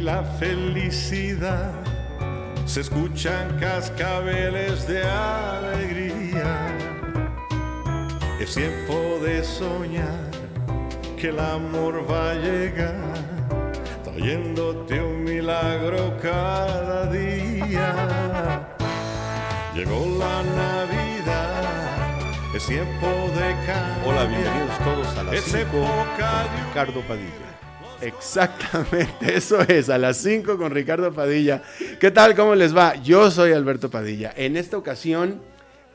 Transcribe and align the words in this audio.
Y 0.00 0.02
la 0.02 0.22
felicidad. 0.38 1.72
Se 2.64 2.80
escuchan 2.80 3.58
cascabeles 3.58 4.86
de 4.86 5.02
alegría. 5.02 6.76
Es 8.40 8.54
tiempo 8.54 9.18
de 9.22 9.44
soñar 9.44 10.30
que 11.18 11.28
el 11.28 11.38
amor 11.38 12.10
va 12.10 12.30
a 12.30 12.34
llegar, 12.34 12.94
trayéndote 14.04 15.02
un 15.02 15.24
milagro 15.24 16.16
cada 16.22 17.06
día. 17.06 18.66
Llegó 19.74 20.00
la 20.18 20.42
Navidad, 20.64 22.54
es 22.54 22.66
tiempo 22.66 23.06
de 23.38 23.54
cambiar. 23.66 24.06
Hola, 24.06 24.24
bienvenidos 24.24 24.78
todos 24.78 25.18
a 25.18 25.24
las 25.24 25.34
Es 25.34 25.44
5 25.44 25.58
época 25.60 26.44
de 26.44 26.64
Ricardo 26.64 27.00
Padilla. 27.02 27.59
Exactamente, 28.00 29.10
eso 29.36 29.60
es, 29.60 29.90
a 29.90 29.98
las 29.98 30.16
5 30.18 30.56
con 30.56 30.70
Ricardo 30.70 31.12
Padilla. 31.12 31.62
¿Qué 31.98 32.10
tal? 32.10 32.34
¿Cómo 32.34 32.54
les 32.54 32.76
va? 32.76 32.94
Yo 32.96 33.30
soy 33.30 33.52
Alberto 33.52 33.90
Padilla. 33.90 34.32
En 34.36 34.56
esta 34.56 34.78
ocasión, 34.78 35.40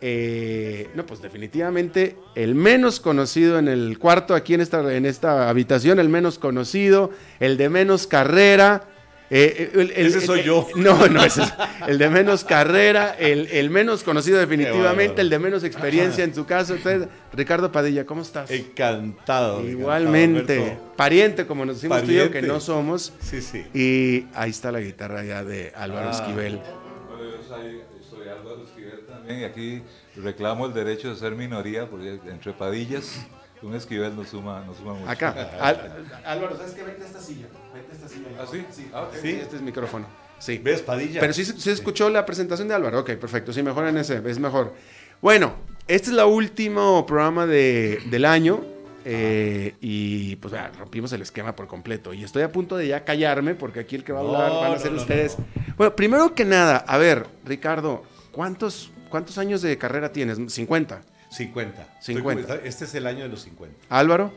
eh, 0.01 0.89
no, 0.93 1.05
pues 1.05 1.21
definitivamente 1.21 2.15
el 2.35 2.53
menos 2.53 2.99
conocido 2.99 3.57
en 3.57 3.67
el 3.67 3.97
cuarto, 3.97 4.35
aquí 4.35 4.53
en 4.53 4.61
esta, 4.61 4.93
en 4.93 5.05
esta 5.05 5.49
habitación, 5.49 5.99
el 5.99 6.09
menos 6.09 6.37
conocido, 6.37 7.11
el 7.39 7.57
de 7.57 7.69
menos 7.69 8.05
carrera. 8.05 8.83
Eh, 9.29 9.71
el- 9.73 9.91
el- 9.91 10.05
Ese 10.07 10.21
soy 10.21 10.39
el- 10.41 10.45
yo. 10.45 10.67
No, 10.75 11.07
no, 11.07 11.23
ese 11.23 11.43
es 11.43 11.53
el 11.87 11.97
de 11.97 12.09
menos 12.09 12.43
carrera, 12.43 13.15
el, 13.17 13.47
el 13.47 13.69
menos 13.69 14.03
conocido 14.03 14.39
definitivamente, 14.39 15.21
el 15.21 15.29
de 15.29 15.39
menos 15.39 15.63
experiencia 15.63 16.23
en 16.23 16.33
su 16.35 16.45
caso. 16.45 16.75
Entonces, 16.75 17.07
Ricardo 17.33 17.71
Padilla, 17.71 18.05
¿cómo 18.05 18.21
estás? 18.21 18.49
Encantado. 18.51 19.65
Igualmente, 19.67 20.55
encantado, 20.57 20.95
pariente 20.95 21.45
como 21.47 21.65
nos 21.65 21.75
decimos 21.77 22.03
tú 22.03 22.11
y 22.11 22.15
yo, 22.15 22.23
que 22.23 22.27
Pariente. 22.29 22.47
no 22.47 22.59
somos. 22.59 23.13
Sí, 23.19 23.41
sí. 23.41 23.65
Y 23.73 24.27
ahí 24.37 24.51
está 24.51 24.71
la 24.71 24.79
guitarra 24.79 25.23
ya 25.23 25.43
de 25.43 25.71
Álvaro 25.75 26.09
Ah. 26.09 26.11
Esquivel. 26.11 26.57
Bueno, 26.57 27.23
yo 27.23 27.43
soy, 27.47 27.81
soy 28.09 28.27
Álvaro 28.29 28.63
Esquivel 28.63 29.05
también 29.07 29.39
y 29.39 29.43
aquí 29.43 29.81
reclamo 30.17 30.65
el 30.67 30.73
derecho 30.73 31.09
de 31.09 31.15
ser 31.19 31.33
minoría 31.35 31.89
porque 31.89 32.19
entre 32.29 32.53
padillas 32.53 33.25
un 33.65 33.75
Esquivel 33.75 34.15
nos 34.15 34.29
suma, 34.29 34.63
nos 34.65 34.77
suma 34.77 34.93
mucho. 34.93 35.09
Acá. 35.09 35.31
Al- 35.61 36.05
Álvaro, 36.25 36.57
¿sabes 36.57 36.73
qué? 36.73 36.83
Vete 36.83 37.03
a 37.03 37.05
esta 37.07 37.19
silla. 37.19 37.47
Vete 37.73 37.91
a 37.91 37.95
esta 37.95 38.07
silla. 38.07 38.27
¿Ah, 38.39 38.45
sí? 38.49 38.89
Ah, 38.93 39.01
ok. 39.03 39.13
Sí, 39.21 39.29
este 39.31 39.47
es 39.47 39.53
el 39.53 39.63
micrófono. 39.63 40.07
Sí. 40.39 40.57
¿Ves, 40.63 40.81
Padilla? 40.81 41.19
Pero 41.21 41.33
sí, 41.33 41.45
sí 41.45 41.69
escuchó 41.69 42.09
la 42.09 42.25
presentación 42.25 42.67
de 42.67 42.73
Álvaro. 42.75 42.99
Ok, 42.99 43.11
perfecto. 43.13 43.51
Sí, 43.53 43.63
mejor 43.63 43.87
en 43.87 43.97
ese. 43.97 44.21
Es 44.25 44.39
mejor. 44.39 44.73
Bueno, 45.21 45.55
este 45.87 46.11
es 46.11 46.17
el 46.17 46.23
último 46.23 47.05
programa 47.05 47.45
de, 47.45 47.99
del 48.09 48.25
año. 48.25 48.63
eh, 49.05 49.75
y 49.81 50.35
pues 50.37 50.51
vea, 50.51 50.71
rompimos 50.77 51.13
el 51.13 51.21
esquema 51.21 51.55
por 51.55 51.67
completo. 51.67 52.13
Y 52.13 52.23
estoy 52.23 52.43
a 52.43 52.51
punto 52.51 52.75
de 52.75 52.87
ya 52.87 53.03
callarme 53.05 53.55
porque 53.55 53.79
aquí 53.79 53.95
el 53.95 54.03
que 54.03 54.11
va 54.13 54.19
a 54.19 54.23
No, 54.23 54.29
hablar 54.35 54.51
van 54.51 54.71
a 54.71 54.75
no, 54.75 54.79
ser 54.81 54.91
no, 54.91 55.01
ustedes. 55.01 55.37
Bueno, 55.77 55.95
primero 55.95 56.33
que 56.35 56.43
nada, 56.43 56.77
a 56.77 56.97
ver, 56.97 57.27
Ricardo, 57.45 58.03
¿cuántos, 58.31 58.91
¿cuántos 59.09 59.37
años 59.37 59.61
de 59.61 59.77
carrera 59.77 60.11
tienes? 60.11 60.37
50. 60.51 61.01
50. 61.35 61.81
Estoy 61.99 62.15
50. 62.15 62.47
como- 62.47 62.59
Este 62.67 62.85
es 62.85 62.95
el 62.95 63.05
año 63.07 63.23
de 63.23 63.29
los 63.29 63.41
50. 63.43 63.75
Álvaro, 63.89 64.33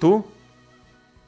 ¿tú? 0.00 0.24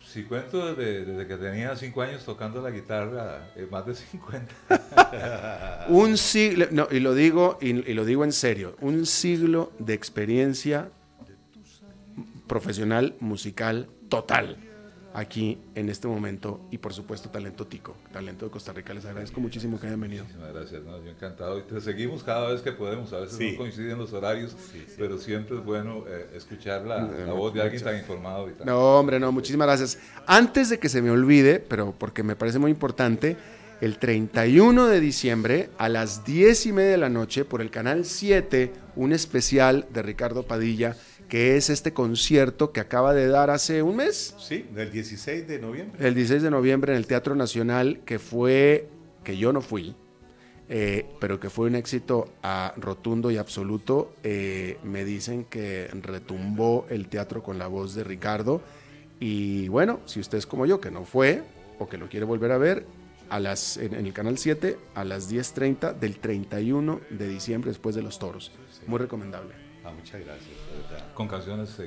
Si 0.04 0.24
cuento 0.24 0.74
desde, 0.74 1.04
desde 1.06 1.26
que 1.26 1.36
tenía 1.36 1.74
5 1.74 2.02
años 2.02 2.24
tocando 2.24 2.60
la 2.60 2.70
guitarra, 2.70 3.50
eh, 3.56 3.66
más 3.70 3.86
de 3.86 3.94
50. 3.94 4.52
Un 5.88 6.18
siglo, 6.18 6.66
no, 6.70 6.86
y 6.90 7.00
lo 7.00 7.14
digo, 7.14 7.56
y, 7.62 7.68
y 7.90 7.94
lo 7.94 8.04
digo 8.04 8.24
en 8.24 8.32
serio, 8.32 8.76
un 8.80 9.06
siglo 9.06 9.72
de 9.78 9.94
experiencia 9.94 10.90
profesional, 12.46 13.14
musical, 13.20 13.88
total, 14.08 14.58
aquí 15.14 15.58
en 15.74 15.88
este 15.88 16.08
momento, 16.08 16.60
y 16.70 16.78
por 16.78 16.92
supuesto 16.94 17.28
talento 17.30 17.66
tico, 17.66 17.96
talento 18.12 18.46
de 18.46 18.50
Costa 18.50 18.72
Rica. 18.72 18.94
Les 18.94 19.04
agradezco 19.04 19.40
muchísimo 19.40 19.78
que 19.80 19.86
hayan 19.86 20.00
venido. 20.00 20.24
Muchísimas 20.24 20.52
gracias, 20.54 20.82
¿no? 20.84 21.02
yo 21.04 21.10
encantado. 21.10 21.58
Y 21.58 21.62
te 21.62 21.80
seguimos 21.80 22.22
cada 22.22 22.50
vez 22.50 22.60
que 22.62 22.72
podemos, 22.72 23.12
a 23.12 23.20
veces 23.20 23.36
Sí. 23.36 23.52
no 23.52 23.58
coinciden 23.58 23.98
los 23.98 24.12
horarios, 24.12 24.56
pero 24.96 25.18
siempre 25.18 25.56
es 25.58 25.64
bueno 25.64 26.04
eh, 26.08 26.30
escuchar 26.34 26.86
la, 26.86 27.02
la 27.02 27.32
voz 27.32 27.52
de 27.54 27.62
alguien 27.62 27.82
tan 27.82 27.96
informado 27.98 28.48
y 28.48 28.52
tan... 28.52 28.66
No, 28.66 28.98
hombre, 28.98 29.18
no, 29.20 29.32
muchísimas 29.32 29.66
gracias. 29.66 29.98
Antes 30.26 30.70
de 30.70 30.78
que 30.78 30.88
se 30.88 31.02
me 31.02 31.10
olvide, 31.10 31.58
pero 31.60 31.94
porque 31.98 32.22
me 32.22 32.36
parece 32.36 32.58
muy 32.58 32.70
importante, 32.70 33.36
el 33.80 33.98
31 33.98 34.86
de 34.86 35.00
diciembre 35.00 35.68
a 35.76 35.88
las 35.88 36.24
10 36.24 36.66
y 36.66 36.72
media 36.72 36.90
de 36.92 36.98
la 36.98 37.08
noche 37.08 37.44
por 37.44 37.60
el 37.60 37.70
canal 37.70 38.04
7, 38.04 38.72
un 38.94 39.12
especial 39.12 39.86
de 39.92 40.02
Ricardo 40.02 40.44
Padilla, 40.44 40.96
que 41.32 41.56
es 41.56 41.70
este 41.70 41.94
concierto 41.94 42.72
que 42.72 42.81
acaba 42.81 43.15
de 43.15 43.26
dar 43.26 43.48
hace 43.48 43.82
un 43.82 43.97
mes, 43.97 44.34
Sí, 44.38 44.66
del 44.75 44.93
16 44.93 45.48
de 45.48 45.59
noviembre. 45.60 46.06
el 46.06 46.15
16 46.15 46.43
de 46.43 46.50
noviembre 46.50 46.93
en 46.93 46.98
el 46.98 47.06
Teatro 47.06 47.34
Nacional, 47.34 48.00
que 48.04 48.19
fue, 48.19 48.91
que 49.25 49.38
yo 49.38 49.50
no 49.50 49.62
fui, 49.62 49.94
eh, 50.69 51.06
pero 51.21 51.41
que 51.41 51.48
fue 51.48 51.69
un 51.69 51.75
éxito 51.75 52.28
ah, 52.42 52.75
rotundo 52.76 53.31
y 53.31 53.38
absoluto. 53.38 54.12
Eh, 54.22 54.76
me 54.84 55.06
dicen 55.06 55.44
que 55.44 55.88
retumbó 56.03 56.84
el 56.91 57.09
teatro 57.09 57.42
con 57.42 57.59
la 57.59 57.66
voz 57.66 57.94
de 57.94 58.04
Ricardo. 58.04 58.60
Y 59.19 59.69
bueno, 59.69 60.00
si 60.04 60.21
usted 60.21 60.37
es 60.37 60.44
como 60.44 60.66
yo, 60.66 60.82
que 60.82 60.91
no 60.91 61.06
fue 61.06 61.42
o 61.78 61.88
que 61.88 61.97
lo 61.97 62.10
quiere 62.10 62.26
volver 62.26 62.53
a 62.53 62.59
ver, 62.59 62.84
a 63.31 63.41
las, 63.41 63.78
en, 63.78 63.94
en 63.94 64.04
el 64.04 64.12
canal 64.12 64.37
7 64.37 64.76
a 64.94 65.03
las 65.03 65.32
10.30 65.32 65.98
del 65.98 66.19
31 66.19 67.00
de 67.09 67.26
diciembre 67.26 67.71
después 67.71 67.94
de 67.94 68.03
los 68.03 68.19
toros. 68.19 68.53
Muy 68.87 68.98
recomendable. 68.98 69.61
Ah, 69.84 69.91
muchas 69.91 70.20
gracias. 70.25 70.48
de. 70.48 71.15
Con 71.15 71.28
canciones 71.28 71.78
en, 71.78 71.87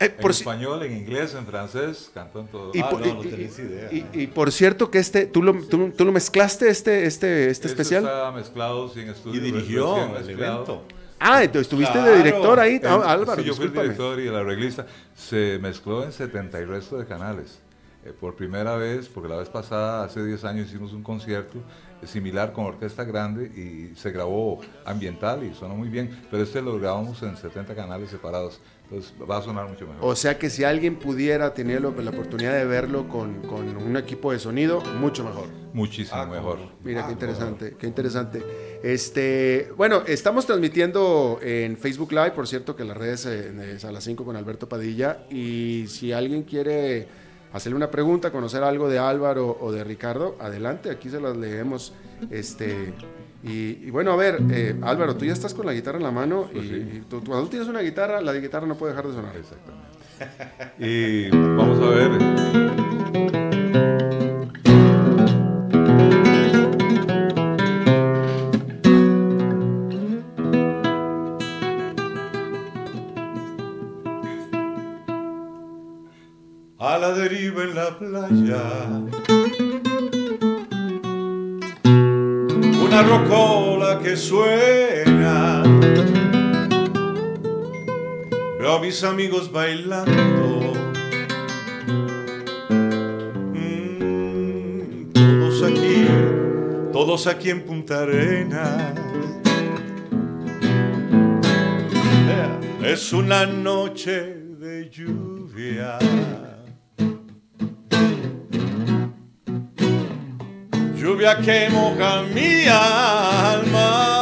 Eh, 0.00 0.06
en 0.06 0.16
por 0.22 0.34
si- 0.34 0.40
español, 0.42 0.82
en 0.82 0.96
inglés, 0.96 1.34
en 1.34 1.46
francés, 1.46 2.10
cantó 2.12 2.40
en 2.40 2.46
todo. 2.48 2.70
Y, 2.74 2.80
Ah, 2.80 2.90
por, 2.90 3.00
no, 3.00 3.06
y- 3.06 3.12
no 3.12 3.24
y- 3.24 3.28
tenés 3.28 3.58
idea. 3.58 3.88
y- 3.92 4.06
y 4.12 4.26
por 4.26 4.50
cierto 4.52 4.90
que 4.90 4.98
este, 4.98 5.26
¿tú 5.26 5.42
lo, 5.42 5.54
tú, 5.66 5.90
tú 5.96 6.04
lo 6.04 6.12
mezclaste 6.12 6.68
este, 6.68 7.04
este, 7.06 7.50
este 7.50 7.50
Esto 7.50 7.68
especial? 7.68 8.04
Está 8.04 8.32
mezclado 8.32 8.88
sin 8.88 9.08
estudio. 9.08 9.40
Y 9.40 9.44
dirigió 9.44 10.16
el 10.16 10.30
evento. 10.30 10.84
Ah, 11.20 11.42
entonces 11.44 11.62
estuviste 11.62 11.96
de 11.96 12.04
Claro. 12.04 12.16
director 12.18 12.60
ahí, 12.60 12.74
En- 12.76 12.86
Ah, 12.86 13.12
Álvaro, 13.12 13.40
sí, 13.40 13.46
yo 13.48 13.54
fui 13.54 13.66
el 13.66 13.72
director 13.72 14.18
y 14.20 14.26
el 14.26 14.34
arreglista. 14.34 14.84
Se 15.14 15.58
mezcló 15.62 16.02
en 16.04 16.12
70 16.12 16.60
y 16.60 16.64
resto 16.64 16.98
de 16.98 17.06
canales. 17.06 17.60
Eh, 18.04 18.12
por 18.18 18.34
primera 18.36 18.76
vez, 18.76 19.08
porque 19.08 19.30
la 19.30 19.36
vez 19.36 19.48
pasada, 19.48 20.04
hace 20.04 20.22
10 20.22 20.44
años, 20.44 20.66
hicimos 20.68 20.92
un 20.92 21.02
concierto 21.02 21.58
similar 22.06 22.52
con 22.52 22.64
orquesta 22.66 23.04
grande 23.04 23.46
y 23.46 23.94
se 23.96 24.10
grabó 24.10 24.60
ambiental 24.84 25.42
y 25.44 25.54
sonó 25.54 25.74
muy 25.76 25.88
bien, 25.88 26.10
pero 26.30 26.42
este 26.42 26.60
lo 26.62 26.78
grabamos 26.78 27.22
en 27.22 27.36
70 27.36 27.74
canales 27.74 28.10
separados, 28.10 28.60
entonces 28.84 29.12
va 29.28 29.38
a 29.38 29.42
sonar 29.42 29.68
mucho 29.68 29.86
mejor. 29.86 30.00
O 30.02 30.14
sea 30.16 30.38
que 30.38 30.50
si 30.50 30.64
alguien 30.64 30.96
pudiera 30.96 31.54
tener 31.54 31.82
la 31.82 31.88
oportunidad 31.88 32.52
de 32.54 32.64
verlo 32.64 33.08
con, 33.08 33.42
con 33.42 33.76
un 33.76 33.96
equipo 33.96 34.32
de 34.32 34.38
sonido, 34.38 34.80
mucho 35.00 35.24
mejor. 35.24 35.48
Muchísimo 35.72 36.20
Ah, 36.20 36.26
mejor. 36.26 36.58
Mira, 36.84 37.02
Ah, 37.02 37.06
qué 37.06 37.12
interesante, 37.12 37.76
qué 37.78 37.86
interesante. 37.86 38.42
Este, 38.82 39.72
bueno, 39.76 40.02
estamos 40.06 40.46
transmitiendo 40.46 41.40
en 41.42 41.76
Facebook 41.76 42.12
Live, 42.12 42.30
por 42.32 42.46
cierto, 42.46 42.76
que 42.76 42.84
las 42.84 42.96
redes 42.96 43.26
es 43.26 43.84
a 43.84 43.90
las 43.90 44.04
5 44.04 44.24
con 44.24 44.36
Alberto 44.36 44.68
Padilla. 44.68 45.24
Y 45.30 45.86
si 45.88 46.12
alguien 46.12 46.42
quiere 46.44 47.08
hacerle 47.54 47.76
una 47.76 47.90
pregunta, 47.90 48.30
conocer 48.30 48.62
algo 48.62 48.88
de 48.90 48.98
Álvaro 48.98 49.56
o 49.60 49.72
de 49.72 49.82
Ricardo, 49.84 50.36
adelante, 50.40 50.90
aquí 50.90 51.08
se 51.08 51.20
las 51.20 51.34
leemos. 51.36 51.94
Este, 52.30 52.92
y, 53.42 53.86
y 53.86 53.90
bueno, 53.90 54.12
a 54.12 54.16
ver, 54.16 54.38
eh, 54.50 54.74
Álvaro, 54.82 55.16
tú 55.16 55.24
ya 55.24 55.32
estás 55.32 55.54
con 55.54 55.64
la 55.66 55.72
guitarra 55.72 55.96
en 55.98 56.04
la 56.04 56.10
mano 56.10 56.48
y, 56.52 56.54
Pues 56.56 56.68
sí. 56.68 56.74
y 56.74 57.00
tú- 57.08 57.22
cuando 57.24 57.44
tú 57.44 57.50
tienes 57.50 57.68
una 57.68 57.80
guitarra, 57.80 58.20
la 58.20 58.32
guitarra 58.34 58.66
no 58.66 58.74
puede 58.76 58.92
dejar 58.92 59.06
de 59.08 59.14
sonar. 59.14 59.34
Exactamente. 59.36 59.84
Y 60.78 61.30
vamos 61.30 61.78
a 61.80 61.88
ver. 61.90 62.63
Deriva 77.28 77.62
en 77.62 77.74
la 77.74 77.90
playa. 77.98 78.64
Una 82.86 83.02
rocola 83.02 83.98
que 84.02 84.14
suena. 84.14 85.62
Veo 88.58 88.72
a 88.76 88.80
mis 88.80 89.02
amigos 89.04 89.50
bailando. 89.50 90.74
Mm, 93.54 95.12
todos 95.14 95.62
aquí, 95.62 96.06
todos 96.92 97.26
aquí 97.26 97.50
en 97.50 97.62
Punta 97.62 98.02
Arenas. 98.02 98.92
Es 102.82 103.14
una 103.14 103.46
noche 103.46 104.34
de 104.58 104.90
lluvia. 104.90 105.98
Que 111.24 111.70
moja 111.70 112.22
mi 112.34 112.68
alma. 112.68 114.12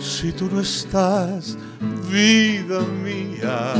Si 0.00 0.32
tú 0.32 0.50
no 0.50 0.60
estás, 0.60 1.56
vida 2.10 2.80
mía, 2.80 3.72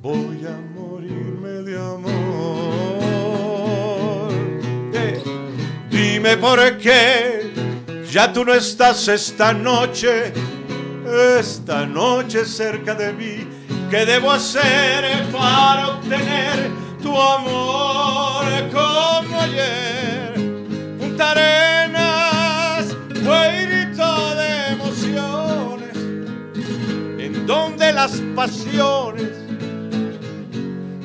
voy 0.00 0.46
a 0.46 0.56
morirme 0.78 1.62
de 1.66 1.76
amor. 1.76 2.12
Eh, 4.94 5.20
Dime 5.90 6.36
por 6.36 6.78
qué 6.78 7.52
ya 8.08 8.32
tú 8.32 8.44
no 8.44 8.54
estás 8.54 9.08
esta 9.08 9.52
noche, 9.52 10.32
esta 11.38 11.84
noche 11.86 12.44
cerca 12.44 12.94
de 12.94 13.12
mí. 13.12 13.57
¿Qué 13.90 14.04
debo 14.04 14.30
hacer 14.32 15.26
para 15.32 15.88
obtener 15.88 16.70
tu 17.02 17.18
amor 17.18 18.44
como 18.70 19.40
ayer? 19.40 20.34
Punta 20.98 21.30
Arenas 21.30 22.94
fue 23.24 23.66
de 24.36 24.72
emociones, 24.72 25.96
en 27.18 27.46
donde 27.46 27.90
las 27.94 28.20
pasiones 28.36 29.32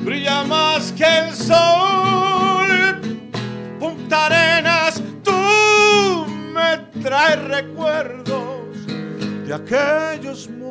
brilla 0.00 0.44
más 0.44 0.92
que 0.92 1.06
el 1.06 1.34
sol. 1.34 3.00
Punta 3.80 4.26
Arenas, 4.26 5.02
tú 5.22 6.26
me 6.52 7.00
traes 7.02 7.42
recuerdos 7.44 8.86
de 9.46 9.54
aquellos 9.54 10.50
momentos 10.50 10.63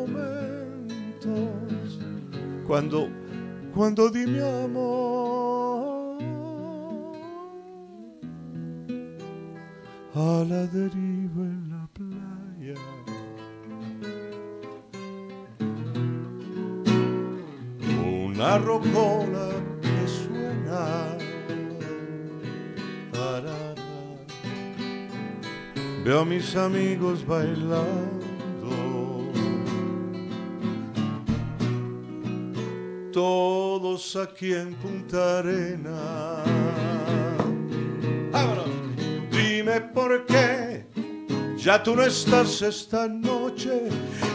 cuando, 2.66 3.10
cuando 3.74 4.10
di 4.10 4.26
mi 4.26 4.40
amor 4.40 6.22
a 10.16 10.46
la 10.48 10.68
deriva 10.68 11.44
en 11.44 11.70
la 11.70 11.88
playa. 11.94 12.80
Una 18.26 18.58
rocola 18.58 19.50
que 19.82 20.08
suena. 20.08 21.18
Veo 26.04 26.20
a 26.20 26.26
mis 26.26 26.54
amigos 26.58 27.26
bailando. 27.26 28.23
Todos 33.14 34.16
aquí 34.16 34.54
en 34.54 34.74
Punta 34.74 35.38
Arena. 35.38 36.44
Vámonos. 38.32 38.66
Dime 39.30 39.82
por 39.82 40.26
qué 40.26 40.84
ya 41.58 41.82
tú 41.84 41.96
no 41.96 42.04
estás 42.04 42.62
esta 42.64 43.08
noche, 43.08 43.84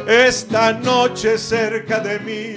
esta 0.06 0.72
noche 0.72 1.36
cerca 1.36 1.98
de 1.98 2.20
mí. 2.20 2.54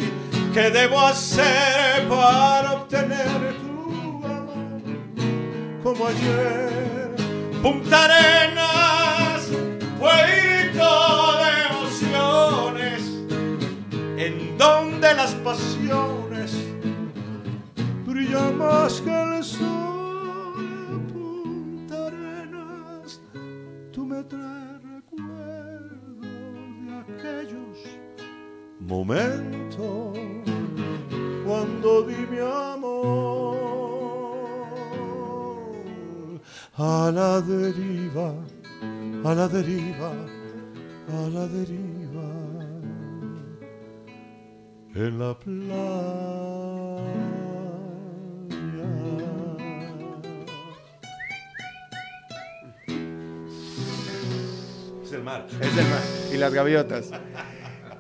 ¿Qué 0.54 0.70
debo 0.70 1.00
hacer 1.00 2.08
para 2.08 2.74
obtener 2.74 3.56
tu 3.60 4.24
amor 4.24 4.82
como 5.82 6.06
ayer? 6.06 7.16
Punta 7.64 8.06
Arenas, 8.06 9.50
puerto 10.00 10.51
donde 15.12 15.24
las 15.24 15.34
pasiones 15.36 16.52
brillan 18.06 18.58
más 18.58 19.02
que 19.02 19.10
el 19.10 19.44
sol. 19.44 20.58
Punta 21.12 22.08
Arenas, 22.08 23.20
tú 23.92 24.06
me 24.06 24.24
traes 24.24 24.82
recuerdos 24.84 26.22
de 26.86 26.92
aquellos 27.02 27.78
momentos 28.80 30.18
cuando 31.46 32.04
di 32.04 32.28
mi 32.32 32.40
amor 32.40 33.58
a 36.78 37.12
la 37.14 37.42
deriva, 37.42 38.34
a 39.26 39.34
la 39.36 39.48
deriva, 39.48 40.12
a 41.10 41.30
la 41.30 41.48
deriva 41.48 42.11
en 44.96 45.20
la 45.20 45.38
playa. 45.38 45.76
Es 55.04 55.12
el 55.14 55.24
mar. 55.24 55.48
Es 55.50 55.78
el 55.78 55.86
mar. 55.90 56.02
Y 56.34 56.38
las 56.38 56.54
gaviotas. 56.54 57.12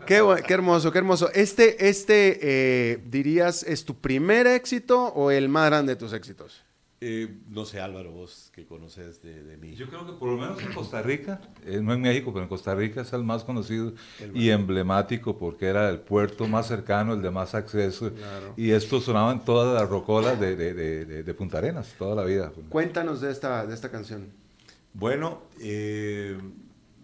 Qué, 0.05 0.21
qué 0.45 0.53
hermoso, 0.53 0.91
qué 0.91 0.97
hermoso. 0.97 1.31
Este, 1.33 1.87
este 1.87 2.39
eh, 2.41 3.03
dirías, 3.05 3.63
¿es 3.63 3.85
tu 3.85 3.99
primer 3.99 4.47
éxito 4.47 5.05
o 5.13 5.31
el 5.31 5.47
más 5.47 5.67
grande 5.67 5.93
de 5.93 5.99
tus 5.99 6.13
éxitos? 6.13 6.63
Eh, 7.03 7.35
no 7.49 7.65
sé, 7.65 7.79
Álvaro, 7.79 8.11
vos 8.11 8.51
que 8.53 8.63
conoces 8.67 9.23
de, 9.23 9.43
de 9.43 9.57
mí. 9.57 9.73
Yo 9.73 9.87
creo 9.87 10.05
que 10.05 10.13
por 10.13 10.29
lo 10.29 10.37
menos 10.37 10.61
en 10.61 10.71
Costa 10.71 11.01
Rica, 11.01 11.41
eh, 11.65 11.79
no 11.81 11.93
en 11.95 12.01
México, 12.01 12.31
pero 12.31 12.43
en 12.43 12.49
Costa 12.49 12.75
Rica 12.75 13.01
es 13.01 13.11
el 13.13 13.23
más 13.23 13.43
conocido 13.43 13.93
y 14.35 14.49
emblemático 14.51 15.35
porque 15.35 15.65
era 15.65 15.89
el 15.89 15.99
puerto 15.99 16.47
más 16.47 16.67
cercano, 16.67 17.13
el 17.15 17.23
de 17.23 17.31
más 17.31 17.55
acceso. 17.55 18.11
Y 18.55 18.69
esto 18.69 19.01
sonaba 19.01 19.31
en 19.31 19.39
todas 19.43 19.73
las 19.81 19.89
rocolas 19.89 20.39
de, 20.39 20.55
de- 20.55 20.75
de- 20.75 21.05
de- 21.05 21.23
de 21.23 21.33
Punta 21.33 21.57
Arenas, 21.57 21.95
toda 21.97 22.13
la 22.13 22.23
vida. 22.23 22.51
Cuéntanos 22.69 23.19
de 23.19 23.31
esta, 23.31 23.65
de 23.65 23.73
esta 23.73 23.89
canción. 23.89 24.27
Bueno, 24.93 25.41
eh, 25.59 26.37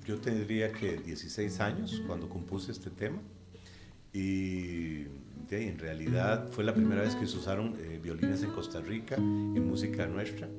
yo 0.06 0.20
tendría 0.20 0.72
que 0.72 0.98
16 0.98 1.60
años 1.60 2.04
cuando 2.06 2.30
compuse 2.30 2.72
este 2.72 2.92
tema 2.92 3.18
y 4.14 5.06
de 5.50 5.56
ahí, 5.58 5.68
en 5.68 5.80
realidad 5.80 6.50
fue 6.52 6.64
la 6.64 6.74
primera 6.74 7.02
vez 7.02 7.16
que 7.16 7.26
se 7.26 7.38
usaron 7.38 7.76
eh, 7.80 8.00
violines 8.04 8.44
en 8.44 8.52
Costa 8.52 8.82
Rica 8.82 9.16
en 9.16 9.66
música 9.66 10.06
nuestra, 10.06 10.50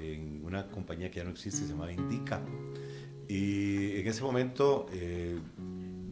en 0.00 0.42
una 0.44 0.66
compañía 0.68 1.10
que 1.10 1.18
ya 1.18 1.24
no 1.24 1.30
existe, 1.30 1.62
se 1.62 1.68
llamaba 1.68 1.92
Indica. 1.92 2.40
Y 3.28 3.98
en 3.98 4.06
ese 4.06 4.22
momento 4.22 4.86
eh, 4.92 5.38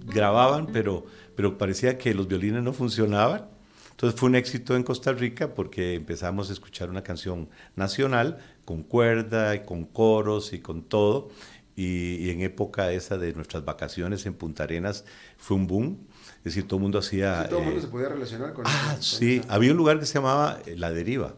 grababan, 0.06 0.66
pero, 0.66 1.06
pero 1.34 1.56
parecía 1.56 1.96
que 1.96 2.12
los 2.14 2.28
violines 2.28 2.62
no 2.62 2.72
funcionaban. 2.72 3.46
Entonces 3.92 4.18
fue 4.18 4.28
un 4.28 4.34
éxito 4.34 4.76
en 4.76 4.82
Costa 4.82 5.12
Rica 5.12 5.54
porque 5.54 5.94
empezamos 5.94 6.50
a 6.50 6.52
escuchar 6.52 6.90
una 6.90 7.02
canción 7.02 7.48
nacional 7.76 8.38
con 8.64 8.82
cuerda 8.82 9.54
y 9.54 9.60
con 9.64 9.84
coros 9.84 10.52
y 10.52 10.58
con 10.58 10.82
todo. 10.82 11.30
Y, 11.76 12.16
y 12.16 12.30
en 12.30 12.42
época 12.42 12.92
esa 12.92 13.16
de 13.16 13.32
nuestras 13.32 13.64
vacaciones 13.64 14.26
en 14.26 14.34
Punta 14.34 14.64
Arenas 14.64 15.04
fue 15.38 15.56
un 15.56 15.66
boom. 15.66 15.98
Es 16.44 16.54
decir, 16.56 16.66
todo 16.66 16.78
el 16.78 16.82
mundo 16.82 16.98
hacía... 16.98 17.44
Sí, 17.44 17.48
todo 17.48 17.58
el 17.60 17.64
mundo 17.66 17.78
eh, 17.78 17.82
se 17.82 17.88
podía 17.88 18.08
relacionar 18.08 18.52
con 18.52 18.64
Ah, 18.66 18.96
sí. 19.00 19.40
Había 19.48 19.70
un 19.70 19.76
lugar 19.76 20.00
que 20.00 20.06
se 20.06 20.14
llamaba 20.14 20.58
eh, 20.66 20.74
La 20.76 20.90
Deriva, 20.90 21.34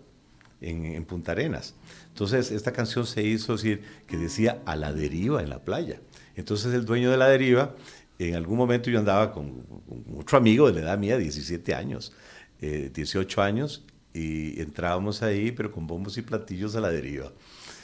en, 0.63 0.87
en 0.87 1.05
Punta 1.05 1.33
Arenas. 1.33 1.75
Entonces, 2.09 2.51
esta 2.53 2.73
canción 2.73 3.07
se 3.07 3.23
hizo 3.23 3.53
decir 3.53 3.83
que 4.07 4.17
decía 4.17 4.63
a 4.65 4.77
la 4.77 4.93
deriva 4.93 5.43
en 5.43 5.51
la 5.51 5.63
playa. 5.63 6.01
Entonces, 6.37 6.73
el 6.73 6.85
dueño 6.85 7.11
de 7.11 7.17
La 7.17 7.29
Deriva, 7.29 7.75
en 8.19 8.35
algún 8.35 8.57
momento 8.57 8.89
yo 8.89 8.99
andaba 8.99 9.33
con, 9.33 9.63
con 9.63 10.05
otro 10.21 10.39
amigo 10.39 10.69
de 10.71 10.75
la 10.75 10.81
edad 10.81 10.99
mía, 10.99 11.19
17 11.19 11.75
años, 11.75 12.13
eh, 12.61 12.91
18 12.95 13.43
años, 13.43 13.85
y 14.15 14.61
entrábamos 14.61 15.23
ahí, 15.23 15.51
pero 15.51 15.73
con 15.73 15.87
bombos 15.87 16.17
y 16.17 16.23
platillos 16.23 16.77
a 16.77 16.81
La 16.81 16.91
Deriva. 16.91 17.33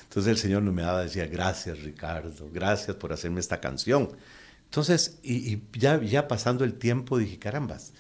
Entonces, 0.05 0.31
el 0.31 0.39
señor 0.39 0.63
no 0.63 0.73
me 0.73 0.83
daba, 0.83 1.03
decía, 1.03 1.27
gracias, 1.27 1.83
Ricardo, 1.83 2.49
gracias 2.53 2.97
por 2.97 3.13
hacerme 3.13 3.41
esta 3.41 3.61
canción. 3.61 4.11
Entonces, 4.71 5.19
y, 5.25 5.53
y 5.53 5.63
ya, 5.73 6.01
ya 6.01 6.29
pasando 6.29 6.63
el 6.63 6.75
tiempo, 6.75 7.19
dije, 7.19 7.41
carambas, 7.41 7.93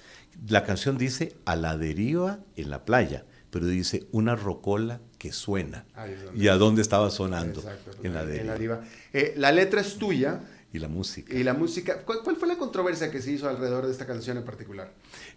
la 0.48 0.62
canción 0.64 0.98
dice 0.98 1.34
a 1.44 1.56
la 1.56 1.76
deriva 1.76 2.38
en 2.54 2.70
la 2.70 2.84
playa, 2.84 3.24
pero 3.50 3.66
dice 3.66 4.06
una 4.12 4.36
rocola 4.36 5.00
que 5.18 5.32
suena. 5.32 5.84
¿Y 6.32 6.46
a 6.46 6.54
dónde 6.54 6.80
estaba 6.80 7.10
sonando? 7.10 7.58
Exacto, 7.58 7.90
en 8.04 8.14
la 8.14 8.22
en 8.22 8.28
deriva. 8.28 8.44
la 8.46 8.52
deriva. 8.52 8.80
Eh, 9.12 9.34
la 9.36 9.50
letra 9.50 9.80
es 9.80 9.96
tuya 9.96 10.42
y 10.72 10.78
la 10.78 10.86
música. 10.86 11.34
Y 11.34 11.42
la 11.42 11.54
música, 11.54 12.04
¿cuál, 12.04 12.20
cuál 12.22 12.36
fue 12.36 12.46
la 12.46 12.56
controversia 12.56 13.10
que 13.10 13.20
se 13.20 13.32
hizo 13.32 13.48
alrededor 13.48 13.86
de 13.86 13.92
esta 13.92 14.06
canción 14.06 14.36
en 14.36 14.44
particular? 14.44 14.92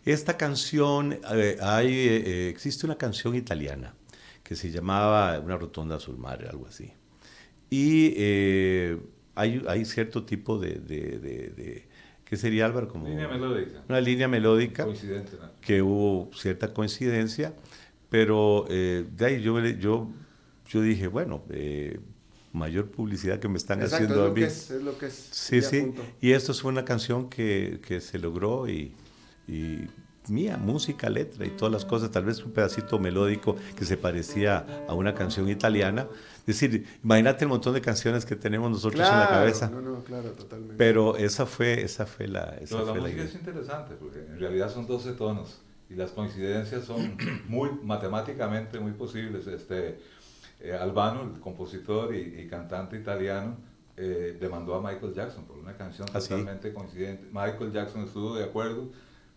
Esta 0.06 0.38
canción, 0.38 1.20
eh, 1.32 1.58
hay, 1.60 1.92
eh, 1.92 2.50
existe 2.50 2.86
una 2.86 2.96
canción 2.96 3.34
italiana 3.34 3.96
que 4.44 4.56
se 4.56 4.70
llamaba 4.70 5.40
Una 5.40 5.58
rotonda 5.58 5.96
azul 5.96 6.20
mar, 6.20 6.46
algo 6.48 6.68
así. 6.68 6.94
Y 7.72 8.13
eh, 8.18 9.00
hay, 9.36 9.63
hay 9.68 9.86
cierto 9.86 10.24
tipo 10.25 10.58
de, 10.60 10.75
de, 10.75 11.20
de- 11.20 11.50
de- 11.50 11.88
¿qué 12.25 12.38
sería 12.38 12.66
Álvaro? 12.66 12.88
Como 12.88 13.08
Línea 13.08 13.28
melódica. 13.28 13.84
Una 13.90 14.02
línea 14.02 14.28
melódica 14.28 14.86
Coincidente, 14.86 15.38
¿no? 15.42 15.50
que 15.62 15.82
hubo 15.82 16.30
cierta 16.34 16.74
coincidencia, 16.74 17.54
pero 18.10 18.66
eh, 18.70 19.06
de 19.16 19.25
ahí 19.25 19.42
yo, 19.42 19.60
yo, 19.60 20.10
yo 20.70 20.82
dije, 20.82 21.08
bueno, 21.08 21.44
eh, 21.50 22.00
mayor 22.52 22.90
publicidad 22.92 23.40
que 23.40 23.48
me 23.48 23.58
están 23.58 23.82
Exacto, 23.82 24.04
es 24.06 24.10
haciendo 24.12 24.24
a 24.25 24.28
lo 24.28 24.34
mí. 24.34 24.42
que 24.42 24.48
es, 24.48 24.72
es 24.72 24.82
lo 24.84 24.98
que 24.98 25.08
es. 25.08 25.13
Sí, 25.32 25.62
sí. 25.62 25.82
punto. 25.82 26.04
Y 26.22 26.32
esto 26.32 26.54
fue 26.54 26.72
una 26.72 26.86
canción 26.86 27.30
que, 27.30 27.80
que 27.88 28.00
se 28.02 28.20
logró 28.20 28.70
y, 28.70 28.94
y 29.48 29.88
mía, 30.30 30.58
música, 30.58 31.10
letra 31.10 31.46
y 31.46 31.50
todas 31.51 31.72
las 31.74 31.86
cosas, 31.86 32.12
tal 32.12 32.25
vez 32.25 32.44
un 32.44 32.51
pedacito 32.51 33.00
melódico 33.00 33.56
que 33.75 33.86
se 33.86 33.98
parecía 33.98 34.65
a 34.88 34.94
una 34.94 35.13
canción 35.13 35.50
italiana. 35.50 36.08
Es 36.39 36.60
decir, 36.60 36.86
imagínate 37.03 37.46
el 37.46 37.50
montón 37.50 37.74
de 37.74 37.82
canciones 37.82 38.25
que 38.25 38.36
tenemos 38.36 38.70
nosotros 38.70 39.01
en 39.01 39.08
la 39.18 39.27
Claro, 39.27 39.32
cabeza. 39.32 39.70
No, 39.70 39.82
no, 39.82 40.03
claro, 40.03 40.30
totalmente. 40.32 40.75
Pero 40.77 41.15
esa 41.18 41.46
fue, 41.46 41.82
esa 41.84 42.06
fue 42.06 42.27
la, 42.27 42.56
esa 42.62 42.75
Pero 42.77 42.86
la 42.86 42.92
fue 42.92 42.96
la 42.96 43.01
música 43.01 43.15
idea. 43.18 43.24
es 43.30 43.36
interesante 43.36 43.96
porque 44.00 44.20
en 44.20 44.39
realidad 44.39 44.70
son 44.72 44.86
12 44.88 45.13
tonos 45.13 45.62
y 45.89 45.96
las 45.96 46.12
coincidencias 46.12 46.84
son 46.86 47.18
muy 47.48 47.70
matemáticamente 47.84 48.80
muy 48.80 48.92
posibles. 48.92 49.48
Este, 49.48 50.00
eh, 50.60 50.74
Albano, 50.74 51.24
el 51.34 51.39
compositor 51.42 52.13
y, 52.15 52.42
y 52.42 52.48
cantante 52.48 52.98
italiano, 52.98 53.56
eh, 53.96 54.38
demandó 54.39 54.75
a 54.75 54.82
Michael 54.82 55.13
Jackson 55.13 55.46
por 55.46 55.58
una 55.58 55.75
canción 55.77 56.08
¿Ah, 56.13 56.20
sí? 56.20 56.30
totalmente 56.30 56.74
coincidente. 56.74 57.25
Michael 57.32 57.72
Jackson 57.72 58.03
estuvo 58.06 58.36
de 58.36 58.44
acuerdo, 58.44 58.89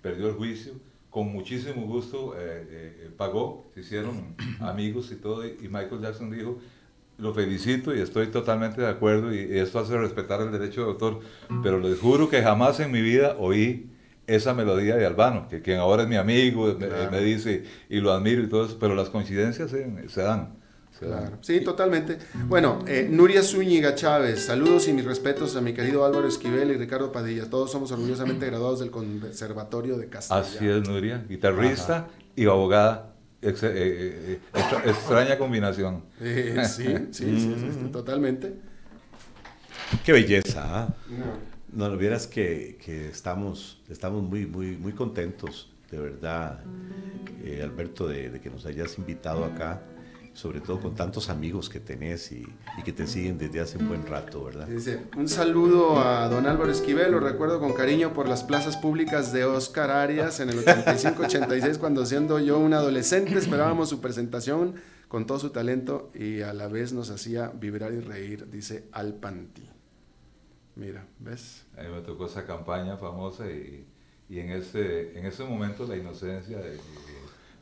perdió 0.03 0.29
el 0.29 0.35
juicio, 0.35 0.73
con 1.11 1.33
muchísimo 1.33 1.83
gusto 1.87 2.35
eh, 2.37 2.67
eh, 2.69 3.11
pagó, 3.17 3.67
se 3.75 3.81
hicieron 3.81 4.37
amigos 4.61 5.11
y 5.13 5.17
todo, 5.17 5.47
y 5.47 5.69
Michael 5.69 6.01
Jackson 6.03 6.31
dijo, 6.31 6.59
lo 7.19 7.33
felicito 7.33 7.95
y 7.95 8.01
estoy 8.01 8.27
totalmente 8.27 8.83
de 8.83 8.89
acuerdo 8.89 9.35
y, 9.35 9.59
esto 9.59 9.79
hace 9.79 9.97
respetar 9.97 10.41
el 10.43 10.53
derecho 10.53 10.83
de 10.83 10.89
autor, 10.89 11.21
pero 11.63 11.79
les 11.81 11.99
juro 11.99 12.29
que 12.29 12.43
jamás 12.43 12.81
en 12.81 12.93
mi 12.93 13.01
vida 13.01 13.37
oí 13.39 13.91
esa 14.27 14.55
melodía 14.55 14.97
de 14.97 15.07
Albano, 15.07 15.49
que 15.49 15.63
quien 15.63 15.79
ahora 15.79 16.03
es 16.03 16.09
mi 16.09 16.17
amigo, 16.17 16.77
me, 17.11 17.21
dice 17.21 17.65
y 17.89 18.01
lo 18.01 18.13
admiro 18.13 18.43
y 18.43 18.49
todo 18.49 18.67
eso, 18.67 18.77
pero 18.79 18.95
las 18.95 19.09
coincidencias 19.09 19.71
se, 19.71 20.09
se 20.09 20.23
dan. 20.23 20.56
Claro. 20.99 21.39
Sí, 21.43 21.61
totalmente. 21.61 22.19
Bueno, 22.49 22.79
eh, 22.87 23.07
Nuria 23.11 23.43
Zúñiga 23.43 23.95
Chávez, 23.95 24.45
saludos 24.47 24.89
y 24.89 24.93
mis 24.93 25.05
respetos 25.05 25.55
a 25.57 25.61
mi 25.61 25.75
querido 25.75 26.05
Álvaro 26.07 26.27
Esquivel 26.27 26.71
y 26.71 26.77
Ricardo 26.77 27.13
Padilla. 27.13 27.49
Todos 27.51 27.71
somos 27.71 27.93
orgullosamente 27.93 28.47
graduados 28.51 28.81
del 28.81 28.91
Conservatorio 28.91 29.99
de 29.99 30.09
Castilla. 30.09 30.41
Así 30.41 30.67
es, 30.67 30.89
Nuria, 30.89 31.25
guitarrista 31.29 32.09
y 32.35 32.47
abogada, 32.47 33.15
ex- 33.43 33.63
eh, 33.63 33.71
eh, 33.75 34.41
extra- 34.55 34.83
extraña 34.87 35.39
combinación. 35.39 36.03
Eh, 36.21 36.63
sí, 36.67 36.85
sí, 37.13 37.25
sí, 37.39 37.57
sí, 37.59 37.71
sí, 37.73 37.89
totalmente. 37.93 38.55
Qué 40.05 40.13
belleza. 40.13 40.63
¿ah? 40.65 40.95
No. 41.73 41.89
No, 41.91 41.97
vieras 41.99 42.27
que, 42.27 42.79
que 42.83 43.09
estamos, 43.09 43.83
estamos 43.91 44.23
muy, 44.23 44.47
muy, 44.47 44.77
muy 44.79 44.93
contentos, 44.93 45.71
de 45.91 45.99
verdad, 45.99 46.61
eh, 47.45 47.61
Alberto, 47.63 48.09
de, 48.09 48.31
de 48.31 48.41
que 48.41 48.49
nos 48.49 48.65
hayas 48.65 48.97
invitado 48.99 49.45
acá, 49.45 49.83
sobre 50.37 50.61
todo 50.61 50.79
con 50.81 50.95
tantos 50.95 51.31
amigos 51.31 51.71
que 51.71 51.81
tenés 51.81 52.31
y, 52.31 52.47
y 52.79 52.83
que 52.85 52.93
te 52.93 53.07
siguen 53.07 53.39
desde 53.39 53.59
hace 53.59 53.79
un 53.79 53.89
buen 53.89 54.07
rato, 54.07 54.45
¿verdad? 54.45 54.67
Dice, 54.69 55.01
un 55.17 55.29
saludo 55.29 55.99
a 55.99 56.29
don 56.29 56.47
Álvaro 56.47 56.71
Esquivel, 56.71 57.11
lo 57.13 57.21
recuerdo 57.21 57.59
con 57.59 57.73
cariño 57.73 58.13
por 58.13 58.29
las 58.29 58.45
plazas 58.45 58.77
públicas 58.77 59.33
de 59.33 59.45
Oscar 59.47 59.91
Arias 59.91 60.39
en 60.41 60.51
el 60.51 60.63
85-86 60.63 61.79
cuando 61.79 62.05
siendo 62.05 62.39
yo 62.39 62.59
un 62.59 62.75
adolescente 62.75 63.39
esperábamos 63.39 63.89
su 63.89 64.03
presentación 64.03 64.75
con 65.09 65.25
todo 65.27 65.39
su 65.39 65.51
talento 65.51 66.11
y 66.15 66.43
a 66.43 66.53
la 66.53 66.69
vez 66.69 66.93
nos 66.93 67.09
hacía 67.11 67.49
vibrar 67.49 67.93
y 67.95 68.01
reír, 68.01 68.51
dice 68.51 68.89
Alpanti. 68.93 69.69
Mira, 70.75 71.07
¿ves? 71.19 71.65
A 71.79 71.83
mí 71.83 71.89
me 71.89 72.03
tocó 72.03 72.27
esa 72.27 72.45
campaña 72.45 72.99
famosa 72.99 73.51
y, 73.51 73.87
y 74.29 74.39
en, 74.41 74.51
ese, 74.51 75.19
en 75.19 75.25
ese 75.25 75.45
momento 75.45 75.87
la 75.87 75.97
inocencia 75.97 76.59
de- 76.59 76.73
de- 76.73 76.81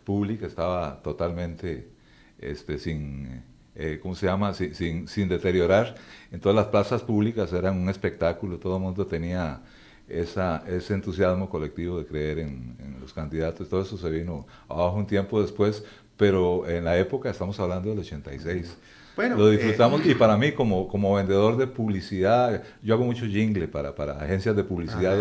pública 0.04 0.46
estaba 0.46 1.00
totalmente 1.02 1.93
este, 2.38 2.78
sin, 2.78 3.42
eh, 3.74 3.98
¿cómo 4.02 4.14
se 4.14 4.26
llama? 4.26 4.54
Sin, 4.54 4.74
sin, 4.74 5.08
sin 5.08 5.28
deteriorar. 5.28 5.94
En 6.32 6.40
todas 6.40 6.56
las 6.56 6.66
plazas 6.66 7.02
públicas 7.02 7.52
eran 7.52 7.76
un 7.76 7.88
espectáculo, 7.88 8.58
todo 8.58 8.76
el 8.76 8.82
mundo 8.82 9.06
tenía 9.06 9.62
esa, 10.08 10.64
ese 10.66 10.94
entusiasmo 10.94 11.48
colectivo 11.48 11.98
de 11.98 12.06
creer 12.06 12.38
en, 12.40 12.76
en 12.78 13.00
los 13.00 13.12
candidatos. 13.12 13.68
Todo 13.68 13.82
eso 13.82 13.96
se 13.96 14.10
vino 14.10 14.46
abajo 14.68 14.96
un 14.96 15.06
tiempo 15.06 15.40
después, 15.40 15.84
pero 16.16 16.68
en 16.68 16.84
la 16.84 16.98
época, 16.98 17.30
estamos 17.30 17.58
hablando 17.60 17.90
del 17.90 17.98
86. 18.00 18.76
Bueno, 19.16 19.36
Lo 19.36 19.48
eh, 19.48 19.52
disfrutamos 19.52 20.04
y 20.04 20.14
para 20.14 20.36
mí 20.36 20.52
como, 20.52 20.88
como 20.88 21.14
vendedor 21.14 21.56
de 21.56 21.66
publicidad, 21.66 22.62
yo 22.82 22.94
hago 22.94 23.04
mucho 23.04 23.26
jingle 23.26 23.68
para, 23.68 23.94
para 23.94 24.14
agencias 24.14 24.56
de 24.56 24.64
publicidad, 24.64 25.16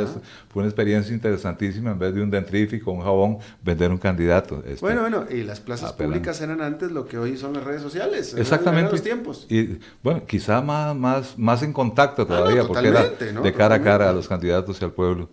fue 0.50 0.62
una 0.62 0.68
experiencia 0.68 1.14
interesantísima 1.14 1.92
en 1.92 2.00
vez 2.00 2.14
de 2.16 2.22
un 2.22 2.32
dentrífico, 2.32 2.92
un 2.92 3.02
jabón, 3.02 3.38
vender 3.62 3.92
un 3.92 3.98
candidato. 3.98 4.64
este. 4.66 4.82
Bueno, 4.82 5.02
bueno, 5.02 5.26
y 5.30 5.44
las 5.44 5.60
plazas 5.60 5.92
apelando. 5.92 6.14
públicas 6.16 6.42
eran 6.42 6.62
antes 6.62 6.92
lo 6.92 7.06
que 7.06 7.18
hoy 7.18 7.38
son 7.38 7.54
las 7.54 7.64
redes 7.64 7.82
sociales. 7.82 8.34
Exactamente. 8.36 8.92
los 8.92 9.04
tiempos. 9.04 9.46
Y 9.50 9.78
bueno, 10.02 10.24
quizá 10.26 10.62
más, 10.62 10.96
más, 10.96 11.38
más 11.38 11.62
en 11.64 11.72
contacto 11.74 12.24
Ah, 12.24 12.26
todavía, 12.28 12.62
no, 12.64 12.68
porque 12.68 12.88
era 12.88 13.04
de 13.10 13.54
cara 13.54 13.76
a 13.76 13.82
cara 13.82 14.10
a 14.10 14.14
los 14.14 14.28
candidatos 14.28 14.82
y 14.82 14.86
al 14.86 14.92
pueblo. 14.92 15.30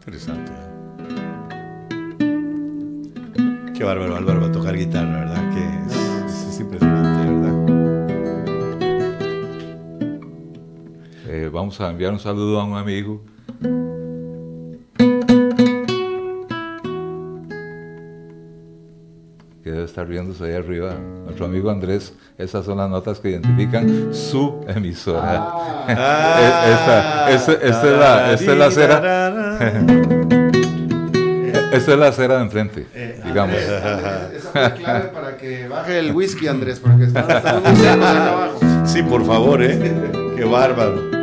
Interesante. 0.00 0.52
Qué 3.76 3.84
bárbaro, 3.84 4.16
Álvaro, 4.16 4.40
va 4.40 4.46
a 4.48 4.52
tocar 4.52 4.76
guitarra, 4.76 5.20
¿verdad? 5.20 5.47
Eh, 11.28 11.48
vamos 11.52 11.80
a 11.80 11.90
enviar 11.90 12.12
un 12.12 12.18
saludo 12.18 12.60
a 12.60 12.64
un 12.64 12.76
amigo. 12.76 13.22
Que 19.62 19.70
debe 19.72 19.84
estar 19.84 20.06
viéndose 20.06 20.44
ahí 20.44 20.54
arriba. 20.54 20.94
Nuestro 21.24 21.46
amigo 21.46 21.70
Andrés, 21.70 22.14
esas 22.38 22.64
son 22.64 22.78
las 22.78 22.88
notas 22.88 23.18
que 23.18 23.30
identifican 23.30 24.14
su 24.14 24.64
emisora. 24.68 25.48
Ah, 25.88 27.28
esta, 27.30 27.54
esta- 27.54 27.66
esta 27.66 27.92
es 27.92 27.98
la, 27.98 28.32
esta 28.32 28.52
es 28.52 28.58
la 28.58 28.70
cera. 28.70 29.58
Esta 31.70 31.92
es 31.92 31.98
la 31.98 32.10
cera 32.12 32.36
de 32.38 32.42
enfrente, 32.44 32.86
digamos. 33.26 33.54
Andrés, 33.54 33.82
Andrés, 33.84 34.42
esa 34.42 34.50
fue 34.70 34.72
clave 34.82 35.08
para 35.10 35.36
que 35.36 35.68
baje 35.68 35.98
el 35.98 36.12
whisky, 36.14 36.48
Andrés, 36.48 36.80
porque 36.80 37.04
estamos, 37.04 37.30
estamos 37.30 37.72
muy 37.78 37.86
abajo. 37.86 38.58
Sí, 38.86 39.02
por 39.02 39.24
favor, 39.26 39.62
¿eh? 39.62 39.92
Qué 40.34 40.44
bárbaro. 40.44 41.17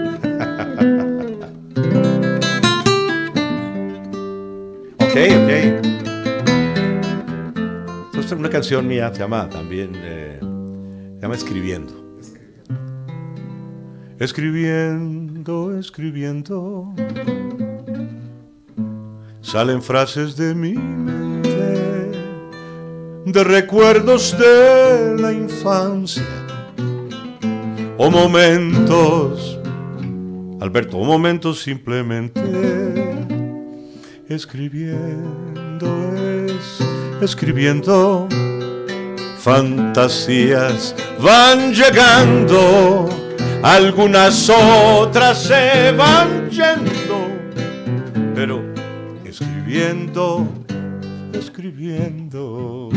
Ok, 5.26 5.32
ok. 5.34 5.50
Esta 8.20 8.34
es 8.34 8.40
una 8.40 8.50
canción 8.50 8.88
mía, 8.88 9.12
se 9.14 9.20
llama 9.20 9.50
también, 9.50 9.92
eh, 9.96 10.40
se 10.40 11.22
llama 11.22 11.36
Escribiendo. 11.36 11.94
Escribiendo, 14.20 15.78
escribiendo, 15.78 16.94
salen 19.42 19.82
frases 19.82 20.38
de 20.38 20.56
mi 20.56 20.74
mente, 20.74 22.12
de 23.26 23.44
recuerdos 23.44 24.38
de 24.38 25.18
la 25.20 25.34
infancia 25.34 26.24
o 27.98 28.10
momentos, 28.10 29.60
Alberto, 30.62 30.98
o 30.98 31.04
momentos 31.04 31.62
simplemente 31.62 33.05
escribiendo 34.30 36.16
es, 36.48 36.80
escribiendo, 37.22 38.28
fantasías. 39.38 40.96
Van 41.22 41.74
llegando, 41.74 43.10
algunas 43.62 44.50
otras 44.50 45.44
se 45.44 45.92
van 45.92 46.50
yendo, 46.50 47.28
pero 48.34 48.64
escribiendo, 49.24 50.48
escribiendo. 51.34 52.90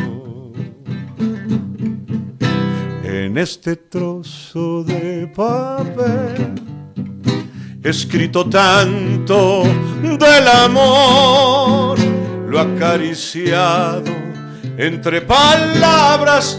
En 3.05 3.39
este 3.39 3.77
trozo 3.77 4.85
de 4.85 5.31
papel, 5.35 6.55
escrito 7.83 8.49
tanto 8.49 9.63
del 10.03 10.49
amor, 10.49 11.99
lo 12.49 12.61
acariciado 12.61 14.13
entre 14.77 15.21
palabras 15.23 16.59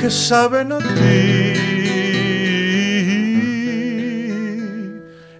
que 0.00 0.10
saben 0.10 0.72
a 0.72 0.78
ti. 0.78 1.68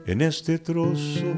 en 0.08 0.22
este 0.22 0.58
trozo 0.58 1.34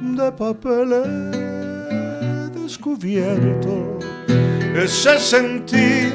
de 0.00 0.32
papel 0.32 0.92
he 0.92 2.60
descubierto 2.60 3.98
ese 4.74 5.20
sentir 5.20 6.12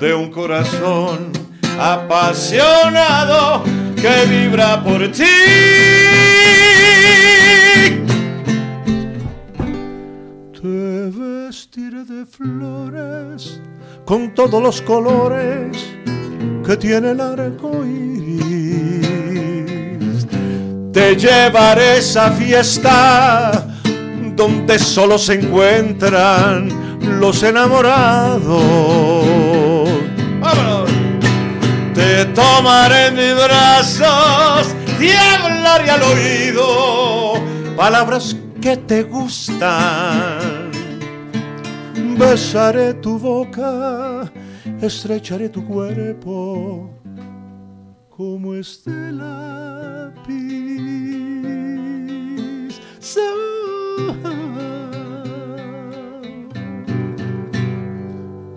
de 0.00 0.14
un 0.14 0.30
corazón 0.30 1.32
apasionado 1.78 3.64
que 3.96 4.26
vibra 4.26 4.82
por 4.82 5.10
ti. 5.10 5.24
Te 10.52 11.10
vestiré 11.10 12.04
de 12.04 12.26
flores 12.26 13.60
con 14.04 14.34
todos 14.34 14.62
los 14.62 14.82
colores 14.82 15.76
que 16.64 16.76
tiene 16.76 17.12
el 17.12 17.20
arco 17.20 17.84
iris. 17.84 19.06
Te 20.92 21.16
llevaré 21.16 21.82
a 21.82 21.96
esa 21.96 22.30
fiesta 22.32 23.66
donde 24.34 24.78
solo 24.78 25.18
se 25.18 25.34
encuentran 25.34 26.68
los 27.20 27.42
enamorados. 27.42 29.45
Tomaré 32.24 33.10
mis 33.10 33.34
brazos, 33.34 34.74
te 34.98 35.16
hablaré 35.16 35.90
al 35.90 36.02
oído 36.02 37.34
palabras 37.76 38.34
que 38.62 38.76
te 38.76 39.02
gustan. 39.02 40.70
Besaré 42.18 42.94
tu 42.94 43.18
boca, 43.18 44.32
estrecharé 44.80 45.50
tu 45.50 45.64
cuerpo 45.66 46.90
como 48.08 48.54
este 48.54 49.12
lápiz. 49.12 50.36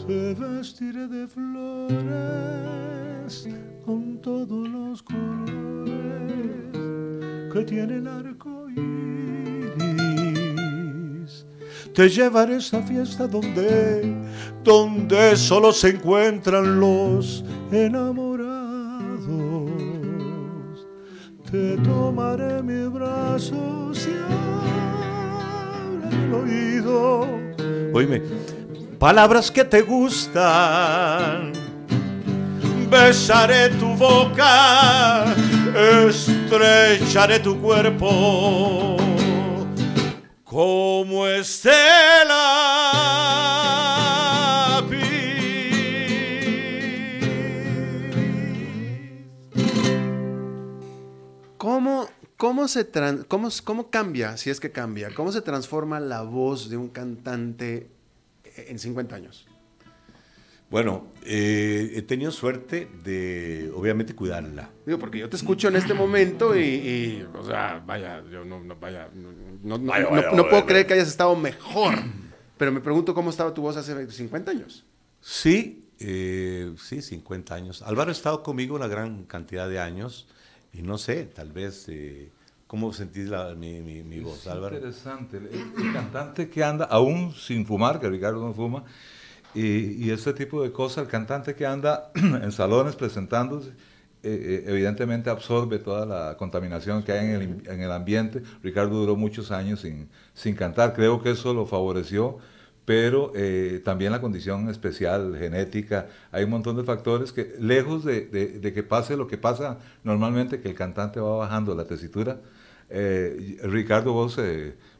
Te 0.07 0.33
vestiré 0.33 1.07
de 1.07 1.27
flores 1.27 2.98
con 3.86 4.19
todos 4.21 4.67
los 4.67 5.03
colores 5.03 5.93
que 7.53 7.63
tienen 7.63 8.07
arco 8.07 8.67
iris. 8.69 9.86
Te 11.93 12.09
llevaré 12.09 12.55
a 12.55 12.57
esa 12.57 12.81
fiesta 12.81 13.27
donde, 13.27 14.15
donde 14.63 15.38
solo 15.38 15.71
se 15.71 15.89
encuentran 15.89 16.79
los 16.79 17.45
enamorados. 17.71 18.50
Te 21.51 21.77
tomaré 21.77 22.63
mis 22.63 22.91
brazos 22.91 24.07
y 24.07 24.15
al 26.07 26.33
oído. 26.33 27.27
Oíme, 27.93 28.24
palabras 28.98 29.51
que 29.51 29.63
te 29.63 29.83
gustan. 29.83 31.68
Besaré 32.89 33.69
tu 33.79 33.96
boca, 33.96 35.25
estrecharé 36.08 37.39
tu 37.39 37.62
cuerpo 37.62 38.98
como 40.43 41.27
estela. 41.27 41.75
¿Cómo, 51.58 52.10
cómo, 52.38 52.67
se 52.67 52.88
cómo, 53.28 53.49
¿Cómo 53.63 53.89
cambia, 53.91 54.36
si 54.38 54.49
es 54.49 54.60
que 54.60 54.71
cambia, 54.71 55.13
cómo 55.13 55.32
se 55.32 55.41
transforma 55.41 55.99
la 55.99 56.23
voz 56.23 56.69
de 56.71 56.78
un 56.78 56.89
cantante 56.89 57.91
en 58.56 58.80
50 58.80 59.15
años? 59.15 59.45
Bueno, 60.69 61.08
eh, 61.25 61.93
he 61.95 62.01
tenido 62.03 62.32
suerte 62.32 62.88
de, 63.03 63.71
obviamente, 63.75 64.13
cuidarla. 64.13 64.69
Digo, 64.86 64.99
porque 64.99 65.17
yo 65.17 65.27
te 65.27 65.36
escucho 65.36 65.67
en 65.67 65.75
este 65.75 65.95
momento 65.95 66.55
y, 66.55 66.62
y, 66.62 67.27
o 67.34 67.43
sea, 67.43 67.84
vaya, 67.86 68.23
yo 68.32 68.45
no, 68.45 68.60
no 68.63 68.75
vaya, 68.75 69.10
no, 69.15 69.32
no- 69.63 69.77
no- 69.79 69.91
Vaya, 69.91 70.03
no- 70.03 70.10
vaya, 70.12 70.27
no 70.27 70.29
vaya, 70.29 70.41
puedo 70.43 70.51
vaya. 70.53 70.65
creer 70.67 70.88
que 70.88 70.93
hayas 70.93 71.08
estado 71.08 71.36
mejor. 71.36 71.95
Pero 72.58 72.71
me 72.71 72.82
pregunto 72.82 73.15
cómo 73.15 73.32
estaba 73.32 73.51
tu 73.53 73.62
voz 73.63 73.77
hace 73.77 74.12
50 74.12 74.51
años. 74.51 74.86
Sí, 75.21 75.86
eh, 75.99 76.71
sí, 76.77 77.01
50 77.01 77.55
años. 77.55 77.82
Álvaro 77.82 78.10
ha 78.10 78.13
estado 78.13 78.43
conmigo 78.43 78.75
una 78.75 78.88
gran 78.88 79.23
cantidad 79.23 79.67
de 79.67 79.79
años 79.79 80.27
y 80.71 80.84
no 80.84 80.99
sé, 80.99 81.23
tal 81.25 81.51
vez, 81.51 81.86
eh, 81.88 82.29
¿cómo 82.67 82.93
sentís 82.93 83.27
la- 83.27 83.55
mi, 83.55 83.82
mi- 83.82 84.03
mi 84.03 84.19
voz, 84.19 84.41
Es 84.41 84.47
Álvaro? 84.47 84.75
interesante. 84.75 85.38
El, 85.38 85.47
el 85.47 85.93
cantante 85.93 86.47
que 86.47 86.63
anda, 86.63 86.86
aún 86.86 87.34
sin 87.34 87.65
fumar, 87.65 87.99
que 87.99 88.08
Ricardo 88.08 88.45
no 88.45 88.53
fuma, 88.53 88.84
y, 89.53 90.05
y 90.07 90.12
este 90.12 90.33
tipo 90.33 90.62
de 90.63 90.71
cosas, 90.71 91.03
el 91.05 91.09
cantante 91.09 91.55
que 91.55 91.65
anda 91.65 92.12
en 92.15 92.51
salones 92.51 92.95
presentándose, 92.95 93.69
eh, 93.71 93.73
eh, 94.23 94.63
evidentemente 94.67 95.29
absorbe 95.29 95.79
toda 95.79 96.05
la 96.05 96.38
contaminación 96.38 97.03
que 97.03 97.13
hay 97.13 97.25
en 97.27 97.31
el, 97.35 97.67
en 97.69 97.81
el 97.81 97.91
ambiente. 97.91 98.41
Ricardo 98.63 98.95
duró 98.99 99.15
muchos 99.15 99.51
años 99.51 99.81
sin, 99.81 100.09
sin 100.33 100.55
cantar, 100.55 100.93
creo 100.93 101.21
que 101.21 101.31
eso 101.31 101.53
lo 101.53 101.65
favoreció, 101.65 102.38
pero 102.85 103.31
eh, 103.35 103.81
también 103.85 104.12
la 104.12 104.19
condición 104.21 104.67
especial, 104.69 105.35
genética, 105.38 106.07
hay 106.31 106.43
un 106.43 106.49
montón 106.51 106.75
de 106.75 106.83
factores 106.83 107.31
que, 107.31 107.53
lejos 107.59 108.03
de, 108.03 108.21
de- 108.25 108.73
que 108.73 108.83
pase 108.83 109.15
lo 109.15 109.27
que 109.27 109.38
pasa 109.38 109.77
normalmente, 110.03 110.59
que 110.59 110.69
el 110.69 110.75
cantante 110.75 111.19
va 111.19 111.38
bajando 111.38 111.75
la 111.75 111.85
tesitura, 111.85 112.39
eh, 112.89 113.57
Ricardo, 113.63 114.13
vos, 114.13 114.38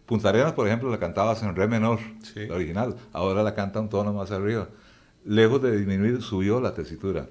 Punta 0.10 0.30
Arenas, 0.30 0.54
por 0.54 0.66
ejemplo, 0.66 0.90
la 0.90 0.98
cantabas 0.98 1.44
en 1.44 1.56
re 1.56 1.68
menor, 1.68 2.00
Sí. 2.24 2.48
la 2.48 2.56
original, 2.56 2.96
ahora 3.14 3.44
la 3.44 3.54
canta 3.54 3.80
un 3.80 3.90
tono 3.90 4.12
más 4.12 4.32
arriba. 4.32 4.68
Lejos 5.24 5.62
de 5.62 5.78
disminuir, 5.78 6.24
subió 6.24 6.60
la 6.60 6.74
tesitura. 6.74 7.28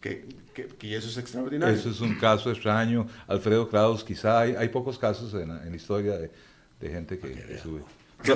Que, 0.00 0.26
que, 0.52 0.66
que 0.66 0.96
eso 0.96 1.08
es 1.08 1.18
extraordinario. 1.18 1.72
Eso 1.72 1.88
es 1.88 2.00
un 2.00 2.16
caso 2.16 2.50
extraño. 2.50 3.06
Alfredo 3.28 3.68
Kraus, 3.68 4.02
quizá 4.02 4.40
hay, 4.40 4.56
hay 4.56 4.68
pocos 4.70 4.98
casos 4.98 5.32
en 5.34 5.50
en 5.52 5.70
la 5.70 5.76
historia 5.76 6.18
de, 6.18 6.32
de 6.80 6.88
gente 6.90 7.16
que, 7.16 7.30
que 7.32 7.58
sube. 7.58 7.82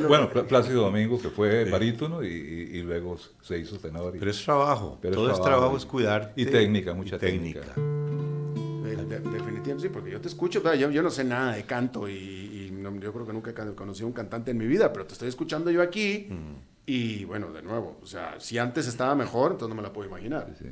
Bueno, 0.07 0.29
Pl- 0.31 0.44
Plácido 0.44 0.83
Domingo, 0.83 1.20
que 1.20 1.31
fue 1.31 1.64
barítono 1.64 2.22
y, 2.22 2.29
y- 2.29 2.79
y 2.79 2.83
luego 2.83 3.18
se 3.42 3.59
hizo 3.59 3.76
tenor. 3.79 4.14
y- 4.14 4.18
Pero 4.20 4.31
es 4.31 4.44
trabajo, 4.44 4.98
Pero 5.03 5.14
todo 5.14 5.26
es 5.31 5.33
trabajo 5.35 5.50
trabajo, 5.50 5.74
y- 5.74 5.79
es 5.79 5.87
cuidar. 5.87 6.33
y 6.37 6.46
técnica, 6.46 6.94
mucha 6.94 7.18
técnica. 7.18 7.61
De- 7.74 8.96
de- 8.96 9.20
definitivamente 9.20 9.81
sí, 9.83 9.88
porque 9.88 10.11
yo 10.11 10.20
te 10.20 10.29
escucho, 10.29 10.62
yo, 10.74 10.90
yo 10.90 11.03
no 11.03 11.11
sé 11.11 11.24
nada 11.24 11.55
de 11.55 11.62
canto 11.64 12.09
y, 12.09 12.12
y 12.49 12.49
no- 12.80 12.94
yo 12.98 13.12
creo 13.12 13.26
que 13.26 13.32
nunca 13.32 13.50
he 13.50 13.74
conocido 13.74 14.06
a 14.06 14.08
un 14.08 14.12
cantante 14.14 14.50
en 14.50 14.58
mi 14.58 14.66
vida, 14.66 14.92
pero 14.92 15.06
te 15.06 15.12
estoy 15.12 15.28
escuchando 15.28 15.70
yo 15.70 15.82
aquí 15.82 16.28
y 16.86 17.24
bueno, 17.24 17.52
de 17.52 17.62
nuevo, 17.62 17.98
o 18.02 18.06
sea, 18.06 18.40
si 18.40 18.58
antes 18.58 18.86
estaba 18.88 19.14
mejor, 19.14 19.52
entonces 19.52 19.68
no 19.74 19.80
me 19.80 19.86
la 19.86 19.92
puedo 19.92 20.08
imaginar. 20.08 20.52
Sí. 20.58 20.66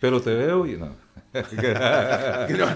Pero 0.00 0.20
te 0.20 0.34
veo 0.34 0.66
y 0.66 0.76
no. 0.76 0.94
No, 1.36 2.66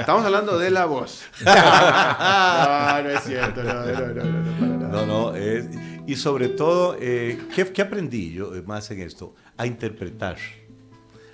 estamos 0.00 0.24
hablando 0.24 0.58
de 0.58 0.70
la 0.70 0.86
voz. 0.86 1.22
No, 1.44 3.02
no 3.02 3.10
es 3.10 3.20
cierto, 3.24 3.62
no, 3.62 3.74
no, 3.86 4.06
no, 4.06 4.14
no, 4.24 4.76
no. 4.78 4.88
No, 4.88 5.06
no, 5.06 5.34
es- 5.36 5.66
y 6.06 6.16
sobre 6.16 6.48
todo, 6.48 6.96
eh, 7.00 7.38
¿qué, 7.54 7.64
qué 7.72 7.82
aprendí 7.82 8.32
yo 8.32 8.54
eh, 8.54 8.62
más 8.62 8.90
en 8.90 9.00
esto? 9.00 9.34
A 9.56 9.66
interpretar. 9.66 10.36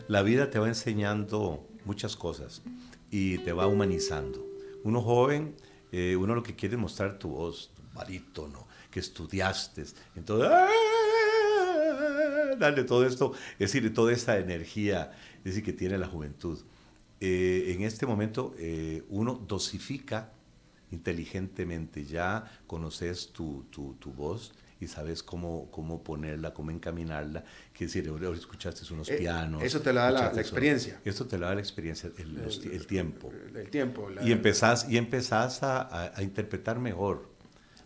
La 0.08 0.22
vida 0.22 0.48
te 0.50 0.58
va 0.58 0.68
enseñando 0.68 1.66
muchas 1.84 2.16
cosas 2.16 2.62
y 3.10 3.38
te 3.38 3.52
va 3.52 3.66
humanizando. 3.66 4.46
Uno 4.84 5.02
joven, 5.02 5.54
eh, 5.92 6.16
uno 6.16 6.34
lo 6.34 6.42
que 6.42 6.54
quiere 6.54 6.74
es 6.76 6.80
mostrar 6.80 7.18
tu 7.18 7.30
voz, 7.30 7.70
tu 7.74 7.82
barítono, 7.94 8.66
que 8.90 9.00
estudiaste. 9.00 9.84
Entonces, 10.16 10.48
¡ah! 10.50 10.68
darle 12.58 12.84
todo 12.84 13.06
esto, 13.06 13.32
es 13.58 13.72
decir, 13.72 13.92
toda 13.94 14.12
esta 14.12 14.38
energía 14.38 15.12
es 15.40 15.44
decir, 15.44 15.64
que 15.64 15.72
tiene 15.72 15.98
la 15.98 16.06
juventud. 16.06 16.58
Eh, 17.20 17.72
en 17.74 17.82
este 17.82 18.06
momento 18.06 18.54
eh, 18.58 19.02
uno 19.08 19.34
dosifica 19.34 20.32
inteligentemente, 20.90 22.04
ya 22.04 22.50
conoces 22.66 23.28
tu, 23.32 23.64
tu, 23.70 23.94
tu 23.94 24.12
voz 24.12 24.52
y 24.80 24.86
sabes 24.86 25.22
cómo, 25.22 25.70
cómo 25.70 26.02
ponerla, 26.02 26.54
cómo 26.54 26.70
encaminarla. 26.70 27.44
Que 27.74 27.84
decir, 27.84 28.08
ahora 28.08 28.30
escuchaste 28.30 28.82
unos 28.92 29.10
Eh, 29.10 29.16
pianos. 29.18 29.62
eso 29.62 29.80
te 29.80 29.92
la 29.92 30.04
da 30.04 30.10
la- 30.10 30.20
la 30.22 30.30
eso. 30.30 30.40
experiencia. 30.40 31.00
Esto 31.04 31.26
te 31.26 31.36
lo 31.38 31.46
da 31.46 31.54
la 31.54 31.60
experiencia, 31.60 32.10
el, 32.18 32.34
los 32.34 32.60
ti- 32.60 32.70
el 32.72 32.86
tiempo. 32.86 33.30
El 33.54 33.68
tiempo. 33.70 34.08
la- 34.08 34.22
Y 34.26 34.32
empezás, 34.32 34.88
y 34.88 34.96
empezás 34.96 35.62
a, 35.62 35.82
a- 35.82 36.12
a 36.16 36.22
interpretar 36.22 36.78
mejor. 36.78 37.28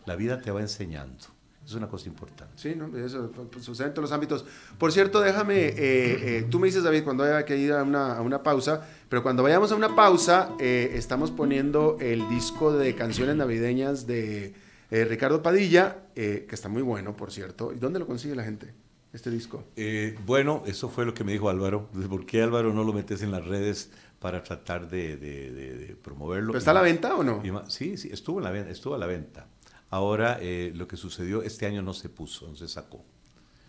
La 0.07 0.16
vida 0.16 0.40
te 0.40 0.50
va 0.50 0.61
enseñando. 0.61 1.24
Es 1.66 1.72
una 1.72 1.88
cosa 1.88 2.09
importante. 2.09 2.52
Sí, 2.57 2.74
¿no? 2.76 2.94
eso 2.98 3.30
pues, 3.50 3.64
sucede 3.64 3.87
en 3.87 3.94
todos 3.94 4.11
los 4.11 4.12
ámbitos. 4.12 4.44
Por 4.76 4.92
cierto, 4.92 5.22
déjame, 5.22 5.68
eh, 5.68 5.74
eh, 5.78 6.46
tú 6.50 6.59
me 6.61 6.66
dices, 6.66 6.83
David, 6.85 7.04
cuando 7.04 7.24
haya 7.24 7.46
que 7.46 7.57
ir 7.57 7.72
a 7.72 7.83
una, 7.83 8.18
a 8.18 8.20
una 8.20 8.42
pausa, 8.42 8.87
pero 9.09 9.22
cuando 9.22 9.42
vayamos 9.42 9.72
a 9.72 9.74
una 9.74 9.96
pausa, 9.96 10.50
eh, 10.61 10.90
estamos 10.94 11.30
poniendo 11.30 11.96
el 12.02 12.28
disco 12.28 12.74
de 12.74 12.94
canciones 12.94 13.35
navideñas 13.37 14.07
de 14.07 14.52
eh, 14.90 15.05
Ricardo 15.05 15.42
Padilla, 15.42 16.05
eh, 16.14 16.47
que 16.49 16.55
está 16.55 16.68
muy 16.68 16.83
bueno, 16.83 17.16
por 17.16 17.31
cierto. 17.33 17.73
¿Y 17.73 17.79
dónde 17.79 17.99
lo 17.99 18.07
consigue 18.07 18.35
la 18.35 18.44
gente, 18.44 18.73
este 19.12 19.31
disco? 19.31 19.64
Eh, 19.77 20.16
bueno, 20.27 20.62
eso 20.66 20.88
fue 20.88 21.05
lo 21.05 21.14
que 21.14 21.25
me 21.25 21.33
dijo 21.33 21.49
Álvaro. 21.49 21.88
¿Por 22.09 22.27
qué 22.27 22.42
Álvaro 22.42 22.73
no 22.73 22.85
lo 22.85 22.92
metes 22.92 23.23
en 23.23 23.31
las 23.33 23.44
redes 23.47 23.90
para 24.18 24.42
tratar 24.42 24.88
de, 24.88 25.16
de- 25.18 25.51
de- 25.53 25.75
de 25.77 25.97
promoverlo. 25.97 26.53
¿Pero 26.53 26.59
está 26.59 26.70
a 26.70 26.75
la 26.75 26.81
venta 26.83 27.14
o 27.14 27.23
no? 27.23 27.42
Sí, 27.68 27.97
sí, 27.99 28.09
estuvo, 28.11 28.38
en 28.38 28.44
la 28.44 28.51
venta, 28.53 28.70
estuvo 28.70 28.94
a 28.94 28.99
la 28.99 29.07
venta. 29.07 29.49
Ahora, 29.90 30.38
eh, 30.40 30.73
lo 30.75 30.88
que 30.88 30.97
sucedió, 30.97 31.42
este 31.42 31.66
año 31.66 31.83
no 31.83 31.92
se 31.92 32.09
puso, 32.09 32.49
no 32.49 32.57
se 32.57 32.66
sacó. 32.66 33.05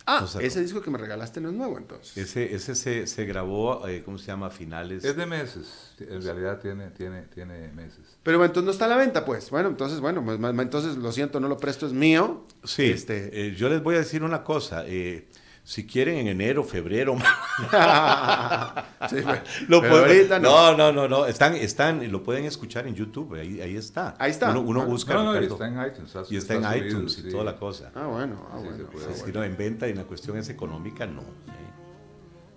Ah, 0.07 0.25
ese 0.39 0.61
disco 0.61 0.81
que 0.81 0.91
me 0.91 0.97
regalaste 0.97 1.41
no 1.41 1.49
es 1.49 1.55
nuevo 1.55 1.77
entonces. 1.77 2.15
Ese, 2.15 2.53
ese 2.53 2.75
se, 2.75 3.07
se 3.07 3.25
grabó, 3.25 3.87
eh, 3.87 4.03
¿cómo 4.05 4.17
se 4.17 4.27
llama? 4.27 4.47
A 4.47 4.49
finales. 4.51 5.03
Es 5.03 5.15
de 5.17 5.25
meses, 5.25 5.93
en 5.99 6.21
realidad 6.21 6.59
tiene, 6.59 6.91
tiene, 6.91 7.23
tiene 7.23 7.71
meses. 7.71 8.17
Pero 8.21 8.37
bueno, 8.37 8.49
entonces 8.51 8.65
no 8.65 8.71
está 8.71 8.85
a 8.85 8.89
la 8.89 8.97
venta, 8.97 9.25
pues. 9.25 9.49
Bueno, 9.49 9.69
entonces, 9.69 9.99
bueno, 9.99 10.23
pues, 10.23 10.39
entonces 10.39 10.97
lo 10.97 11.11
siento, 11.11 11.39
no 11.39 11.47
lo 11.47 11.57
presto, 11.57 11.87
es 11.87 11.93
mío. 11.93 12.45
Sí, 12.63 12.85
Este, 12.91 13.47
eh, 13.47 13.55
yo 13.55 13.67
les 13.69 13.81
voy 13.81 13.95
a 13.95 13.99
decir 13.99 14.23
una 14.23 14.43
cosa. 14.43 14.83
eh, 14.85 15.27
si 15.67 15.87
quieren 15.87 16.17
en 16.19 16.27
enero, 16.27 16.63
febrero, 16.63 17.15
sí, 19.09 19.15
bueno, 19.21 19.41
lo 19.67 19.81
pero 19.81 19.99
pueden- 20.03 20.29
no. 20.43 20.71
no, 20.71 20.77
no, 20.77 20.91
no, 20.91 21.07
no, 21.07 21.25
están, 21.25 21.55
están, 21.55 22.11
lo 22.11 22.21
pueden 22.21 22.45
escuchar 22.45 22.85
en 22.87 22.93
YouTube, 22.93 23.33
ahí, 23.33 23.59
ahí 23.59 23.75
está. 23.75 24.15
Ahí 24.19 24.29
está. 24.29 24.51
Uno, 24.51 24.61
uno 24.61 24.81
Ah, 24.83 24.85
busca 24.85 25.13
No, 25.15 25.23
no, 25.33 25.41
y 25.41 25.45
está 25.45 25.67
en 25.67 25.73
iTunes. 25.87 26.13
y 26.29 26.37
está 26.37 26.53
en 26.53 26.63
subido, 26.63 26.85
iTunes 26.87 27.17
y 27.17 27.21
sí. 27.23 27.29
toda 27.31 27.43
la 27.43 27.55
cosa. 27.55 27.91
Ah, 27.95 28.05
bueno, 28.05 28.47
ah, 28.51 28.57
Sí, 28.59 28.63
bueno. 28.65 28.77
se 28.77 28.83
puede 28.91 29.05
ah, 29.07 29.13
Si 29.15 29.21
bueno. 29.23 29.39
no, 29.39 29.43
en 29.45 29.57
venta 29.57 29.87
y 29.87 29.93
la 29.95 30.03
cuestión 30.03 30.37
es 30.37 30.49
económica, 30.49 31.05
no. 31.07 31.21
eh. 31.21 31.25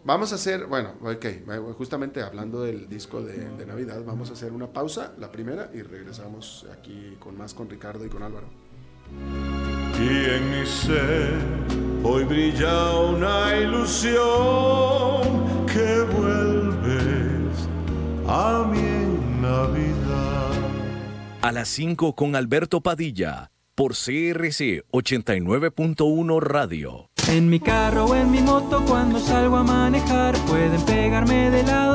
Vamos 0.04 0.32
a 0.32 0.34
hacer, 0.36 0.66
bueno, 0.66 0.92
ok, 1.00 1.26
justamente 1.78 2.22
hablando 2.22 2.62
del 2.62 2.88
disco 2.88 3.22
de, 3.22 3.48
de 3.56 3.66
Navidad, 3.66 4.02
vamos 4.06 4.30
a 4.30 4.34
hacer 4.34 4.52
una 4.52 4.66
pausa, 4.72 5.12
la 5.18 5.32
primera, 5.32 5.70
y 5.74 5.82
regresamos 5.82 6.66
aquí 6.72 7.16
con 7.18 7.36
más 7.36 7.52
con 7.54 7.68
Ricardo 7.70 8.04
y 8.04 8.08
con 8.08 8.22
Álvaro. 8.22 8.46
Y 9.98 10.30
en 10.30 10.50
mi 10.60 10.66
ser 10.66 11.32
hoy 12.02 12.24
brilla 12.24 12.96
una 12.98 13.56
ilusión 13.56 14.16
que 15.66 16.02
vuelves 16.16 17.68
a 18.26 18.70
en 18.74 19.42
Navidad. 19.42 20.50
A 21.42 21.52
las 21.52 21.68
5 21.68 22.14
con 22.14 22.36
Alberto 22.36 22.80
Padilla 22.80 23.50
por 23.74 23.92
CRC 23.92 24.84
89.1 24.90 26.40
Radio. 26.40 27.10
En 27.28 27.48
mi 27.48 27.60
carro 27.60 28.06
o 28.06 28.14
en 28.14 28.30
mi 28.30 28.40
moto 28.40 28.84
cuando 28.86 29.20
salgo 29.20 29.56
a 29.58 29.62
manejar 29.62 30.34
Pueden 30.46 30.80
pegarme 30.82 31.50
de 31.50 31.62
lado 31.62 31.87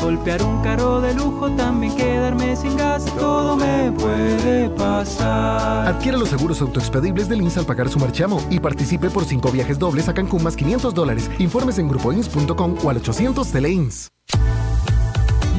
Golpear 0.00 0.42
un 0.42 0.62
carro 0.62 1.00
de 1.00 1.14
lujo, 1.14 1.50
también 1.52 1.94
quedarme 1.94 2.56
sin 2.56 2.76
gas 2.76 3.04
Todo 3.16 3.56
me 3.56 3.92
puede 3.92 4.70
pasar 4.70 5.88
Adquiere 5.88 6.18
los 6.18 6.28
seguros 6.28 6.60
autoexpedibles 6.60 7.28
del 7.28 7.42
INS 7.42 7.58
al 7.58 7.66
pagar 7.66 7.88
su 7.88 7.98
marchamo 7.98 8.42
y 8.50 8.60
participe 8.60 9.10
por 9.10 9.24
cinco 9.24 9.50
viajes 9.50 9.78
dobles 9.78 10.08
a 10.08 10.14
Cancún 10.14 10.42
más 10.42 10.56
500 10.56 10.94
dólares. 10.94 11.30
Informes 11.38 11.78
en 11.78 11.88
grupoins.com 11.88 12.78
o 12.82 12.90
al 12.90 12.96
800 12.98 13.50
Teleins. 13.50 14.10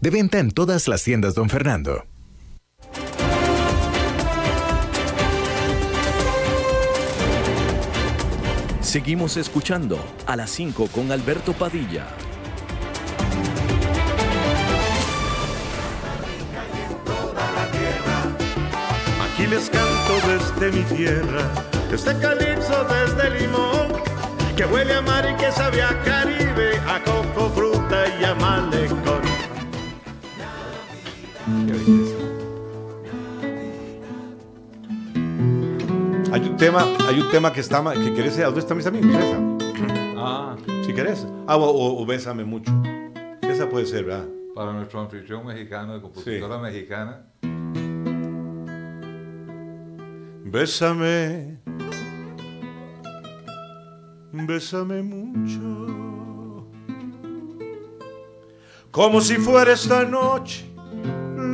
De 0.00 0.10
venta 0.10 0.38
en 0.38 0.52
todas 0.52 0.86
las 0.86 1.02
tiendas, 1.02 1.34
don 1.34 1.50
Fernando. 1.50 2.04
Seguimos 8.80 9.36
escuchando 9.36 9.98
a 10.26 10.36
las 10.36 10.50
5 10.50 10.86
con 10.94 11.10
Alberto 11.10 11.52
Padilla. 11.52 12.06
Aquí 19.20 19.46
les 19.48 19.68
canto 19.68 20.14
desde 20.28 20.78
mi 20.78 20.84
tierra, 20.96 21.50
desde 21.90 22.16
Calipso, 22.20 22.84
desde 22.84 23.40
Limón, 23.40 23.88
que 24.56 24.64
huele 24.64 24.94
a 24.94 25.02
mar 25.02 25.28
y 25.28 25.36
que 25.36 25.50
sabe 25.50 25.82
a 25.82 26.00
Caribe, 26.04 26.78
a 26.86 27.02
coco, 27.02 27.50
fruta 27.50 28.04
y 28.20 28.24
a 28.24 28.34
malecón. 28.36 29.05
Qué 31.66 31.72
belleza. 31.72 32.16
Hay 36.32 36.40
un 36.48 36.56
tema, 36.56 36.84
hay 37.08 37.20
un 37.20 37.30
tema 37.30 37.52
que 37.52 37.60
está 37.60 37.82
que 37.94 38.14
querés, 38.14 38.36
¿dónde 38.38 38.60
están 38.60 38.76
mis 38.76 38.86
amigos? 38.86 39.10
Esa. 39.14 39.38
Ah, 40.18 40.56
Si 40.84 40.92
querés. 40.92 41.26
Ah, 41.46 41.56
o, 41.56 41.64
o- 41.64 42.02
o 42.02 42.06
bésame 42.06 42.44
mucho. 42.44 42.72
Esa 43.42 43.68
puede 43.68 43.86
ser, 43.86 44.04
¿verdad? 44.04 44.26
para 44.54 44.72
nuestro 44.72 45.00
anfitrión 45.02 45.44
mexicano, 45.44 45.92
de 45.94 46.00
compositora 46.00 46.58
mexicana. 46.58 47.26
Bésame, 50.44 51.58
bésame 54.32 55.02
mucho, 55.02 56.66
como 58.90 59.20
si 59.20 59.34
fuera 59.36 59.72
esta 59.72 60.04
noche 60.04 60.64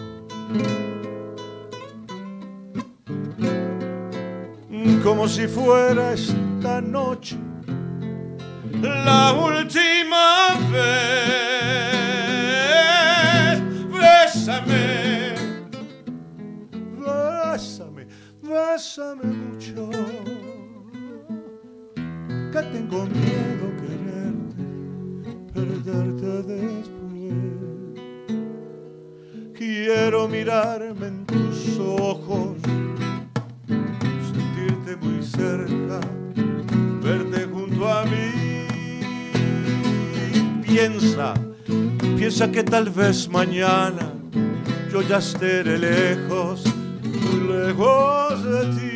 Como 5.03 5.27
si 5.27 5.47
fuera 5.47 6.13
esta 6.13 6.81
noche 6.81 7.37
la 8.81 9.33
última 9.33 10.57
vez. 10.71 11.13
Bésame 13.91 15.35
bésame, 16.97 18.07
bésame 18.41 19.25
mucho, 19.25 19.89
que 22.51 22.61
tengo 22.73 23.05
miedo 23.05 23.65
quererte, 23.79 24.63
perderte 25.53 26.31
después. 26.43 26.92
Quiero 29.85 30.29
mirarme 30.29 31.07
en 31.07 31.25
tus 31.25 31.77
ojos, 31.77 32.55
sentirte 33.67 34.95
muy 34.95 35.21
cerca, 35.21 35.99
verte 37.01 37.45
junto 37.51 37.89
a 37.89 38.05
mí. 38.05 38.31
Piensa, 40.61 41.33
piensa 42.17 42.49
que 42.49 42.63
tal 42.63 42.91
vez 42.91 43.27
mañana 43.27 44.13
yo 44.89 45.01
ya 45.01 45.17
estaré 45.17 45.77
lejos, 45.77 46.63
muy 47.03 47.41
lejos 47.53 48.41
de 48.41 48.65
ti. 48.77 48.89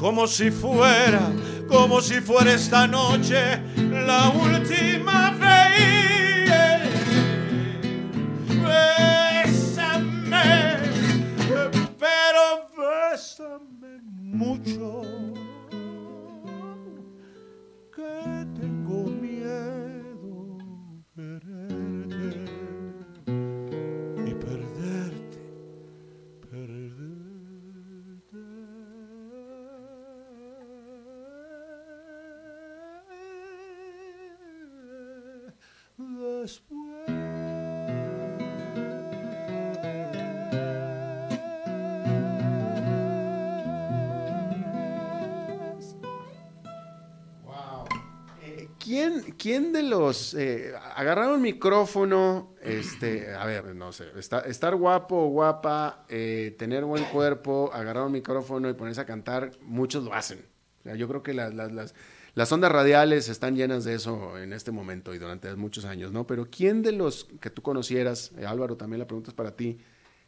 Como 0.00 0.26
si 0.26 0.50
fuera, 0.50 1.30
como 1.68 2.00
si 2.00 2.22
fuera 2.22 2.54
esta 2.54 2.86
noche 2.86 3.60
la 3.76 4.30
última 4.30 5.30
vez. 5.32 6.88
Bésame, 9.44 10.78
pero 11.98 12.66
bésame 12.78 14.00
mucho, 14.22 15.02
¿Quién, 48.90 49.20
quién 49.38 49.72
de 49.72 49.84
los 49.84 50.34
eh, 50.34 50.72
agarraron 50.96 51.34
un 51.34 51.42
micrófono? 51.42 52.56
Este, 52.60 53.32
a 53.32 53.44
ver, 53.46 53.76
no 53.76 53.92
sé, 53.92 54.06
estar 54.18 54.74
guapo 54.74 55.14
o 55.14 55.28
guapa, 55.28 56.04
eh, 56.08 56.56
tener 56.58 56.84
buen 56.84 57.04
cuerpo, 57.04 57.70
agarrar 57.72 58.04
un 58.06 58.10
micrófono 58.10 58.68
y 58.68 58.72
ponerse 58.74 59.00
a 59.00 59.06
cantar, 59.06 59.52
muchos 59.62 60.02
lo 60.02 60.12
hacen. 60.12 60.44
O 60.80 60.82
sea, 60.82 60.96
yo 60.96 61.06
creo 61.06 61.22
que 61.22 61.34
las, 61.34 61.54
las, 61.54 61.70
las, 61.70 61.94
las 62.34 62.50
ondas 62.50 62.72
radiales 62.72 63.28
están 63.28 63.54
llenas 63.54 63.84
de 63.84 63.94
eso 63.94 64.36
en 64.36 64.52
este 64.52 64.72
momento 64.72 65.14
y 65.14 65.18
durante 65.18 65.54
muchos 65.54 65.84
años, 65.84 66.10
¿no? 66.10 66.26
Pero 66.26 66.48
¿quién 66.50 66.82
de 66.82 66.90
los 66.90 67.28
que 67.40 67.50
tú 67.50 67.62
conocieras, 67.62 68.32
eh, 68.38 68.44
Álvaro, 68.44 68.76
también 68.76 68.98
la 68.98 69.06
pregunta 69.06 69.30
es 69.30 69.36
para 69.36 69.54
ti, 69.54 69.78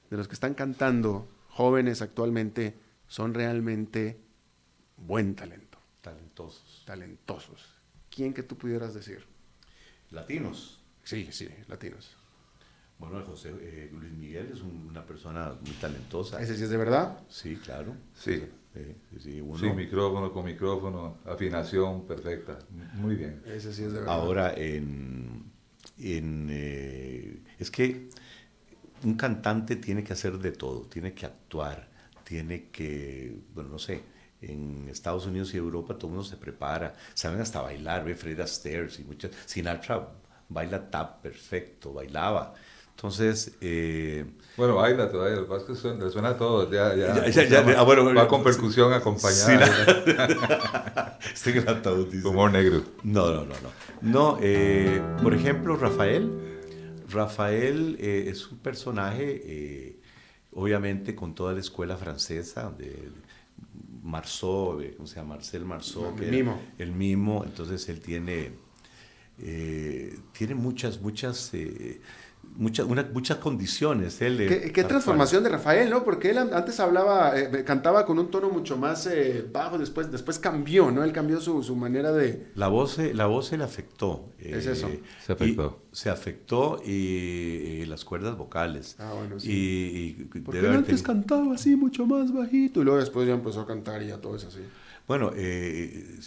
de 0.08 0.16
los 0.16 0.28
que 0.28 0.34
están 0.34 0.54
cantando, 0.54 1.26
jóvenes 1.48 2.00
actualmente, 2.00 2.78
son 3.08 3.34
realmente 3.34 4.20
buen 4.98 5.34
talento, 5.34 5.78
Talentosos. 6.00 6.84
talentosos? 6.86 7.81
¿Quién 8.14 8.34
que 8.34 8.42
tú 8.42 8.56
pudieras 8.56 8.94
decir? 8.94 9.24
Latinos. 10.10 10.80
Sí, 11.04 11.28
sí, 11.32 11.48
latinos. 11.68 12.16
Bueno, 12.98 13.24
José 13.24 13.52
eh, 13.60 13.90
Luis 13.92 14.12
Miguel 14.12 14.50
es 14.52 14.60
un- 14.60 14.86
una 14.88 15.04
persona 15.04 15.54
muy 15.60 15.72
talentosa. 15.80 16.40
¿Ese 16.40 16.56
sí 16.56 16.62
es 16.64 16.70
de 16.70 16.76
verdad? 16.76 17.18
Sí, 17.28 17.56
claro. 17.56 17.94
Sí. 18.14 18.44
Eh, 18.74 18.96
sí, 19.18 19.40
uno- 19.40 19.58
Sí, 19.58 19.66
micrófono 19.70 20.32
con 20.32 20.44
micrófono, 20.44 21.18
afinación 21.26 22.06
perfecta. 22.06 22.58
Muy 22.94 23.16
bien. 23.16 23.42
Ese 23.46 23.72
sí 23.72 23.82
es 23.84 23.92
de 23.92 24.00
verdad. 24.00 24.14
Ahora, 24.14 24.54
en, 24.56 25.50
en, 25.98 26.48
eh, 26.50 27.38
es 27.58 27.70
que 27.70 28.08
un 29.04 29.14
cantante 29.14 29.76
tiene 29.76 30.04
que 30.04 30.12
hacer 30.12 30.38
de 30.38 30.52
todo, 30.52 30.82
tiene 30.82 31.12
que 31.12 31.26
actuar, 31.26 31.88
tiene 32.24 32.68
que, 32.70 33.36
bueno, 33.52 33.70
no 33.70 33.78
sé, 33.78 34.00
en 34.42 34.88
Estados 34.90 35.26
Unidos 35.26 35.54
y 35.54 35.56
Europa 35.56 35.94
todo 35.94 36.08
el 36.08 36.14
mundo 36.14 36.28
se 36.28 36.36
prepara, 36.36 36.94
saben 37.14 37.40
hasta 37.40 37.62
bailar, 37.62 38.04
ve 38.04 38.14
Fred 38.14 38.40
Astaire 38.40 38.88
y 38.98 39.04
muchas, 39.04 39.30
Sinatra 39.46 40.08
baila 40.48 40.90
tap 40.90 41.22
perfecto, 41.22 41.92
bailaba. 41.92 42.54
Entonces, 42.94 43.56
eh, 43.60 44.24
Bueno, 44.56 44.76
baila 44.76 45.10
todavía, 45.10 45.36
lo 45.36 45.42
que 45.44 45.48
pasa 45.48 45.62
es 45.62 45.68
que 45.68 45.74
suena, 45.74 46.04
le 46.04 46.10
suena 46.10 46.28
a 46.30 46.36
todo. 46.36 46.70
Ya, 46.70 46.94
ya, 46.94 47.26
Ya, 47.26 47.28
ya, 47.28 47.64
ya, 47.64 47.80
ah, 47.80 47.82
bueno, 47.82 48.14
va 48.14 48.28
con 48.28 48.44
percusión 48.44 48.92
acompañada. 48.92 51.18
estoy 51.34 51.54
en 51.54 51.58
el 51.58 51.68
ataúd, 51.68 52.08
dice. 52.08 52.28
Humor 52.28 52.52
negro. 52.52 52.82
No, 53.02 53.32
no, 53.32 53.44
no, 53.44 53.54
no. 53.60 53.70
No, 54.02 54.38
eh, 54.40 55.02
por 55.22 55.34
ejemplo, 55.34 55.76
Rafael. 55.76 56.30
Rafael 57.08 57.96
eh, 57.98 58.26
es 58.28 58.50
un 58.50 58.58
personaje, 58.58 59.40
eh, 59.44 60.00
obviamente, 60.52 61.14
con 61.14 61.34
toda 61.34 61.54
la 61.54 61.60
escuela 61.60 61.96
francesa, 61.96 62.70
de 62.70 63.10
Marceau, 64.02 64.80
eh, 64.80 64.94
¿cómo 64.96 65.06
se 65.06 65.16
llama? 65.16 65.36
Marcel. 65.36 65.62
El 65.62 66.14
que 66.14 66.22
era 66.22 66.36
mimo. 66.36 66.60
El 66.78 66.92
mimo, 66.92 67.44
entonces 67.44 67.88
él 67.88 68.00
tiene, 68.00 68.50
eh, 69.38 70.18
tiene 70.32 70.54
muchas, 70.54 71.00
muchas, 71.00 71.54
eh, 71.54 72.00
muchas, 72.56 72.86
una- 72.86 73.08
muchas 73.12 73.38
condiciones. 73.38 74.20
Él, 74.22 74.40
eh, 74.40 74.70
¿Qué, 74.72 74.84
transformación 74.84 75.42
de 75.42 75.48
Rafael, 75.50 75.90
¿no? 75.90 76.04
Porque 76.04 76.30
él 76.30 76.38
an- 76.38 76.52
antes 76.54 76.78
hablaba, 76.80 77.38
eh, 77.38 77.64
cantaba 77.64 78.04
con 78.06 78.18
un 78.18 78.30
tono 78.30 78.50
mucho 78.50 78.76
más 78.76 79.06
eh, 79.06 79.44
bajo, 79.52 79.78
después, 79.78 80.10
después 80.12 80.38
cambió, 80.38 80.90
¿no? 80.90 81.02
Él 81.04 81.12
cambió 81.12 81.40
su, 81.40 81.62
su 81.62 81.74
manera 81.76 82.12
de... 82.12 82.48
La 82.54 82.68
voz, 82.68 82.92
se- 82.92 83.14
la 83.14 83.26
voz 83.26 83.46
se 83.46 83.58
le 83.58 83.64
afectó. 83.64 84.24
eh, 84.38 84.54
Es 84.56 84.66
eso. 84.66 84.90
Se 85.24 85.32
afectó. 85.32 85.80
y- 85.92 85.96
se 85.96 86.10
afectó 86.10 86.82
y, 86.84 86.90
y 86.92 87.84
las 87.86 88.04
cuerdas 88.04 88.36
vocales. 88.36 88.96
Ah, 88.98 89.12
bueno, 89.16 89.38
sí. 89.40 89.50
Y, 89.50 90.38
y 90.38 90.40
Porque 90.40 90.60
él 90.60 90.66
antes 90.66 91.02
cantaba 91.02 91.54
así, 91.54 91.76
mucho 91.76 92.06
más 92.06 92.32
bajito, 92.32 92.80
y 92.80 92.84
luego 92.84 92.98
después 93.00 93.26
ya 93.26 93.34
empezó 93.34 93.62
a 93.62 93.66
cantar 93.66 94.02
y 94.02 94.08
ya 94.08 94.18
todo 94.18 94.36
es 94.36 94.44
así. 94.44 94.60
Bueno, 95.08 95.32
eh, 95.34 96.18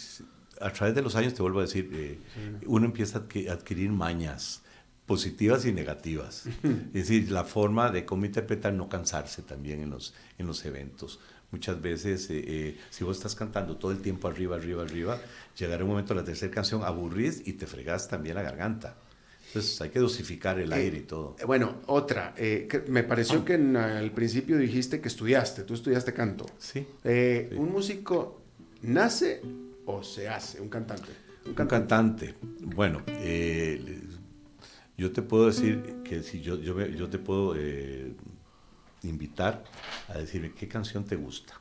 a 0.60 0.70
través 0.72 0.94
de 0.94 1.02
los 1.02 1.16
años, 1.16 1.34
te 1.34 1.42
vuelvo 1.42 1.58
a 1.60 1.62
decir, 1.62 1.90
eh, 1.92 2.18
uno 2.66 2.86
empieza 2.86 3.18
a 3.18 3.52
adquirir 3.52 3.90
mañas 3.90 4.62
positivas 5.06 5.64
y 5.66 5.72
negativas. 5.72 6.46
es 6.64 6.92
decir, 6.92 7.30
la 7.30 7.44
forma 7.44 7.90
de 7.90 8.04
cómo 8.04 8.24
interpretar, 8.26 8.72
no 8.72 8.88
cansarse 8.88 9.42
también 9.42 9.80
en 9.80 9.90
los, 9.90 10.14
en 10.38 10.46
los 10.46 10.64
eventos. 10.64 11.20
Muchas 11.52 11.80
veces, 11.80 12.28
eh, 12.30 12.42
eh, 12.44 12.76
si 12.90 13.04
vos 13.04 13.16
estás 13.16 13.36
cantando 13.36 13.76
todo 13.76 13.92
el 13.92 13.98
tiempo 14.02 14.26
arriba, 14.26 14.56
arriba, 14.56 14.82
arriba, 14.82 15.18
llegará 15.56 15.84
un 15.84 15.90
momento, 15.90 16.12
la 16.12 16.24
tercera 16.24 16.52
canción, 16.52 16.82
aburrís 16.82 17.42
y 17.46 17.52
te 17.52 17.66
fregas 17.66 18.08
también 18.08 18.34
la 18.34 18.42
garganta. 18.42 18.96
Entonces 19.46 19.80
hay 19.80 19.90
que 19.90 20.00
dosificar 20.00 20.58
el 20.58 20.72
aire 20.72 20.98
y 20.98 21.02
todo. 21.02 21.36
Eh, 21.38 21.44
Bueno, 21.44 21.76
otra, 21.86 22.34
eh, 22.36 22.66
que 22.68 22.80
me 22.88 23.04
pareció 23.04 23.44
que 23.44 23.54
en, 23.54 23.76
al 23.76 24.10
principio 24.10 24.58
dijiste 24.58 25.00
que 25.00 25.06
estudiaste, 25.06 25.62
tú 25.62 25.72
estudiaste 25.74 26.12
canto. 26.12 26.46
Sí. 26.58 26.84
Eh, 27.04 27.48
Sí. 27.52 27.56
¿Un 27.56 27.70
músico 27.70 28.42
nace 28.82 29.40
o 29.86 30.02
se 30.02 30.28
hace? 30.28 30.60
Un 30.60 30.68
cantante. 30.68 31.12
Un 31.46 31.54
cantante. 31.54 32.34
Bueno, 32.60 33.02
eh, 33.06 34.02
yo 34.96 35.12
te 35.12 35.22
puedo 35.22 35.46
decir 35.46 36.02
que 36.04 36.22
si 36.22 36.40
yo, 36.40 36.56
yo, 36.56 37.08
te 37.10 37.18
puedo 37.18 37.54
eh, 37.56 38.14
invitar 39.02 39.64
a 40.08 40.18
decirme 40.18 40.52
qué 40.52 40.68
canción 40.68 41.04
te 41.04 41.16
gusta. 41.16 41.60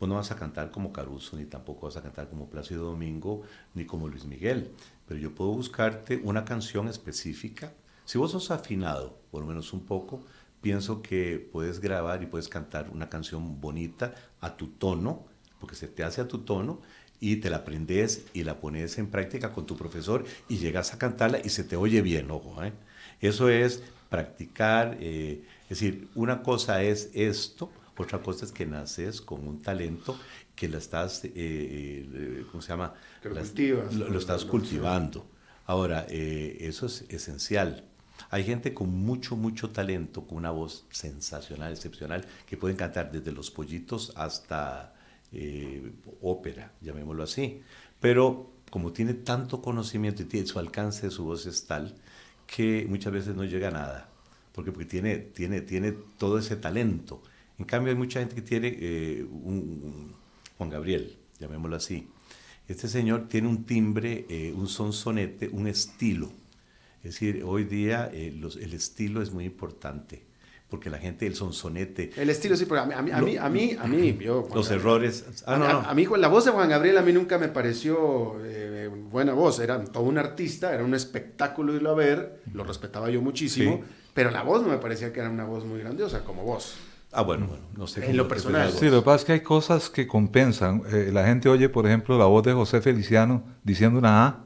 Vos 0.00 0.08
no 0.08 0.16
vas 0.16 0.32
a 0.32 0.36
cantar 0.36 0.72
como 0.72 0.92
Caruso, 0.92 1.36
ni 1.36 1.44
tampoco 1.44 1.86
vas 1.86 1.96
a 1.96 2.02
cantar 2.02 2.28
como 2.28 2.50
Plácido 2.50 2.86
Domingo, 2.86 3.42
ni 3.74 3.84
como 3.84 4.08
Luis 4.08 4.24
Miguel, 4.24 4.72
pero 5.06 5.20
yo 5.20 5.32
puedo 5.32 5.52
buscarte 5.52 6.20
una 6.24 6.44
canción 6.44 6.88
específica. 6.88 7.72
Si 8.04 8.18
vos 8.18 8.32
sos 8.32 8.50
afinado, 8.50 9.16
por 9.30 9.42
lo 9.42 9.46
menos 9.46 9.72
un 9.72 9.86
poco, 9.86 10.24
pienso 10.60 11.02
que 11.02 11.38
puedes 11.52 11.78
grabar 11.78 12.20
y 12.22 12.26
puedes 12.26 12.48
cantar 12.48 12.90
una 12.90 13.08
canción 13.08 13.60
bonita 13.60 14.12
a 14.40 14.56
tu 14.56 14.68
tono, 14.68 15.24
porque 15.60 15.76
se 15.76 15.86
te 15.86 16.02
hace 16.02 16.20
a 16.20 16.26
tu 16.26 16.38
tono, 16.38 16.80
y 17.22 17.36
te 17.36 17.50
la 17.50 17.58
aprendes 17.58 18.24
y 18.34 18.42
la 18.42 18.58
pones 18.58 18.98
en 18.98 19.06
práctica 19.06 19.52
con 19.52 19.64
tu 19.64 19.76
profesor 19.76 20.24
y 20.48 20.58
llegas 20.58 20.92
a 20.92 20.98
cantarla 20.98 21.38
y 21.42 21.50
se 21.50 21.62
te 21.62 21.76
oye 21.76 22.02
bien, 22.02 22.28
ojo. 22.32 22.64
¿eh? 22.64 22.72
Eso 23.20 23.48
es 23.48 23.80
practicar, 24.10 24.98
eh, 25.00 25.44
es 25.62 25.68
decir, 25.68 26.08
una 26.16 26.42
cosa 26.42 26.82
es 26.82 27.10
esto, 27.14 27.70
otra 27.96 28.20
cosa 28.20 28.44
es 28.44 28.50
que 28.50 28.66
naces 28.66 29.20
con 29.20 29.46
un 29.46 29.62
talento 29.62 30.18
que 30.56 30.68
la 30.68 30.78
estás, 30.78 31.24
eh, 31.24 31.30
eh, 31.36 32.44
¿cómo 32.50 32.60
se 32.60 32.70
llama? 32.70 32.92
Lo 33.22 34.18
estás 34.18 34.44
cultivando. 34.44 35.24
Ahora, 35.66 36.06
eh, 36.08 36.56
eso 36.60 36.86
es 36.86 37.04
esencial. 37.08 37.84
Hay 38.30 38.42
gente 38.42 38.74
con 38.74 38.90
mucho, 38.90 39.36
mucho 39.36 39.70
talento, 39.70 40.26
con 40.26 40.38
una 40.38 40.50
voz 40.50 40.86
sensacional, 40.90 41.72
excepcional, 41.72 42.24
que 42.46 42.56
pueden 42.56 42.76
cantar 42.76 43.12
desde 43.12 43.30
los 43.30 43.52
pollitos 43.52 44.12
hasta 44.16 44.92
eh, 45.32 45.92
ópera, 46.20 46.72
llamémoslo 46.80 47.22
así. 47.22 47.60
Pero 48.00 48.50
como 48.70 48.92
tiene 48.92 49.14
tanto 49.14 49.60
conocimiento 49.62 50.22
y 50.22 50.26
tiene, 50.26 50.46
su 50.46 50.58
alcance 50.58 51.06
de 51.06 51.10
su 51.10 51.24
voz 51.24 51.46
es 51.46 51.66
tal 51.66 51.94
que 52.46 52.86
muchas 52.88 53.12
veces 53.12 53.34
no 53.34 53.44
llega 53.44 53.68
a 53.68 53.70
nada, 53.70 54.10
porque, 54.52 54.72
porque 54.72 54.86
tiene, 54.86 55.16
tiene, 55.18 55.60
tiene 55.62 55.92
todo 56.18 56.38
ese 56.38 56.56
talento. 56.56 57.22
En 57.58 57.64
cambio, 57.64 57.92
hay 57.92 57.98
mucha 57.98 58.20
gente 58.20 58.34
que 58.34 58.42
tiene 58.42 58.76
eh, 58.80 59.26
Juan 60.58 60.70
Gabriel, 60.70 61.16
llamémoslo 61.38 61.76
así. 61.76 62.08
Este 62.68 62.88
señor 62.88 63.28
tiene 63.28 63.48
un 63.48 63.64
timbre, 63.64 64.26
eh, 64.28 64.52
un 64.56 64.68
sonsonete, 64.68 65.48
un 65.48 65.66
estilo. 65.66 66.32
Es 66.98 67.14
decir, 67.14 67.42
hoy 67.44 67.64
día 67.64 68.10
eh, 68.12 68.34
el 68.60 68.72
estilo 68.72 69.22
es 69.22 69.32
muy 69.32 69.44
importante, 69.44 70.22
porque 70.72 70.88
la 70.88 70.96
gente, 70.96 71.26
el 71.26 71.34
sonsonete, 71.36 72.10
El 72.16 72.30
estilo 72.30 72.56
sí, 72.56 72.64
pero 72.66 72.80
a 72.80 72.86
mí, 72.86 72.94
a 72.94 73.02
mí, 73.02 73.10
a 73.12 73.18
mí, 73.20 73.36
a 73.36 73.48
mí, 73.50 73.76
a 73.78 73.86
mí, 73.86 74.16
yo, 74.20 74.42
Juan 74.44 74.54
los 74.56 74.68
Gabriel, 74.70 74.80
errores. 74.80 75.42
Ah, 75.46 75.54
a, 75.54 75.58
no, 75.58 75.64
a- 75.66 75.72
no. 75.74 75.78
a 75.80 75.94
mí 75.94 76.06
la 76.18 76.28
voz 76.28 76.46
de 76.46 76.50
Juan 76.50 76.68
Gabriel 76.70 76.96
a 76.96 77.02
mí 77.02 77.12
nunca 77.12 77.36
me 77.38 77.48
pareció 77.48 78.36
eh, 78.42 78.90
buena 79.10 79.34
voz, 79.34 79.60
era 79.60 79.84
todo 79.84 80.04
un 80.04 80.16
artista, 80.16 80.74
era 80.74 80.82
un 80.82 80.94
espectáculo 80.94 81.74
irlo 81.74 81.90
a 81.90 81.94
ver, 81.94 82.40
lo 82.54 82.64
respetaba 82.64 83.10
yo 83.10 83.20
muchísimo, 83.20 83.82
Sí. 83.84 83.90
pero 84.14 84.30
la 84.30 84.42
voz 84.42 84.62
no 84.62 84.68
me 84.68 84.78
parecía 84.78 85.12
que 85.12 85.20
era 85.20 85.28
una 85.28 85.44
voz 85.44 85.64
muy 85.66 85.78
grandiosa 85.80 86.24
como 86.24 86.42
voz. 86.42 86.74
Ah, 87.12 87.20
bueno, 87.20 87.46
bueno, 87.46 87.64
no 87.76 87.86
sé. 87.86 88.08
En 88.08 88.16
lo 88.16 88.26
personal. 88.26 88.72
Sí, 88.72 88.88
lo 88.88 89.00
que 89.00 89.04
pasa 89.04 89.16
es 89.16 89.24
que 89.26 89.32
hay 89.32 89.40
cosas 89.42 89.90
que 89.90 90.06
compensan. 90.06 90.82
Eh, 90.90 91.10
la 91.12 91.26
gente 91.26 91.50
oye, 91.50 91.68
por 91.68 91.84
ejemplo, 91.86 92.16
la 92.16 92.24
voz 92.24 92.42
de 92.44 92.54
José 92.54 92.80
Feliciano 92.80 93.44
diciendo 93.62 93.98
una 93.98 94.26
A 94.26 94.44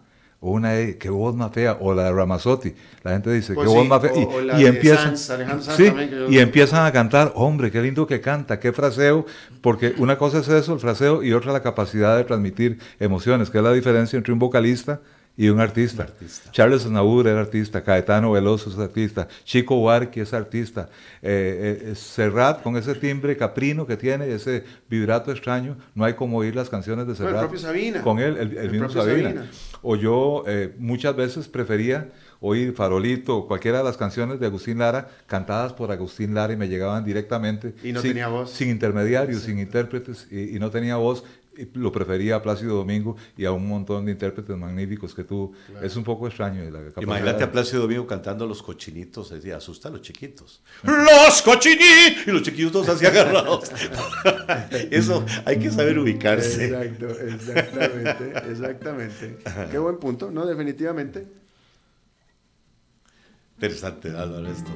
una 0.51 0.71
qué 0.99 1.11
voz 1.11 1.35
más 1.35 1.53
fea, 1.53 1.77
o 1.81 1.95
la 1.95 2.05
de 2.05 2.13
Ramazotti. 2.13 2.75
La 3.03 3.13
gente 3.13 3.33
dice, 3.33 3.55
Pues 3.55 3.67
qué 3.67 3.71
sí, 3.73 3.79
voz 3.79 3.89
más 3.89 4.01
fea. 4.03 4.13
o- 4.13 4.21
Y, 4.21 4.25
o 4.25 4.41
la 4.41 4.59
y 4.61 4.63
de 4.65 4.69
empiezan, 4.69 5.17
Sanz, 5.17 5.65
Sanz 5.65 5.77
sí, 5.77 5.93
yo- 6.11 6.29
y 6.31 6.39
empiezan 6.39 6.87
a 6.87 6.93
cantar, 6.93 7.33
hombre, 7.35 7.71
qué 7.71 7.81
lindo 7.83 8.07
que 8.07 8.21
canta, 8.21 8.59
qué 8.61 8.73
fraseo, 8.73 9.27
porque 9.61 9.95
una 9.99 10.19
cosa 10.19 10.39
es 10.39 10.49
eso, 10.49 10.75
el 10.75 10.81
fraseo, 10.81 11.23
y 11.23 11.33
otra 11.33 11.53
la 11.53 11.63
capacidad 11.63 12.17
de 12.17 12.25
transmitir 12.25 12.79
emociones, 13.01 13.51
que 13.51 13.59
es 13.59 13.65
la 13.65 13.73
diferencia 13.73 14.17
entre 14.17 14.33
un 14.33 14.39
vocalista 14.39 15.01
y 15.37 15.49
un 15.49 15.61
artista. 15.61 16.07
Charles 16.51 16.85
Aznavour 16.87 17.27
era 17.29 17.41
artista, 17.41 17.83
Caetano 17.83 18.33
Veloso 18.33 18.71
es 18.71 18.79
artista, 18.79 19.29
Chico 19.45 19.77
Huarqui 19.81 20.21
es 20.21 20.33
artista, 20.33 20.89
eh, 21.23 21.89
eh, 21.91 21.95
Serrat 21.95 22.63
con 22.63 22.77
ese 22.77 22.95
timbre 22.95 23.37
caprino 23.37 23.87
que 23.87 23.97
tiene, 23.97 24.33
ese 24.33 24.65
vibrato 24.89 25.31
extraño, 25.31 25.77
no 25.95 26.05
hay 26.05 26.15
como 26.15 26.39
oír 26.39 26.57
las 26.57 26.71
canciones 26.71 27.07
de 27.07 27.13
Bueno, 27.13 27.29
Serrat. 27.29 27.43
el 27.43 27.49
propio 27.49 27.59
Sabina. 27.61 28.03
Con 28.03 28.19
él, 28.19 28.37
el, 28.39 28.53
el 28.53 28.59
El 28.59 28.71
mismo 28.71 28.89
Sabina. 28.89 29.29
Sabina. 29.31 29.51
O 29.83 29.97
yo 29.97 30.45
eh, 30.47 30.75
muchas 30.79 31.15
veces 31.15 31.49
prefería 31.49 32.09
oír 32.41 32.75
Farolito 32.75 33.37
o 33.39 33.47
cualquiera 33.47 33.79
de 33.79 33.85
las 33.85 33.97
canciones 33.97 34.39
de 34.41 34.47
Agustín 34.47 34.79
Lara 34.79 35.09
cantadas 35.27 35.73
por 35.73 35.91
Agustín 35.91 36.35
Lara 36.35 36.53
y 36.53 36.57
me 36.57 36.69
llegaban 36.69 37.05
directamente. 37.05 37.75
Y 37.83 37.93
no 37.93 38.01
sin, 38.01 38.11
tenía 38.11 38.29
voz. 38.29 38.51
Sin 38.51 38.69
intermediarios, 38.71 39.43
sin 39.43 39.59
intérpretes 39.59 40.27
y, 40.31 40.55
y 40.57 40.59
no 40.59 40.71
tenía 40.71 40.97
voz. 40.97 41.25
Lo 41.75 41.91
prefería 41.91 42.37
a 42.37 42.43
Plácido 42.43 42.77
Domingo 42.77 43.17
y 43.37 43.45
a 43.45 43.53
un 43.53 43.67
montón 43.67 44.05
de 44.05 44.13
intérpretes 44.13 44.57
magníficos 44.57 45.15
que 45.15 45.25
tuvo. 45.25 45.53
Es 45.83 45.97
un 45.97 46.05
poco 46.05 46.27
extraño. 46.27 46.63
la 46.71 46.81
Imagínate 47.03 47.39
de- 47.39 47.45
a 47.45 47.53
Plácido 47.53 47.83
Domingo 47.83 48.07
cantando 48.07 48.47
Los 48.47 48.63
Cochinitos, 48.63 49.27
es 49.33 49.39
decir, 49.39 49.55
asusta 49.55 49.89
a 49.89 49.93
los 49.93 50.03
chiquitos. 50.03 50.61
¡Los 50.83 51.43
cochinitos! 51.43 52.27
Y 52.27 52.31
los 52.31 52.43
chiquitos 52.43 52.89
así 52.89 53.07
agarrados. 53.07 53.71
Eso, 54.91 55.25
hay 55.45 55.59
que 55.59 55.71
saber 55.71 55.99
ubicarse. 55.99 56.67
Exacto, 56.67 57.09
exactamente, 57.09 58.33
exactamente. 58.51 59.39
Qué 59.71 59.79
buen 59.79 59.97
punto, 59.99 60.31
¿no? 60.31 60.45
Definitivamente. 60.47 61.27
Interesante, 63.57 64.11
Álvaro, 64.11 64.47
esto. 64.49 64.71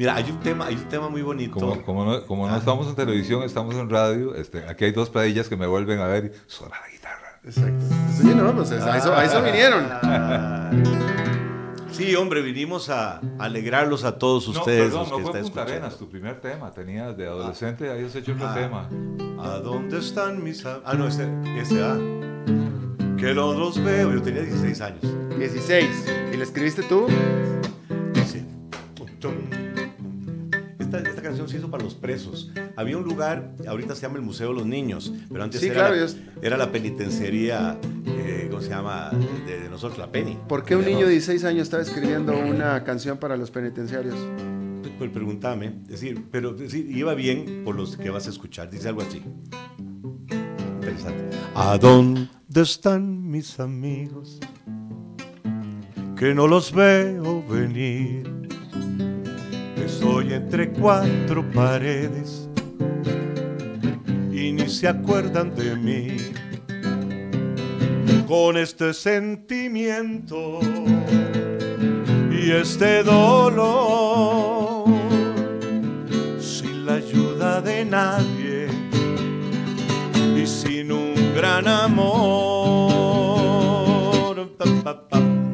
Mira, 0.00 0.14
hay 0.16 0.30
un 0.30 0.40
tema, 0.40 0.64
hay 0.64 0.76
un 0.76 0.88
tema 0.88 1.10
muy 1.10 1.20
bonito. 1.20 1.60
Como, 1.60 1.82
como 1.82 2.04
no, 2.06 2.24
como 2.24 2.46
Ah. 2.46 2.52
no 2.52 2.56
estamos 2.56 2.88
en 2.88 2.94
televisión, 2.94 3.42
estamos 3.42 3.74
en 3.74 3.90
radio. 3.90 4.34
Este, 4.34 4.64
aquí 4.66 4.86
hay 4.86 4.92
dos 4.92 5.10
pedillas 5.10 5.46
que 5.46 5.58
me 5.58 5.66
vuelven 5.66 5.98
a 5.98 6.06
ver 6.06 6.24
y 6.34 6.50
suena 6.50 6.74
la 6.80 6.90
guitarra. 6.90 7.38
Exacto. 7.44 7.84
Sí, 8.16 8.26
no, 8.34 8.50
pues 8.54 8.72
a 8.72 8.96
eso, 8.96 9.12
a 9.14 9.22
eso 9.26 9.42
vinieron. 9.42 9.84
Ah. 9.90 10.70
Sí, 11.92 12.16
hombre, 12.16 12.40
vinimos 12.40 12.88
a 12.88 13.20
alegrarlos 13.38 14.04
a 14.04 14.16
todos 14.18 14.48
ustedes. 14.48 14.90
no, 14.90 15.00
los 15.00 15.08
perdón, 15.10 15.10
no 15.10 15.16
que 15.18 15.22
fue 15.32 15.40
están 15.40 15.42
Punta 15.42 15.60
escuchando. 15.60 15.72
Arenas, 15.72 15.98
tu 15.98 16.08
primer 16.08 16.40
tema. 16.40 16.70
Tenías 16.72 17.14
de 17.18 17.26
adolescente, 17.26 17.90
habías 17.90 18.14
hecho 18.16 18.32
otro 18.32 18.48
Ah. 18.48 18.54
tema. 18.54 18.88
¿A 19.44 19.58
dónde 19.58 19.98
están 19.98 20.42
mis 20.42 20.64
am- 20.64 20.80
Ah, 20.86 20.94
no, 20.94 21.08
ese, 21.08 21.28
ese 21.58 21.84
A. 21.84 21.98
Que 23.18 23.34
no 23.34 23.52
los 23.52 23.76
veo. 23.84 24.14
Yo 24.14 24.22
tenía 24.22 24.40
16 24.44 24.80
años. 24.80 25.02
16. 25.38 26.06
¿Y 26.32 26.38
le 26.38 26.42
escribiste 26.44 26.84
tú? 26.84 27.06
Dice. 28.14 28.46
Se 31.50 31.58
hizo 31.58 31.70
para 31.70 31.82
los 31.82 31.94
presos. 31.94 32.50
Había 32.76 32.96
un 32.96 33.04
lugar, 33.04 33.52
ahorita 33.66 33.94
se 33.94 34.02
llama 34.02 34.16
el 34.16 34.22
Museo 34.22 34.48
de 34.50 34.54
los 34.54 34.66
Niños, 34.66 35.12
pero 35.30 35.42
antes 35.42 35.60
Sí, 35.60 35.66
era, 35.66 35.88
claro, 35.88 35.96
la, 35.96 36.08
era 36.42 36.56
la 36.56 36.70
penitenciaría, 36.70 37.78
eh, 38.06 38.46
¿cómo 38.50 38.62
se 38.62 38.68
llama? 38.68 39.10
De, 39.46 39.60
de 39.60 39.68
nosotros, 39.68 39.98
la 39.98 40.10
Penny. 40.12 40.38
¿Por 40.48 40.64
qué 40.64 40.76
un 40.76 40.84
niño 40.84 41.06
de 41.06 41.12
16 41.12 41.44
años 41.44 41.62
estaba 41.62 41.82
escribiendo 41.82 42.38
una 42.38 42.84
canción 42.84 43.18
para 43.18 43.36
los 43.36 43.50
penitenciarios? 43.50 44.14
Pues 44.98 45.10
pregúntame, 45.10 45.80
es 45.84 45.88
decir, 45.88 46.26
pero 46.30 46.50
es 46.50 46.58
decir, 46.58 46.90
iba 46.94 47.14
bien 47.14 47.62
por 47.64 47.74
los 47.74 47.96
que 47.96 48.10
vas 48.10 48.26
a 48.26 48.30
escuchar, 48.30 48.70
dice 48.70 48.88
algo 48.88 49.00
así. 49.00 49.22
Interesante. 50.28 51.36
¿A 51.54 51.78
dónde 51.78 52.28
están 52.54 53.30
mis 53.30 53.58
amigos? 53.58 54.38
Que 56.16 56.34
no 56.34 56.46
los 56.46 56.70
veo 56.72 57.42
venir. 57.48 58.39
Estoy 60.00 60.32
entre 60.32 60.70
cuatro 60.70 61.44
paredes 61.52 62.48
y 64.32 64.50
ni 64.50 64.66
se 64.66 64.88
acuerdan 64.88 65.54
de 65.54 65.76
mí. 65.76 66.16
Con 68.26 68.56
este 68.56 68.94
sentimiento 68.94 70.60
y 72.32 72.50
este 72.50 73.02
dolor, 73.02 74.86
sin 76.40 76.86
la 76.86 76.94
ayuda 76.94 77.60
de 77.60 77.84
nadie 77.84 78.68
y 80.34 80.46
sin 80.46 80.92
un 80.92 81.12
gran 81.34 81.68
amor. 81.68 83.20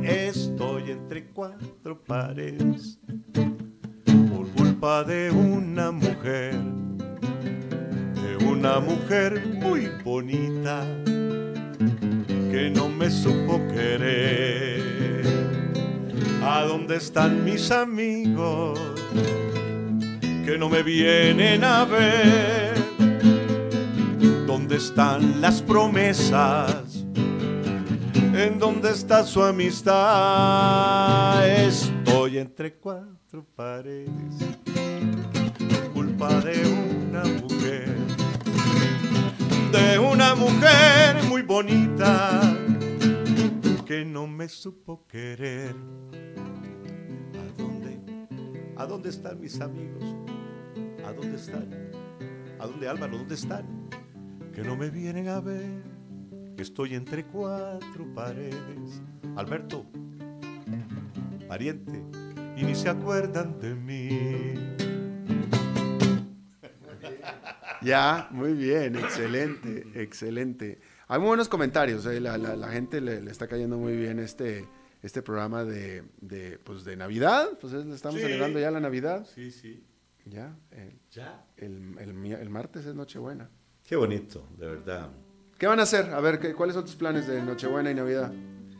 Estoy 0.04 0.92
entre 0.92 1.26
cuatro 1.32 2.00
paredes 2.00 3.00
de 4.80 5.30
una 5.30 5.90
mujer, 5.90 6.54
de 8.14 8.36
una 8.44 8.78
mujer 8.78 9.42
muy 9.54 9.88
bonita 10.04 10.84
que 12.50 12.70
no 12.74 12.88
me 12.90 13.10
supo 13.10 13.58
querer. 13.68 15.22
¿A 16.44 16.62
dónde 16.64 16.96
están 16.96 17.42
mis 17.42 17.70
amigos 17.70 18.78
que 20.44 20.56
no 20.58 20.68
me 20.68 20.82
vienen 20.82 21.64
a 21.64 21.86
ver? 21.86 22.74
¿Dónde 24.46 24.76
están 24.76 25.40
las 25.40 25.62
promesas? 25.62 27.04
¿En 28.14 28.58
dónde 28.58 28.90
está 28.90 29.24
su 29.24 29.42
amistad? 29.42 29.96
Estoy 31.48 32.38
entre 32.38 32.74
cuatro 32.74 33.16
paredes, 33.56 34.10
de 36.28 36.66
una 36.66 37.22
mujer, 37.40 37.88
de 39.70 39.98
una 39.98 40.34
mujer 40.34 41.22
muy 41.28 41.42
bonita 41.42 42.40
que 43.86 44.04
no 44.04 44.26
me 44.26 44.48
supo 44.48 45.06
querer. 45.06 45.76
¿A 47.32 47.62
dónde? 47.62 48.00
¿A 48.76 48.86
dónde 48.86 49.10
están 49.10 49.40
mis 49.40 49.60
amigos? 49.60 50.16
¿A 51.04 51.12
dónde 51.12 51.36
están? 51.36 51.68
¿A 52.58 52.66
dónde 52.66 52.88
Álvaro? 52.88 53.18
¿Dónde 53.18 53.36
están? 53.36 53.88
Que 54.52 54.62
no 54.62 54.76
me 54.76 54.90
vienen 54.90 55.28
a 55.28 55.38
ver. 55.40 55.84
Que 56.56 56.62
estoy 56.62 56.96
entre 56.96 57.24
cuatro 57.24 58.04
paredes. 58.14 59.00
Alberto, 59.36 59.86
pariente, 61.46 62.02
y 62.56 62.64
ni 62.64 62.74
se 62.74 62.88
acuerdan 62.88 63.60
de 63.60 63.74
mí. 63.76 64.75
Ya, 67.86 68.28
muy 68.32 68.52
bien, 68.54 68.96
excelente, 68.96 69.86
excelente. 69.94 70.78
Hay 71.08 71.18
muy 71.20 71.28
buenos 71.28 71.48
comentarios, 71.48 72.04
eh, 72.06 72.20
la, 72.20 72.36
la- 72.36 72.56
la 72.56 72.68
gente 72.68 73.00
le, 73.00 73.20
le 73.22 73.30
está 73.30 73.46
cayendo 73.46 73.78
muy 73.78 73.96
bien 73.96 74.18
este, 74.18 74.66
este 75.02 75.22
programa 75.22 75.64
de, 75.64 76.02
de, 76.20 76.58
pues 76.58 76.84
de 76.84 76.96
Navidad, 76.96 77.50
pues 77.60 77.72
es- 77.72 77.86
estamos 77.86 78.16
Sí. 78.16 78.22
celebrando 78.26 78.58
ya 78.58 78.70
la 78.70 78.80
Navidad. 78.80 79.26
Sí, 79.34 79.50
sí. 79.50 79.84
Ya, 80.24 80.56
el, 80.72 80.98
Ya. 81.12 81.46
el, 81.56 81.96
el 82.00 82.32
el 82.32 82.50
martes 82.50 82.84
es 82.86 82.94
Nochebuena. 82.96 83.48
Qué 83.86 83.94
bonito, 83.94 84.48
de 84.58 84.66
verdad. 84.66 85.10
¿Qué 85.56 85.68
van 85.68 85.78
a 85.78 85.84
hacer? 85.84 86.06
A 86.12 86.20
ver, 86.20 86.40
¿qué- 86.40 86.52
¿cuáles 86.54 86.74
son 86.74 86.84
tus 86.84 86.96
planes 86.96 87.28
de 87.28 87.40
Nochebuena 87.42 87.90
y 87.90 87.94
Navidad? 87.94 88.32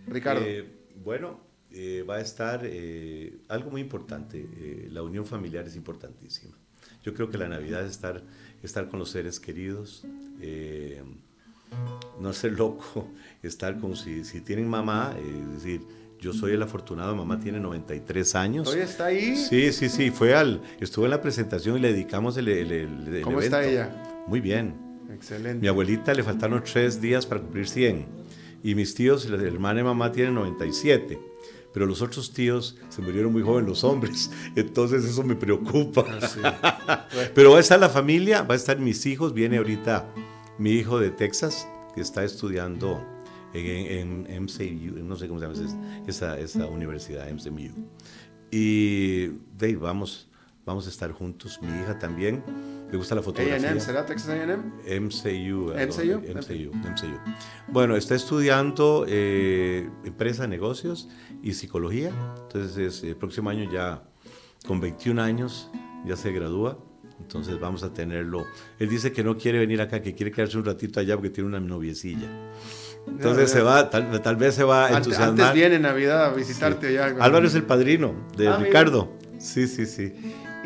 Ricardo. 0.09 0.43
Eh, 0.45 0.69
bueno, 1.05 1.41
eh, 1.71 2.03
va 2.09 2.17
a 2.17 2.21
estar 2.21 2.63
eh, 2.65 3.39
algo 3.49 3.71
muy 3.71 3.81
importante. 3.81 4.39
eh, 4.57 4.89
la 4.91 5.03
unión 5.05 5.25
familiar 5.25 5.65
es 5.67 5.77
importantísima. 5.77 6.57
Yo 7.05 7.15
creo 7.15 7.31
que 7.31 7.39
la 7.39 7.49
Navidad 7.49 7.85
es 7.85 7.93
estar, 7.93 8.21
estar 8.67 8.89
con 8.89 8.99
los 8.99 9.11
seres 9.11 9.41
queridos, 9.41 10.05
eh, 10.41 11.03
no 12.21 12.33
ser 12.33 12.53
loco, 12.53 13.09
estar 13.43 13.79
con 13.81 13.97
si, 13.97 14.25
si 14.25 14.41
tienen 14.41 14.69
mamá, 14.69 15.15
eh, 15.19 15.43
es 15.57 15.63
decir, 15.63 15.81
yo 16.21 16.33
soy 16.33 16.53
el 16.53 16.63
afortunado, 16.63 17.15
mamá 17.15 17.39
tiene 17.39 17.61
93 17.61 18.35
años. 18.35 18.65
¿Todavía 18.65 18.85
está 18.85 19.07
ahí? 19.07 19.37
Sí, 19.37 19.73
sí, 19.73 19.89
sí, 19.89 20.11
fue 20.11 20.35
al, 20.35 20.63
estuvo 20.81 21.05
en 21.05 21.11
la 21.11 21.21
presentación 21.21 21.77
y 21.77 21.81
le 21.81 21.93
dedicamos 21.93 22.37
el, 22.37 22.49
el- 22.49 22.73
el- 22.73 23.15
el 23.17 23.23
¿Cómo 23.23 23.41
está 23.41 23.65
ella? 23.65 24.25
Muy 24.27 24.41
bien. 24.41 24.75
Excelente. 25.15 25.61
Mi 25.61 25.69
abuelita 25.69 26.13
le 26.15 26.23
faltaron 26.23 26.63
tres 26.65 27.01
días 27.01 27.25
para 27.27 27.41
cumplir 27.41 27.69
100. 27.69 28.07
Y 28.65 28.75
mis 28.75 28.95
tíos, 28.95 29.29
la 29.29 29.41
hermana 29.43 29.81
y 29.81 29.85
mamá 29.85 30.11
tienen 30.11 30.35
97. 30.35 31.19
Pero 31.77 31.85
los 31.85 32.01
otros 32.01 32.33
tíos 32.33 32.75
se 32.89 33.03
murieron 33.03 33.31
muy 33.31 33.43
jóvenes, 33.43 33.69
los 33.69 33.85
hombres. 33.85 34.31
Entonces 34.57 35.05
eso 35.05 35.23
me 35.23 35.37
preocupa. 35.37 36.07
Ah, 36.43 37.07
Pero 37.35 37.51
va 37.51 37.59
a 37.59 37.61
estar 37.61 37.79
la 37.79 37.91
familia, 37.91 38.41
va 38.45 38.55
a 38.55 38.57
estar 38.57 38.79
mis 38.79 39.05
hijos. 39.05 39.35
Viene 39.35 39.59
ahorita 39.59 40.11
mi 40.57 40.71
hijo 40.71 40.99
de 40.99 41.11
Texas, 41.11 41.69
que 41.95 42.01
está 42.01 42.25
estudiando 42.25 43.05
en, 43.53 44.27
en 44.27 44.45
MCU, 44.45 45.05
no 45.05 45.17
sé 45.17 45.29
cómo 45.29 45.39
se 45.39 45.49
llama 45.49 45.67
esa, 46.07 46.09
esa, 46.09 46.39
esa 46.39 46.67
universidad, 46.67 47.31
MCU. 47.31 47.75
Y 48.51 49.27
de 49.59 49.67
ahí 49.67 49.75
vamos, 49.75 50.26
vamos 50.67 50.87
a 50.87 50.91
estar 50.91 51.13
juntos. 51.13 51.61
Mi 51.63 51.69
hija 51.81 51.99
también, 51.99 52.43
le 52.91 52.99
gusta 52.99 53.15
la 53.15 53.23
fotografía. 53.23 53.69
A&M, 53.69 53.81
¿será 53.81 54.05
Texas 54.05 54.29
A&M? 54.29 54.57
MCU. 55.01 55.71
¿a 55.71 55.87
MCU? 55.87 56.21
MCU, 56.21 56.75
MCU. 56.75 57.19
Bueno, 57.69 57.97
está 57.97 58.15
estudiando 58.17 59.07
eh, 59.09 59.89
empresa, 60.05 60.47
negocios 60.47 61.09
y 61.43 61.55
psicología. 61.55 62.11
Entonces, 62.43 62.77
es, 62.77 63.05
el 63.05 63.17
próximo 63.17 63.49
año 63.49 63.71
ya, 63.73 64.03
con 64.67 64.81
21 64.81 65.23
años, 65.23 65.71
ya 66.05 66.17
se 66.17 66.33
gradúa. 66.33 66.79
Entonces 67.19 67.59
vamos 67.59 67.83
a 67.83 67.95
tenerlo. 67.95 68.45
Él 68.79 68.91
dice 68.91 69.11
que 69.11 69.25
no 69.25 69.39
quiere 69.39 69.59
venir 69.59 69.81
acá, 69.81 70.03
que 70.03 70.15
quiere 70.15 70.31
quedarse 70.31 70.59
un 70.59 70.67
ratito 70.67 71.01
allá 71.01 71.15
porque 71.15 71.31
tiene 71.31 71.49
una 71.49 71.61
noviecilla. 71.61 72.29
Entonces 73.07 73.51
se 73.51 73.63
va, 73.63 73.89
tal, 73.89 74.21
tal 74.21 74.37
vez 74.37 74.55
se 74.55 74.65
va 74.65 74.87
a 74.87 74.97
entusiasmar. 74.99 75.29
antes 75.31 75.55
viene 75.55 75.79
Navidad 75.79 76.27
a 76.27 76.35
visitarte 76.35 76.93
ya. 76.93 77.07
Álvaro 77.07 77.47
es 77.47 77.55
el 77.55 77.63
padrino 77.63 78.15
de 78.37 78.49
Ah, 78.49 78.57
mira. 78.59 78.67
Ricardo. 78.67 79.17
Sí, 79.39 79.67
sí, 79.67 79.87
sí. 79.87 80.13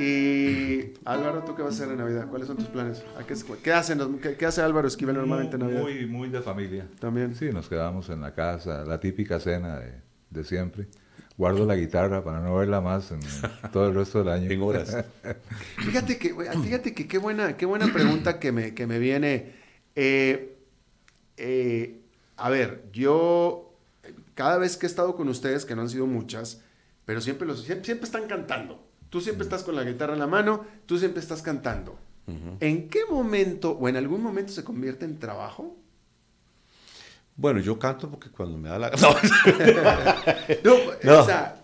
Y 0.01 0.95
Álvaro, 1.05 1.45
¿tú 1.45 1.55
qué 1.55 1.63
vas 1.63 1.73
a 1.75 1.83
hacer 1.83 1.93
en 1.93 1.99
Navidad? 1.99 2.27
¿Cuáles 2.29 2.49
son 2.49 2.57
tus 2.57 2.69
planes? 2.69 3.05
¿A 3.19 3.25
qué, 3.27 3.35
qué 3.63 3.73
hacen 3.73 3.99
los- 3.99 4.09
qué, 4.21 4.35
qué 4.37 4.47
hace 4.47 4.63
Álvaro 4.63 4.89
Esquivel 4.89 5.15
normalmente 5.17 5.57
en 5.57 5.61
Navidad? 5.63 5.83
Muy, 5.83 6.07
muy 6.07 6.29
de 6.31 6.41
familia. 6.41 6.87
También. 6.99 7.35
Sí, 7.35 7.51
nos 7.53 7.69
quedamos 7.69 8.09
en 8.09 8.21
la 8.23 8.35
casa, 8.35 8.85
la 8.85 8.99
típica 8.99 9.39
cena 9.39 9.79
de, 9.79 9.93
de 10.31 10.45
siempre. 10.45 10.87
Guardo 11.37 11.67
la 11.67 11.77
guitarra 11.77 12.25
para 12.25 12.41
no 12.41 12.57
verla 12.57 12.81
más 12.81 13.11
en 13.13 13.21
todo 13.73 13.89
el 13.89 13.95
resto 13.95 14.21
del 14.21 14.29
año. 14.29 14.51
En 14.51 14.63
horas. 14.63 14.97
Fíjate 15.79 16.17
que, 16.19 16.35
fíjate 16.63 16.95
que 16.95 17.07
qué 17.07 17.19
buena, 17.19 17.57
qué 17.57 17.67
buena 17.67 17.93
pregunta 17.93 18.39
que 18.39 18.53
me, 18.53 18.75
que 18.75 18.87
me 18.87 18.99
viene. 18.99 19.53
Eh, 19.97 20.57
eh, 21.37 22.01
a 22.37 22.49
ver, 22.51 22.85
yo 22.93 23.75
cada 24.35 24.57
vez 24.59 24.77
que 24.77 24.87
he 24.87 24.89
estado 24.89 25.15
con 25.17 25.29
ustedes, 25.29 25.65
que 25.67 25.75
no 25.75 25.83
han 25.83 25.89
sido 25.91 26.07
muchas, 26.07 26.63
pero 27.05 27.21
siempre, 27.21 27.47
los, 27.47 27.63
siempre, 27.65 27.85
siempre 27.85 28.05
están 28.07 28.27
cantando. 28.27 28.87
Tú 29.11 29.21
siempre 29.21 29.45
estás 29.45 29.63
con 29.65 29.77
la 29.77 29.85
guitarra 29.85 30.15
en 30.15 30.21
la 30.21 30.27
mano, 30.27 30.65
tú 30.87 30.99
siempre 30.99 31.21
estás 31.21 31.43
cantando. 31.43 31.99
¿En 32.61 32.89
qué 32.89 33.01
momento 33.11 33.73
o 33.73 33.89
en 33.89 33.97
algún 33.97 34.23
momento 34.23 34.53
se 34.53 34.63
convierte 34.63 35.05
en 35.05 35.19
trabajo? 35.19 35.77
Bueno, 37.37 37.59
yo 37.61 37.79
canto 37.79 38.09
porque 38.09 38.29
cuando 38.31 38.57
me 38.59 38.69
da 38.69 38.79
la 38.79 38.91
No. 39.03 39.11
No, 40.65 40.77
No. 41.03 41.21
o 41.21 41.25
sea, 41.27 41.57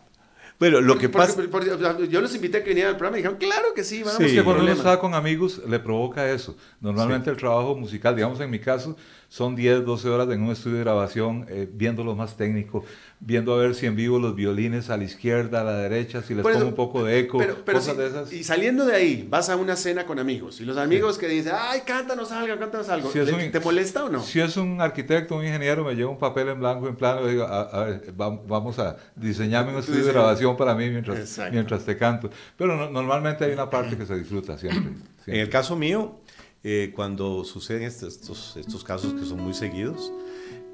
Pero 0.59 0.81
lo 0.81 0.97
que 0.97 1.09
porque- 1.11 1.27
pasa. 1.29 1.49
porque- 1.51 1.69
porque 1.79 2.09
yo 2.09 2.21
los 2.23 2.35
invité 2.35 2.59
a 2.59 2.65
que 2.65 2.71
vinieran 2.71 2.93
al 2.95 2.97
programa 2.97 3.19
y 3.19 3.21
dijeron, 3.23 3.39
claro 3.39 3.75
que 3.75 3.85
sí, 3.85 4.03
vamos. 4.03 4.17
Sí. 4.19 4.25
Es 4.25 4.33
que 4.33 4.43
cuando 4.43 4.63
uno 4.63 4.73
está 4.73 4.99
con 4.99 5.15
amigos 5.15 5.61
le 5.69 5.79
provoca 5.79 6.29
eso. 6.33 6.57
Normalmente 6.81 7.29
el 7.31 7.37
trabajo 7.37 7.77
musical, 7.77 8.17
digamos 8.17 8.41
en 8.41 8.51
mi 8.51 8.59
caso, 8.59 8.97
son 9.29 9.55
10, 9.55 9.85
12 9.85 10.09
horas 10.09 10.29
en 10.31 10.43
un 10.43 10.51
estudio 10.53 10.77
de 10.79 10.83
grabación, 10.85 11.45
eh, 11.51 11.69
viendo 11.71 12.03
lo 12.05 12.15
más 12.17 12.37
técnico, 12.39 12.85
viendo 13.19 13.55
a 13.55 13.57
ver 13.59 13.75
si 13.75 13.87
en 13.87 13.97
vivo 13.97 14.19
los 14.19 14.37
violines 14.37 14.91
a 14.91 14.97
la 14.99 15.05
izquierda, 15.05 15.63
a 15.63 15.65
la 15.65 15.77
derecha, 15.79 16.23
si 16.23 16.35
les 16.35 16.45
eso- 16.45 16.53
pongo 16.55 16.69
un 16.69 16.75
poco 16.75 17.03
de 17.03 17.19
eco, 17.21 17.39
Pero, 17.39 17.57
pero 17.65 17.79
cosas 17.79 17.95
si- 17.95 18.01
de 18.03 18.07
esas. 18.09 18.33
Y 18.33 18.45
saliendo 18.45 18.85
de 18.85 18.95
ahí, 18.95 19.27
vas 19.29 19.49
a 19.49 19.57
una 19.57 19.75
cena 19.75 20.05
con 20.05 20.19
amigos. 20.19 20.61
Y 20.61 20.65
los 20.65 20.77
amigos 20.77 21.17
que 21.17 21.27
dicen, 21.27 21.53
ay, 21.59 21.81
cántanos 21.87 22.31
algo, 22.31 22.59
cántanos 22.59 22.89
algo. 22.91 23.11
Si 23.11 23.19
es 23.19 23.27
¿Te, 23.27 23.33
un- 23.33 23.51
te 23.51 23.61
molesta 23.61 24.05
o 24.05 24.11
no? 24.11 24.23
Si 24.23 24.39
es 24.39 24.57
un 24.59 24.81
arquitecto, 24.81 25.37
un 25.37 25.45
ingeniero, 25.47 25.83
me 25.83 25.95
lleva 25.95 26.11
un 26.11 26.19
papel 26.19 26.49
en 26.51 26.61
blanco, 26.61 26.89
en 26.89 26.97
plano, 26.97 27.27
y 27.27 27.31
digo, 27.33 27.45
a, 27.45 27.63
a 27.63 27.85
ver, 27.85 28.13
vamos 28.17 28.79
a 28.79 28.97
diseñarme 29.17 29.73
un 29.73 29.79
estudio 29.79 30.05
de 30.05 30.13
grabación 30.13 30.57
para 30.57 30.75
mí 30.75 30.91
mientras, 30.91 31.19
Exacto. 31.19 31.53
mientras 31.53 31.85
te 31.85 31.97
canto. 31.97 32.29
Pero 32.59 32.77
no- 32.77 32.91
normalmente 32.91 33.45
hay 33.47 33.53
una 33.53 33.71
parte 33.71 33.97
que 33.97 34.05
se 34.05 34.15
disfruta 34.17 34.59
siempre. 34.59 34.91
En 34.91 34.95
siempre. 35.25 35.41
el 35.41 35.49
caso 35.49 35.75
mío, 35.75 36.21
eh, 36.63 36.93
cuando 36.95 37.45
suceden 37.45 37.83
estos, 37.85 38.15
estos, 38.17 38.57
estos 38.57 38.85
casos 38.85 39.15
que 39.15 39.25
son 39.25 39.39
muy 39.41 39.55
seguidos, 39.55 40.13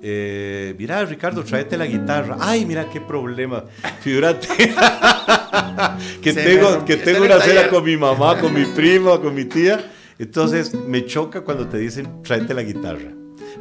eh, 0.04 0.74
mira, 0.78 1.04
Ricardo, 1.04 1.44
tráete 1.44 1.76
la 1.76 1.86
guitarra. 1.86 2.36
Ay, 2.40 2.66
mira 2.66 2.88
qué 2.90 3.00
problema. 3.00 3.64
Figúrate 4.00 4.48
que 6.22 6.32
Se 6.32 6.40
me 6.40 6.44
tengo, 6.44 6.84
que 6.84 6.96
tengo 6.96 7.24
una 7.24 7.40
cena 7.40 7.68
con 7.68 7.84
mi 7.84 7.96
mamá, 7.96 8.38
con 8.40 8.52
mi 8.52 8.64
prima, 8.64 9.20
con 9.20 9.34
mi 9.34 9.44
tía. 9.44 9.90
Entonces 10.18 10.74
me 10.74 11.04
choca 11.06 11.40
cuando 11.42 11.66
te 11.68 11.78
dicen 11.78 12.22
tráete 12.22 12.54
la 12.54 12.62
guitarra. 12.62 13.10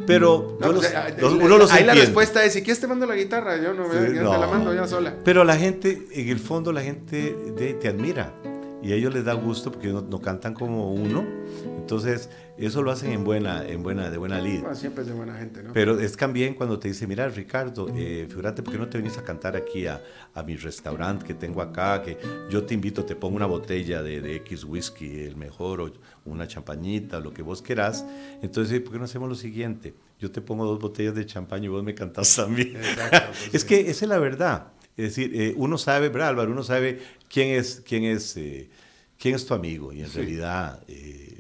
Pero 0.07 0.57
No, 0.59 0.71
pues, 0.71 0.73
los- 0.73 0.85
eh, 0.85 1.15
los- 1.19 1.33
eh, 1.33 1.39
uno 1.41 1.57
los 1.57 1.71
Ahí 1.71 1.83
la 1.83 1.93
respuesta 1.93 2.43
es, 2.43 2.53
si 2.53 2.61
quieres 2.63 2.79
te 2.79 2.87
mando 2.87 3.05
la 3.05 3.15
guitarra, 3.15 3.57
yo 3.61 3.73
no, 3.73 3.85
ya, 3.93 3.99
Sí, 4.07 4.13
no. 4.21 4.31
te 4.31 4.37
la 4.37 4.47
mando 4.47 4.73
ya 4.73 4.87
sola. 4.87 5.15
Pero 5.23 5.43
la 5.43 5.57
gente, 5.57 6.07
en 6.11 6.29
el 6.29 6.39
fondo, 6.39 6.71
la 6.71 6.81
gente 6.81 7.35
de- 7.55 7.73
te 7.73 7.87
admira 7.87 8.33
y 8.81 8.93
a 8.93 8.95
ellos 8.95 9.13
les 9.13 9.25
da 9.25 9.33
gusto 9.33 9.71
porque 9.71 9.89
no, 9.89 10.01
no 10.01 10.19
cantan 10.21 10.53
como 10.53 10.91
uno. 10.93 11.23
Entonces, 11.77 12.29
eso 12.66 12.82
lo 12.84 12.91
hacen 12.91 13.12
en 13.12 13.24
buena, 13.24 13.68
en 13.68 13.84
buena, 13.84 14.09
de 14.09 14.18
buena 14.18 14.39
lid. 14.41 14.59
Bueno, 14.62 14.76
siempre 14.76 15.01
es 15.03 15.07
de 15.07 15.14
buena 15.14 15.38
gente, 15.38 15.64
¿no? 15.64 15.74
Pero 15.74 15.99
es 15.99 16.16
también 16.16 16.53
cuando 16.53 16.78
te 16.80 16.88
dice, 16.88 17.07
mira, 17.07 17.28
Ricardo, 17.30 17.88
eh, 17.95 18.26
figúrate, 18.30 18.62
¿por 18.64 18.74
qué 18.74 18.80
no 18.80 18.88
te 18.88 18.97
venís 18.97 19.18
a 19.18 19.24
cantar 19.24 19.55
aquí 19.55 19.88
a, 19.88 20.01
a 20.34 20.43
mi 20.43 20.55
restaurante 20.55 21.26
que 21.26 21.34
tengo 21.34 21.62
acá? 21.62 22.01
Que 22.01 22.18
yo 22.49 22.64
te 22.64 22.74
invito, 22.74 23.03
te 23.05 23.16
pongo 23.16 23.36
una 23.36 23.45
botella 23.45 24.03
de, 24.03 24.22
de 24.22 24.36
X 24.38 24.64
whisky, 24.64 25.22
el 25.22 25.36
mejor, 25.36 25.82
o 25.82 25.91
una 26.26 26.47
champañita, 26.47 27.20
lo 27.20 27.34
que 27.34 27.41
vos 27.41 27.62
querás. 27.62 28.05
Entonces, 28.41 28.80
¿por 28.82 28.93
qué 28.93 28.99
no 28.99 29.05
hacemos 29.05 29.28
lo 29.30 29.36
siguiente? 29.36 29.93
Yo 30.20 30.32
te 30.32 30.41
pongo 30.41 30.66
dos 30.66 30.80
botellas 30.80 31.16
de 31.16 31.26
champaña 31.26 31.66
y 31.66 31.70
vos 31.70 31.84
me 31.84 31.95
cantás 31.95 32.36
también. 32.36 32.76
Exacto, 32.78 33.18
pues 33.30 33.53
es 33.55 33.62
sí. 33.62 33.68
que 33.68 33.80
esa 33.89 34.05
es 34.05 34.09
la 34.09 34.20
verdad. 34.20 34.68
Es 34.97 35.16
decir, 35.16 35.32
eh, 35.34 35.53
uno 35.57 35.78
sabe, 35.78 36.09
¿verdad, 36.09 36.30
Álvaro? 36.30 36.51
Uno 36.51 36.64
sabe 36.64 36.99
quién 37.30 37.49
es, 37.57 37.82
quién 37.88 38.03
es, 38.03 38.36
eh, 38.38 38.70
quién 39.18 39.36
es 39.36 39.45
tu 39.45 39.53
amigo 39.53 39.93
y 39.93 40.01
en 40.01 40.07
Sí. 40.09 40.18
realidad... 40.18 40.84
eh, 40.88 41.30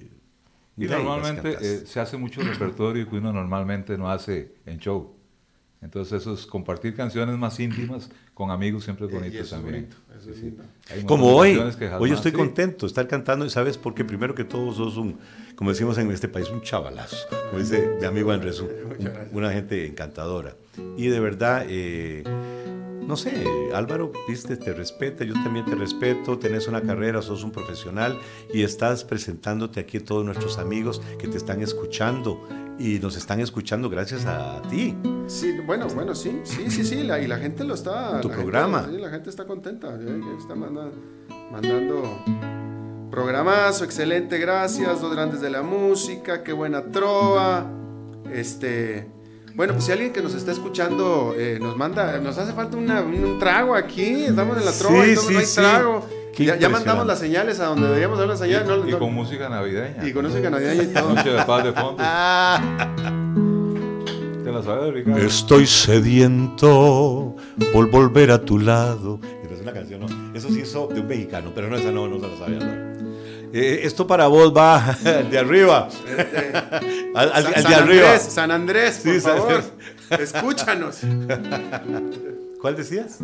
Y 0.83 0.87
vas, 0.87 1.03
normalmente 1.03 1.57
eh, 1.61 1.83
se 1.85 1.99
hace 1.99 2.17
mucho 2.17 2.41
repertorio 2.41 3.09
que 3.09 3.15
uno 3.17 3.31
normalmente 3.33 3.97
no 3.97 4.09
hace 4.09 4.53
en 4.65 4.77
show. 4.79 5.15
Entonces 5.81 6.21
eso 6.21 6.33
es 6.35 6.45
compartir 6.45 6.95
canciones 6.95 7.35
más 7.37 7.59
íntimas 7.59 8.09
con 8.35 8.51
amigos 8.51 8.83
siempre 8.83 9.07
es 9.07 9.11
Eh, 9.11 9.15
y 9.15 9.19
bonito 9.19 9.41
es 9.43 9.49
también. 9.49 9.75
bonito, 9.75 9.95
eso 10.15 10.33
Sí, 10.39 10.55
sí. 10.95 11.05
Como 11.07 11.27
de 11.27 11.33
hoy, 11.33 11.73
hoy 11.99 12.11
estoy 12.11 12.31
sí. 12.31 12.37
contento 12.37 12.85
de 12.85 12.87
estar 12.87 13.07
cantando, 13.07 13.45
y 13.45 13.49
¿sabes? 13.49 13.77
Porque 13.79 14.05
primero 14.05 14.35
que 14.35 14.43
todo 14.43 14.71
sos 14.73 14.97
un, 14.97 15.17
como 15.55 15.71
decimos 15.71 15.97
en 15.97 16.11
este 16.11 16.27
país, 16.27 16.49
un 16.49 16.61
chavalazo, 16.61 17.17
como 17.49 17.59
dice 17.63 17.95
mi 17.99 18.05
amigo 18.05 18.31
Andrés, 18.31 18.59
un- 18.59 18.69
una 19.31 19.51
gente 19.51 19.87
encantadora. 19.87 20.55
Y 20.97 21.07
de 21.07 21.19
verdad, 21.19 21.65
eh, 21.67 22.23
no 23.07 23.17
sé, 23.17 23.43
Álvaro, 23.73 24.11
viste, 24.27 24.55
te 24.57 24.73
respeta, 24.73 25.23
yo 25.23 25.33
también 25.33 25.65
te 25.65 25.75
respeto, 25.75 26.37
tenés 26.37 26.67
una 26.67 26.81
carrera, 26.81 27.21
sos 27.21 27.43
un 27.43 27.51
profesional 27.51 28.17
y 28.53 28.63
estás 28.63 29.03
presentándote 29.03 29.79
aquí 29.79 29.97
a 29.97 30.05
todos 30.05 30.23
nuestros 30.25 30.57
amigos 30.57 31.01
que 31.19 31.27
te 31.27 31.37
están 31.37 31.61
escuchando 31.61 32.47
y 32.79 32.99
nos 32.99 33.15
están 33.17 33.39
escuchando 33.39 33.89
gracias 33.89 34.25
a 34.25 34.61
ti. 34.69 34.95
Sí, 35.27 35.57
bueno, 35.65 35.87
bueno, 35.93 36.15
sí, 36.15 36.39
sí, 36.43 36.69
sí, 36.69 36.83
sí, 36.83 37.03
la, 37.03 37.19
y 37.19 37.27
la 37.27 37.37
gente 37.37 37.63
lo 37.63 37.73
está... 37.73 38.21
Tu 38.21 38.29
la 38.29 38.35
programa. 38.35 38.81
Gente, 38.81 38.95
sí, 38.97 39.01
la 39.03 39.09
gente 39.09 39.29
está 39.29 39.45
contenta, 39.45 39.95
eh, 39.95 40.19
que 40.23 40.37
está 40.41 40.55
manda- 40.55 40.91
mandando 41.51 42.03
programazo, 43.11 43.83
excelente, 43.83 44.37
gracias, 44.37 45.01
dos 45.01 45.11
grandes 45.13 45.41
de 45.41 45.49
la 45.49 45.61
música, 45.63 46.43
qué 46.43 46.53
buena 46.53 46.85
trova, 46.91 47.69
este... 48.33 49.07
Bueno, 49.55 49.73
pues 49.73 49.85
si 49.85 49.91
alguien 49.91 50.13
que 50.13 50.21
nos 50.21 50.33
está 50.33 50.51
escuchando 50.51 51.33
eh, 51.37 51.57
nos 51.61 51.75
manda, 51.77 52.17
nos 52.19 52.37
hace 52.37 52.53
falta 52.53 52.77
una- 52.77 53.01
un, 53.01 53.13
un 53.23 53.39
trago 53.39 53.75
aquí, 53.75 54.23
estamos 54.25 54.57
en 54.57 54.65
la 54.65 54.71
trova, 54.71 55.03
Sí, 55.05 55.11
y 55.11 55.15
todo, 55.15 55.27
sí, 55.27 55.33
no 55.33 55.39
hay 55.39 55.45
sí. 55.45 55.55
trago. 55.55 56.05
Ya, 56.37 56.55
ya 56.57 56.69
mandamos 56.69 57.05
las 57.05 57.19
señales 57.19 57.59
a 57.59 57.65
donde 57.65 57.87
deberíamos 57.87 58.17
dar 58.17 58.27
las 58.27 58.39
señales. 58.39 58.67
no- 58.67 58.87
Y 58.87 58.91
no- 58.91 58.99
con 58.99 59.13
música 59.13 59.49
navideña. 59.49 60.07
y 60.07 60.13
con 60.13 60.25
música 60.25 60.49
navideña 60.49 60.83
y 60.83 60.87
todo. 60.87 61.13
Noche 61.13 61.29
de 61.29 61.43
paz 61.43 61.63
de 61.65 61.73
fondo. 61.73 62.01
¿Te 64.43 64.51
la 64.51 64.63
sabes, 64.63 64.93
Ricardo? 64.93 65.19
Estoy 65.19 65.67
sediento 65.67 67.35
por 67.71 67.89
volver 67.91 68.31
a 68.31 68.41
tu 68.43 68.57
lado. 68.59 69.19
Esa 69.43 69.53
es 69.55 69.61
una 69.61 69.73
canción, 69.73 69.99
¿no? 70.01 70.07
Eso 70.33 70.47
sí 70.49 70.61
hizo 70.61 70.87
de 70.87 71.01
un 71.01 71.07
mexicano, 71.07 71.51
pero 71.53 71.69
no, 71.69 71.75
esa 71.75 71.91
no, 71.91 72.07
no 72.07 72.19
se 72.19 72.27
la 72.27 72.37
sabía. 72.37 72.59
¿no? 72.59 73.00
Eh, 73.53 73.81
esto 73.83 74.07
para 74.07 74.27
vos 74.27 74.53
va 74.55 74.97
de 75.29 75.37
arriba. 75.37 75.87
al, 77.15 77.31
al- 77.33 77.43
San, 77.43 77.53
al 77.55 77.63
San 77.63 77.73
arriba. 77.73 78.05
Andrés, 78.07 78.21
San 78.23 78.51
Andrés, 78.51 78.99
por 79.03 79.13
Sí, 79.13 79.19
San 79.21 79.37
favor, 79.37 79.63
Andrés. 80.09 80.33
escúchanos. 80.33 80.99
¿Cuál 82.61 82.75
decías? 82.75 83.17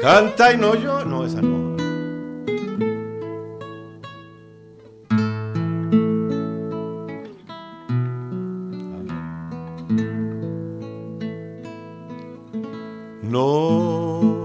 Canta 0.00 0.52
y 0.52 0.56
no 0.56 0.74
yo. 0.76 1.04
No, 1.04 1.26
esa 1.26 1.42
no. 1.42 1.70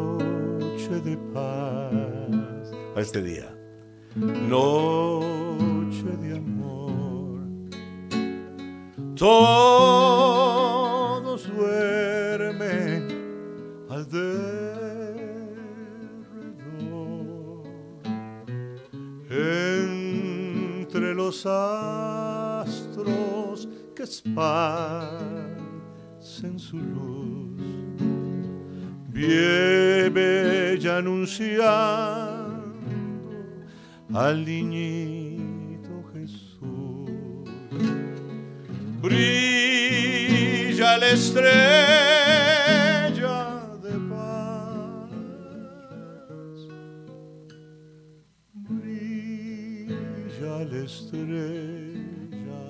Noche 0.06 0.90
de 1.04 1.18
paz 1.34 2.72
para 2.94 3.02
este 3.02 3.22
día. 3.22 3.55
Noche 4.16 6.06
de 6.22 6.38
amor. 6.38 7.42
Todos 9.18 10.56
duermen 11.54 13.08
al 13.90 14.10
derredor. 14.10 14.46
Entre 19.30 21.14
los 21.14 21.46
astros 21.46 22.48
que 23.94 24.04
esparcen 24.04 24.48
su 26.58 26.78
luz 26.78 27.36
bella 30.10 30.98
anunciando 30.98 32.35
al 34.16 34.46
niñito 34.46 36.04
Jesús. 36.14 37.50
Brilla 39.02 40.98
la 40.98 41.10
estrella 41.10 41.58
de 43.84 43.92
paz. 44.10 45.10
Brilla 48.54 50.56
la 50.72 50.78
estrella 50.86 52.62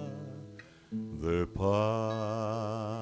de 0.92 1.46
paz. 1.48 2.95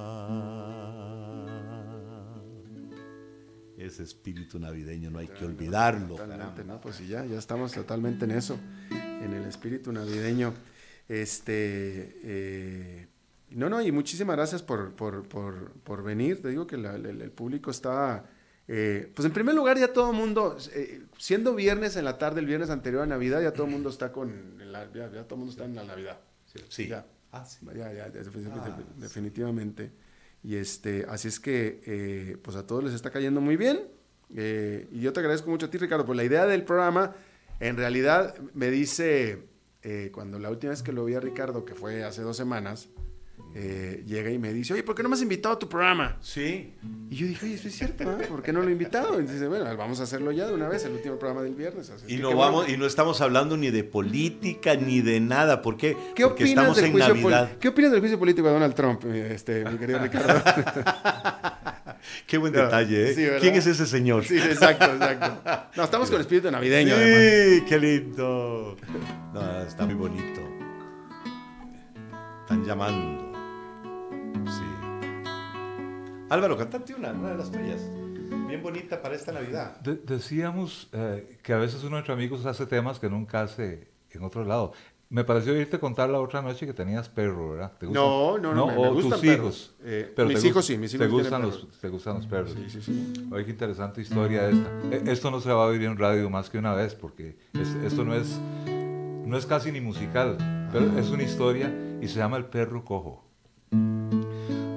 Ese 3.93 4.03
espíritu 4.03 4.59
navideño, 4.59 5.09
no 5.11 5.19
hay 5.19 5.27
que 5.27 5.45
olvidarlo. 5.45 6.15
Totalmente, 6.15 6.63
¿no? 6.63 6.81
Pues 6.81 6.95
sí, 6.95 7.07
ya, 7.07 7.25
ya 7.25 7.37
estamos 7.37 7.71
totalmente 7.71 8.25
en 8.25 8.31
eso, 8.31 8.57
en 8.91 9.33
el 9.33 9.45
espíritu 9.45 9.91
navideño. 9.91 10.53
Este, 11.07 12.19
eh, 12.23 13.07
no, 13.51 13.69
no, 13.69 13.81
y 13.81 13.91
muchísimas 13.91 14.35
gracias 14.35 14.63
por, 14.63 14.93
por, 14.93 15.27
por, 15.27 15.71
por 15.83 16.03
venir. 16.03 16.41
Te 16.41 16.49
digo 16.49 16.65
que 16.65 16.77
la- 16.77 16.95
el, 16.95 17.21
el 17.21 17.31
público 17.31 17.69
está, 17.71 18.25
eh, 18.67 19.11
pues 19.15 19.25
en 19.25 19.31
primer 19.31 19.53
lugar 19.53 19.77
ya 19.77 19.93
todo 19.93 20.09
el 20.11 20.17
mundo, 20.17 20.57
eh, 20.73 21.03
siendo 21.17 21.53
viernes 21.53 21.95
en 21.95 22.05
la 22.05 22.17
tarde, 22.17 22.39
el 22.39 22.47
viernes 22.47 22.69
anterior 22.71 23.03
a 23.03 23.05
Navidad, 23.05 23.41
ya 23.41 23.53
todo 23.53 23.65
el 23.67 23.71
mundo 23.71 23.89
está 23.89 24.11
con, 24.11 24.57
la- 24.71 24.91
ya, 24.91 25.11
ya 25.11 25.23
todo 25.23 25.35
el 25.35 25.39
mundo 25.39 25.51
está 25.51 25.65
en 25.65 25.75
la 25.75 25.83
Navidad. 25.83 26.17
Sí. 26.69 26.87
Ya. 26.87 27.05
Ah, 27.31 27.45
sí. 27.45 27.65
Ya, 27.75 27.91
ya, 27.93 27.93
ya, 27.93 28.09
definitivamente. 28.09 28.81
Ah, 28.87 28.93
sí. 28.95 29.01
definitivamente. 29.01 29.91
Y 30.43 30.57
este, 30.57 31.05
así 31.07 31.29
es 31.29 31.39
que, 31.39 31.81
eh, 31.85 32.37
pues 32.41 32.57
a 32.57 32.67
todos 32.67 32.83
les 32.83 32.93
está 32.93 33.11
cayendo 33.11 33.39
muy 33.39 33.55
bien. 33.55 33.87
Eh, 34.35 34.87
y 34.91 34.99
yo 34.99 35.13
te 35.13 35.21
agradezco 35.21 35.49
mucho 35.49 35.67
a 35.67 35.69
ti, 35.69 35.77
Ricardo, 35.77 36.05
por 36.05 36.15
la 36.15 36.23
idea 36.23 36.45
del 36.45 36.63
programa. 36.63 37.15
En 37.59 37.77
realidad, 37.77 38.35
me 38.53 38.69
dice, 38.69 39.47
eh, 39.83 40.11
cuando 40.13 40.39
la 40.39 40.49
última 40.49 40.71
vez 40.71 40.83
que 40.83 40.91
lo 40.91 41.05
vi 41.05 41.13
a 41.13 41.21
Ricardo, 41.21 41.63
que 41.63 41.75
fue 41.75 42.03
hace 42.03 42.21
dos 42.23 42.35
semanas, 42.35 42.89
eh, 43.55 44.03
llega 44.07 44.31
y 44.31 44.39
me 44.39 44.51
dice, 44.51 44.73
oye, 44.73 44.81
¿por 44.83 44.95
qué 44.95 45.03
no 45.03 45.09
me 45.09 45.15
has 45.15 45.21
invitado 45.21 45.55
a 45.55 45.59
tu 45.59 45.69
programa? 45.69 46.17
Sí. 46.21 46.73
Y 47.09 47.15
yo 47.15 47.27
dije, 47.27 47.45
oye, 47.45 47.55
eso 47.55 47.67
es 47.67 47.75
cierto, 47.75 48.03
¿eh? 48.03 48.25
¿por 48.27 48.41
qué 48.41 48.51
no 48.51 48.61
lo 48.61 48.69
he 48.69 48.71
invitado? 48.71 49.19
Y 49.19 49.23
dice, 49.25 49.47
bueno, 49.47 49.65
vamos 49.77 49.99
a 49.99 50.03
hacerlo 50.03 50.31
ya 50.31 50.47
de 50.47 50.53
una 50.53 50.67
vez, 50.67 50.83
el 50.85 50.93
último 50.93 51.17
programa 51.19 51.43
del 51.43 51.53
viernes. 51.53 51.89
Así 51.91 52.05
Y 52.07 52.17
no 52.17 52.35
vamos 52.35 52.63
bueno. 52.63 52.73
y 52.73 52.77
no 52.77 52.85
estamos 52.87 53.21
hablando 53.21 53.55
ni 53.55 53.69
de 53.69 53.83
política 53.83 54.75
ni 54.75 55.01
de 55.01 55.19
nada, 55.19 55.61
¿por 55.61 55.77
qué? 55.77 55.95
¿Qué 56.15 56.23
Porque 56.23 56.45
estamos 56.45 56.77
en 56.79 56.97
Navidad. 56.97 57.51
¿Qué 57.59 57.67
opinas 57.67 57.91
del 57.91 57.99
juicio 57.99 58.17
político 58.17 58.47
de 58.47 58.53
Donald 58.53 58.73
Trump, 58.73 59.05
este, 59.05 59.63
mi 59.65 59.77
querido 59.77 59.99
Ricardo? 60.03 60.41
Qué 62.27 62.37
buen 62.37 62.53
No, 62.53 62.63
detalle, 62.63 63.11
¿eh? 63.11 63.37
¿Quién 63.39 63.55
es 63.55 63.67
ese 63.67 63.85
señor? 63.85 64.25
Sí, 64.25 64.37
exacto, 64.37 64.85
exacto. 64.85 65.41
No, 65.75 65.83
estamos 65.83 66.09
con 66.09 66.15
el 66.15 66.21
espíritu 66.21 66.49
navideño, 66.51 66.95
además. 66.95 67.21
Sí, 67.21 67.63
qué 67.67 67.79
lindo. 67.79 68.77
No, 69.33 69.61
está 69.61 69.85
muy 69.85 69.95
bonito. 69.95 70.41
Están 72.41 72.65
llamando. 72.65 73.32
Álvaro, 76.33 76.57
cantate 76.57 76.95
una, 76.95 77.11
una 77.11 77.29
de 77.29 77.37
las 77.37 77.51
tuyas. 77.51 77.79
Bien 78.47 78.61
bonita 78.63 78.99
para 79.01 79.13
esta 79.15 79.31
Navidad. 79.31 79.79
De- 79.81 79.95
decíamos 79.95 80.89
eh, 80.91 81.37
que 81.43 81.53
a 81.53 81.57
veces 81.57 81.83
uno 81.83 81.99
entre 81.99 82.11
amigos 82.13 82.43
hace 82.47 82.65
temas 82.65 82.97
que 82.99 83.07
nunca 83.07 83.41
hace 83.43 83.87
en 84.09 84.23
otro 84.23 84.43
lado. 84.43 84.73
Me 85.09 85.23
pareció 85.23 85.55
irte 85.55 85.79
contar 85.79 86.09
la 86.09 86.19
otra 86.19 86.41
noche 86.41 86.65
que 86.65 86.73
tenías 86.73 87.07
perro, 87.07 87.51
¿verdad? 87.51 87.73
¿Te 87.79 87.85
gustan? 87.85 88.03
No, 88.03 88.37
no, 88.39 88.53
no, 88.55 88.65
me- 88.65 88.73
me 88.73 88.87
o 88.87 88.93
gustan 88.95 89.11
tus 89.11 89.21
perros. 89.21 89.37
hijos. 89.37 89.75
Eh, 89.83 90.11
Pero 90.15 90.27
mis 90.27 90.41
te 90.41 90.47
hijos 90.47 90.65
sí, 90.65 90.75
mis 90.75 90.89
te 90.91 90.97
hijos 90.97 91.09
gustan 91.11 91.41
tienen 91.43 91.61
los, 91.69 91.79
te 91.79 91.89
gustan 91.89 92.15
los 92.15 92.25
perros. 92.25 92.55
Sí, 92.55 92.65
sí, 92.67 92.81
sí. 92.81 93.27
Oye, 93.31 93.45
qué 93.45 93.51
interesante 93.51 94.01
historia 94.01 94.49
esta. 94.49 94.69
E- 94.91 95.11
Esto 95.11 95.29
no 95.29 95.39
se 95.39 95.49
va 95.53 95.65
a 95.65 95.67
oír 95.67 95.83
en 95.83 95.95
radio 95.99 96.31
más 96.31 96.49
que 96.49 96.57
una 96.57 96.73
vez, 96.73 96.95
porque 96.95 97.37
es- 97.53 97.75
esto 97.85 98.03
no 98.03 98.15
es, 98.15 98.39
no 98.65 99.37
es 99.37 99.45
casi 99.45 99.71
ni 99.71 99.81
musical, 99.81 100.37
pero 100.71 100.97
es 100.97 101.11
una 101.11 101.21
historia 101.21 101.71
y 102.01 102.07
se 102.07 102.17
llama 102.17 102.37
El 102.37 102.45
perro 102.45 102.83
cojo. 102.83 103.23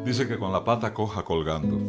Dice 0.06 0.28
que 0.28 0.38
con 0.38 0.52
la 0.52 0.62
pata 0.62 0.94
coja 0.94 1.24
colgando, 1.24 1.80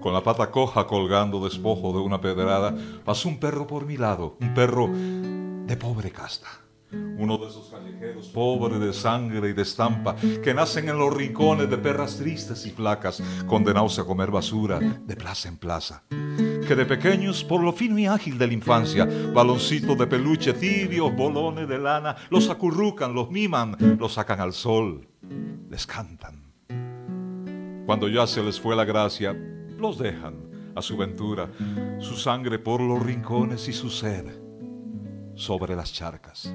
con 0.00 0.14
la 0.14 0.22
pata 0.22 0.50
coja 0.50 0.86
colgando 0.86 1.44
despojo 1.44 1.92
de 1.92 1.98
una 1.98 2.18
pedrada, 2.18 2.74
pasó 3.04 3.28
un 3.28 3.38
perro 3.38 3.66
por 3.66 3.84
mi 3.84 3.98
lado, 3.98 4.38
un 4.40 4.54
perro 4.54 4.88
de 4.88 5.76
pobre 5.76 6.10
casta. 6.10 6.48
Uno 6.90 7.36
de 7.36 7.48
esos 7.48 7.68
callejeros 7.68 8.28
pobres 8.28 8.80
de 8.80 8.94
sangre 8.94 9.50
y 9.50 9.52
de 9.52 9.60
estampa 9.60 10.16
que 10.42 10.54
nacen 10.54 10.88
en 10.88 10.98
los 10.98 11.14
rincones 11.14 11.68
de 11.68 11.76
perras 11.76 12.16
tristes 12.16 12.64
y 12.64 12.70
flacas, 12.70 13.22
condenados 13.46 13.98
a 13.98 14.04
comer 14.04 14.30
basura 14.30 14.78
de 14.78 15.14
plaza 15.14 15.50
en 15.50 15.58
plaza. 15.58 16.04
Que 16.08 16.74
de 16.74 16.86
pequeños, 16.86 17.44
por 17.44 17.62
lo 17.62 17.74
fino 17.74 17.98
y 17.98 18.06
ágil 18.06 18.38
de 18.38 18.46
la 18.46 18.54
infancia, 18.54 19.06
baloncitos 19.34 19.98
de 19.98 20.06
peluche 20.06 20.54
tibios, 20.54 21.14
bolones 21.14 21.68
de 21.68 21.78
lana, 21.78 22.16
los 22.30 22.48
acurrucan, 22.48 23.12
los 23.12 23.30
miman, 23.30 23.76
los 23.98 24.14
sacan 24.14 24.40
al 24.40 24.54
sol, 24.54 25.06
les 25.68 25.86
cantan. 25.86 26.41
Cuando 27.92 28.08
ya 28.08 28.26
se 28.26 28.42
les 28.42 28.58
fue 28.58 28.74
la 28.74 28.86
gracia, 28.86 29.36
los 29.76 29.98
dejan 29.98 30.72
a 30.74 30.80
su 30.80 30.96
ventura, 30.96 31.50
su 32.00 32.16
sangre 32.16 32.58
por 32.58 32.80
los 32.80 33.04
rincones 33.04 33.68
y 33.68 33.74
su 33.74 33.90
sed 33.90 34.24
sobre 35.34 35.76
las 35.76 35.92
charcas. 35.92 36.54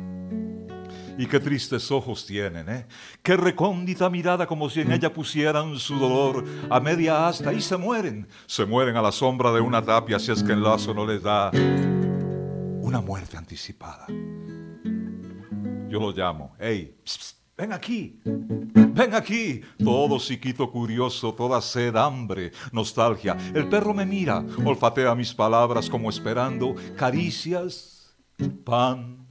Y 1.16 1.28
qué 1.28 1.40
tristes 1.40 1.92
ojos 1.92 2.26
tienen, 2.26 2.68
¿eh? 2.70 2.88
Qué 3.22 3.38
recóndita 3.38 4.10
mirada 4.10 4.48
como 4.48 4.68
si 4.68 4.82
en 4.82 4.92
ella 4.92 5.14
pusieran 5.14 5.78
su 5.78 6.00
dolor 6.00 6.44
a 6.72 6.80
media 6.80 7.28
asta 7.28 7.54
y 7.54 7.62
se 7.62 7.78
mueren. 7.78 8.28
Se 8.48 8.66
mueren 8.66 8.96
a 8.96 9.04
la 9.04 9.12
sombra 9.12 9.52
de 9.52 9.62
una 9.62 9.84
tapia 9.84 10.18
si 10.18 10.32
es 10.32 10.42
que 10.42 10.54
el 10.54 10.64
lazo 10.64 10.96
no 10.96 11.06
les 11.06 11.22
da 11.22 11.52
una 12.82 13.00
muerte 13.00 13.38
anticipada. 13.38 14.08
Yo 15.88 16.00
lo 16.00 16.12
llamo, 16.12 16.56
hey, 16.58 16.98
ven 17.58 17.74
aquí, 17.74 18.20
ven 18.24 19.16
aquí. 19.16 19.62
Todo 19.84 20.20
psiquito 20.20 20.70
curioso, 20.72 21.34
toda 21.34 21.60
sed, 21.62 21.96
hambre, 21.96 22.52
nostalgia. 22.72 23.36
El 23.54 23.68
perro 23.68 23.94
me 23.94 24.06
mira, 24.06 24.46
olfatea 24.64 25.16
mis 25.16 25.34
palabras 25.34 25.90
como 25.90 26.10
esperando 26.10 26.76
caricias, 26.96 28.16
pan 28.64 29.28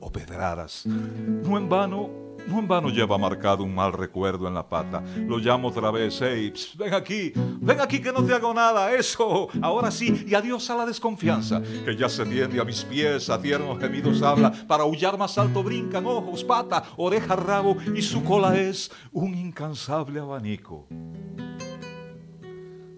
o 0.00 0.10
pedradas. 0.10 0.86
No 0.86 1.58
en 1.58 1.68
vano, 1.68 2.29
no 2.46 2.58
en 2.58 2.68
vano 2.68 2.88
lleva 2.88 3.18
marcado 3.18 3.64
un 3.64 3.74
mal 3.74 3.92
recuerdo 3.92 4.48
en 4.48 4.54
la 4.54 4.68
pata. 4.68 5.02
Lo 5.26 5.38
llamo 5.38 5.68
otra 5.68 5.90
vez, 5.90 6.20
hey, 6.20 6.50
pss, 6.50 6.76
ven 6.76 6.94
aquí, 6.94 7.32
ven 7.34 7.80
aquí 7.80 8.00
que 8.00 8.12
no 8.12 8.24
te 8.24 8.34
hago 8.34 8.52
nada, 8.54 8.92
eso, 8.94 9.48
ahora 9.62 9.90
sí, 9.90 10.24
y 10.26 10.34
adiós 10.34 10.68
a 10.70 10.76
la 10.76 10.86
desconfianza, 10.86 11.62
que 11.84 11.96
ya 11.96 12.08
se 12.08 12.24
tiende 12.24 12.60
a 12.60 12.64
mis 12.64 12.84
pies, 12.84 13.30
a 13.30 13.40
tiernos 13.40 13.78
gemidos 13.78 14.22
habla, 14.22 14.52
para 14.66 14.82
aullar 14.82 15.16
más 15.18 15.38
alto 15.38 15.62
brincan 15.62 16.06
ojos, 16.06 16.44
pata, 16.44 16.84
oreja, 16.96 17.36
rabo, 17.36 17.76
y 17.94 18.02
su 18.02 18.22
cola 18.24 18.58
es 18.58 18.90
un 19.12 19.34
incansable 19.34 20.20
abanico 20.20 20.86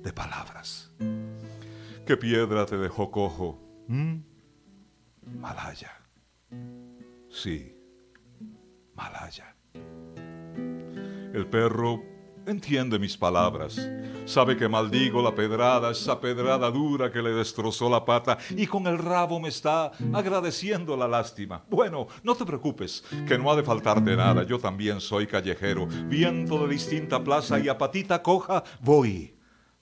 de 0.02 0.12
palabras. 0.12 0.90
¿Qué 2.06 2.16
piedra 2.16 2.66
te 2.66 2.76
dejó 2.76 3.10
cojo? 3.10 3.60
¿Mm? 3.86 4.16
Malaya. 5.38 5.92
Sí, 7.30 7.71
El 11.34 11.46
perro 11.46 12.02
entiende 12.46 12.98
mis 12.98 13.16
palabras. 13.16 13.80
Sabe 14.24 14.56
que 14.56 14.68
maldigo 14.68 15.22
la 15.22 15.34
pedrada, 15.34 15.90
esa 15.90 16.20
pedrada 16.20 16.70
dura 16.70 17.10
que 17.10 17.22
le 17.22 17.30
destrozó 17.30 17.88
la 17.88 18.04
pata 18.04 18.38
y 18.50 18.66
con 18.66 18.86
el 18.86 18.98
rabo 18.98 19.40
me 19.40 19.48
está 19.48 19.92
agradeciendo 20.12 20.96
la 20.96 21.08
lástima. 21.08 21.64
Bueno, 21.68 22.06
no 22.22 22.34
te 22.34 22.44
preocupes, 22.44 23.04
que 23.26 23.38
no 23.38 23.50
ha 23.50 23.56
de 23.56 23.62
faltarte 23.62 24.16
nada. 24.16 24.44
Yo 24.44 24.58
también 24.58 25.00
soy 25.00 25.26
callejero, 25.26 25.86
viento 25.86 26.66
de 26.66 26.74
distinta 26.74 27.22
plaza 27.22 27.58
y 27.58 27.68
a 27.68 27.78
patita 27.78 28.22
coja 28.22 28.62
voy 28.80 29.34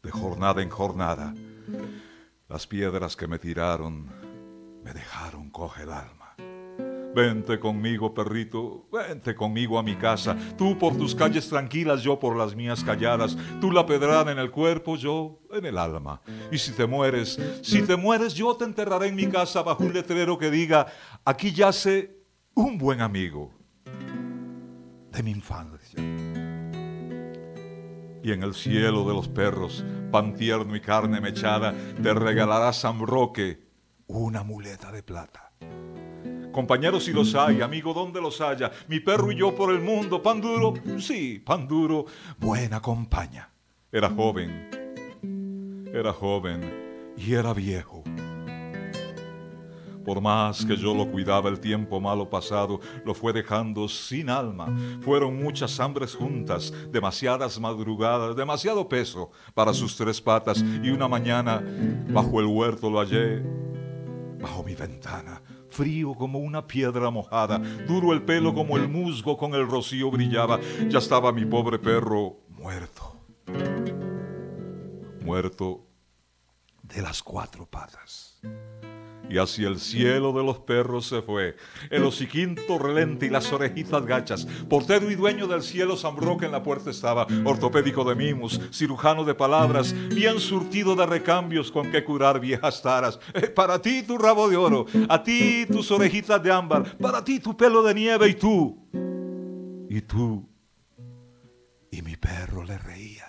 de 0.03 0.11
jornada 0.11 0.63
en 0.63 0.71
jornada. 0.71 1.35
Las 2.49 2.67
piedras 2.67 3.17
que 3.17 3.27
me 3.27 3.39
tiraron 3.39 4.09
me 4.83 4.93
dejaron 4.93 5.51
coge 5.51 5.83
el 5.83 5.93
alma. 5.93 6.20
Vente 7.15 7.59
conmigo, 7.59 8.15
perrito, 8.15 8.87
vente 8.93 9.35
conmigo 9.35 9.79
a 9.79 9.83
mi 9.83 9.97
casa. 9.97 10.37
Tú 10.57 10.79
por 10.79 10.97
tus 10.97 11.15
calles 11.15 11.49
tranquilas, 11.49 12.03
yo 12.03 12.21
por 12.21 12.37
las 12.37 12.55
mías 12.55 12.85
calladas. 12.85 13.37
Tú 13.61 13.73
la 13.73 13.85
pedrada 13.85 14.31
en 14.31 14.39
el 14.39 14.51
cuerpo, 14.51 14.97
yo 14.97 15.41
en 15.53 15.67
el 15.67 15.77
alma. 15.77 16.21
Y 16.53 16.59
si 16.59 16.73
te 16.73 16.87
mueres, 16.87 17.39
si 17.63 17.83
te 17.83 17.97
mueres, 17.97 18.35
yo 18.35 18.55
te 18.55 18.65
enterraré 18.65 19.09
en 19.09 19.17
mi 19.17 19.27
casa 19.27 19.63
bajo 19.63 19.83
un 19.83 19.93
letrero 19.93 20.39
que 20.39 20.51
diga, 20.51 20.87
aquí 21.25 21.53
yace 21.53 22.17
un 22.55 22.79
buen 22.79 23.01
amigo 23.01 23.53
de 25.11 25.23
mi 25.23 25.33
infancia. 25.33 26.01
Y 28.23 28.33
en 28.33 28.43
el 28.43 28.55
cielo 28.55 29.05
de 29.09 29.15
los 29.15 29.29
perros, 29.29 29.85
pan 30.13 30.35
tierno 30.35 30.77
y 30.77 30.81
carne 30.81 31.21
mechada, 31.21 31.75
te 32.03 32.15
regalará 32.15 32.73
San 32.73 33.05
Roque 33.05 33.67
una 34.07 34.43
muleta 34.43 34.93
de 34.93 35.03
plata. 35.03 35.53
Compañeros 36.53 37.05
si 37.05 37.13
los 37.13 37.35
hay, 37.35 37.61
amigo 37.61 37.95
donde 37.95 38.21
los 38.21 38.41
haya, 38.41 38.71
mi 38.89 39.01
perro 39.01 39.31
y 39.31 39.37
yo 39.37 39.55
por 39.55 39.73
el 39.73 39.81
mundo, 39.81 40.23
pan 40.23 40.41
duro, 40.41 40.75
sí, 40.99 41.39
pan 41.39 41.67
duro, 41.67 42.07
buena 42.39 42.81
compañía. 42.81 43.51
Era 43.93 44.11
joven, 44.11 44.69
era 45.93 46.13
joven 46.13 47.15
y 47.17 47.35
era 47.35 47.53
viejo. 47.53 48.03
Por 50.05 50.21
más 50.21 50.65
que 50.65 50.77
yo 50.77 50.95
lo 50.95 51.11
cuidaba 51.11 51.51
el 51.51 51.61
tiempo 51.61 52.01
malo 52.01 52.29
pasado, 52.29 52.81
lo 53.05 53.15
fue 53.15 53.33
dejando 53.33 53.87
sin 53.89 54.31
alma. 54.31 54.75
Fueron 55.03 55.37
muchas 55.41 55.79
hambres 55.79 56.15
juntas, 56.15 56.73
demasiadas 56.91 57.61
madrugadas, 57.61 58.35
demasiado 58.35 58.89
peso 58.89 59.31
para 59.55 59.75
sus 59.75 59.97
tres 59.97 60.21
patas. 60.21 60.65
Y 60.83 60.91
una 60.91 61.07
mañana 61.07 61.63
bajo 62.09 62.41
el 62.41 62.47
huerto 62.47 62.91
lo 62.91 62.99
hallé, 62.99 63.43
bajo 64.41 64.65
mi 64.65 64.75
ventana, 64.75 65.43
frío 65.71 66.15
como 66.15 66.39
una 66.39 66.67
piedra 66.67 67.11
mojada, 67.11 67.59
duro 67.87 68.13
el 68.13 68.23
pelo 68.23 68.53
como 68.55 68.77
el 68.77 68.89
musgo 68.89 69.37
con 69.37 69.55
el 69.55 69.69
rocío 69.69 70.11
brillaba. 70.11 70.61
Ya 70.89 70.99
estaba 70.99 71.33
mi 71.33 71.45
pobre 71.45 71.79
perro 71.79 72.37
muerto. 72.49 73.17
muerto 75.25 75.87
de 76.83 77.03
las 77.03 77.23
cuatro 77.23 77.67
patas. 77.67 78.41
Y 79.31 79.39
hacia 79.39 79.69
el 79.69 79.79
cielo 79.79 80.33
de 80.33 80.43
los 80.43 80.59
perros 80.59 81.07
se 81.07 81.23
fue, 81.23 81.57
el 81.89 82.03
hociquín 82.05 82.57
relente 82.79 83.27
y 83.27 83.31
las 83.31 83.53
orejitas 83.53 84.05
gachas. 84.05 84.47
Portero 84.69 85.11
y 85.11 85.15
dueño 85.15 85.47
del 85.47 85.63
cielo, 85.63 85.97
San 85.97 86.17
Roque 86.17 86.47
en 86.47 86.53
la 86.53 86.63
puerta 86.63 86.91
estaba, 86.91 87.27
ortopédico 87.45 88.05
de 88.05 88.15
mimos, 88.15 88.61
cirujano 88.73 89.25
de 89.25 89.35
palabras, 89.35 89.95
bien 90.09 90.39
surtido 90.41 90.95
de 90.95 91.07
recambios 91.07 91.71
con 91.71 91.91
que 91.91 92.05
curar 92.05 92.41
viejas 92.41 92.83
taras. 92.83 93.19
Eh, 93.35 93.49
para 93.49 93.81
ti 93.81 94.03
tu 94.03 94.19
rabo 94.19 94.49
de 94.49 94.57
oro, 94.57 94.87
a 95.09 95.23
ti 95.23 95.67
tus 95.67 95.91
orejitas 95.91 96.43
de 96.43 96.53
ámbar, 96.53 96.97
para 96.99 97.25
ti 97.25 97.41
tu 97.41 97.57
pelo 97.57 97.83
de 97.83 97.95
nieve 97.95 98.29
y 98.29 98.35
tú, 98.35 98.89
y 99.89 100.01
tú, 100.03 100.49
y 101.91 102.03
mi 102.03 102.17
perro 102.17 102.65
le 102.65 102.79
reía. 102.79 103.27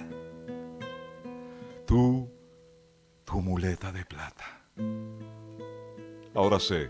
Tú, 1.86 2.30
tu 3.26 3.42
muleta 3.42 3.92
de 3.92 4.06
plata. 4.06 4.62
Ahora 6.34 6.60
sé. 6.60 6.90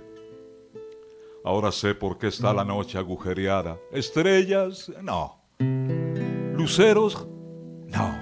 Ahora 1.44 1.72
sé 1.72 1.96
por 1.96 2.20
qué 2.20 2.28
está 2.28 2.54
la 2.54 2.64
noche 2.64 3.00
agujereada. 3.00 3.80
Estrellas, 3.92 4.92
no. 5.02 5.42
Luceros, 6.56 7.28
no. 7.88 8.16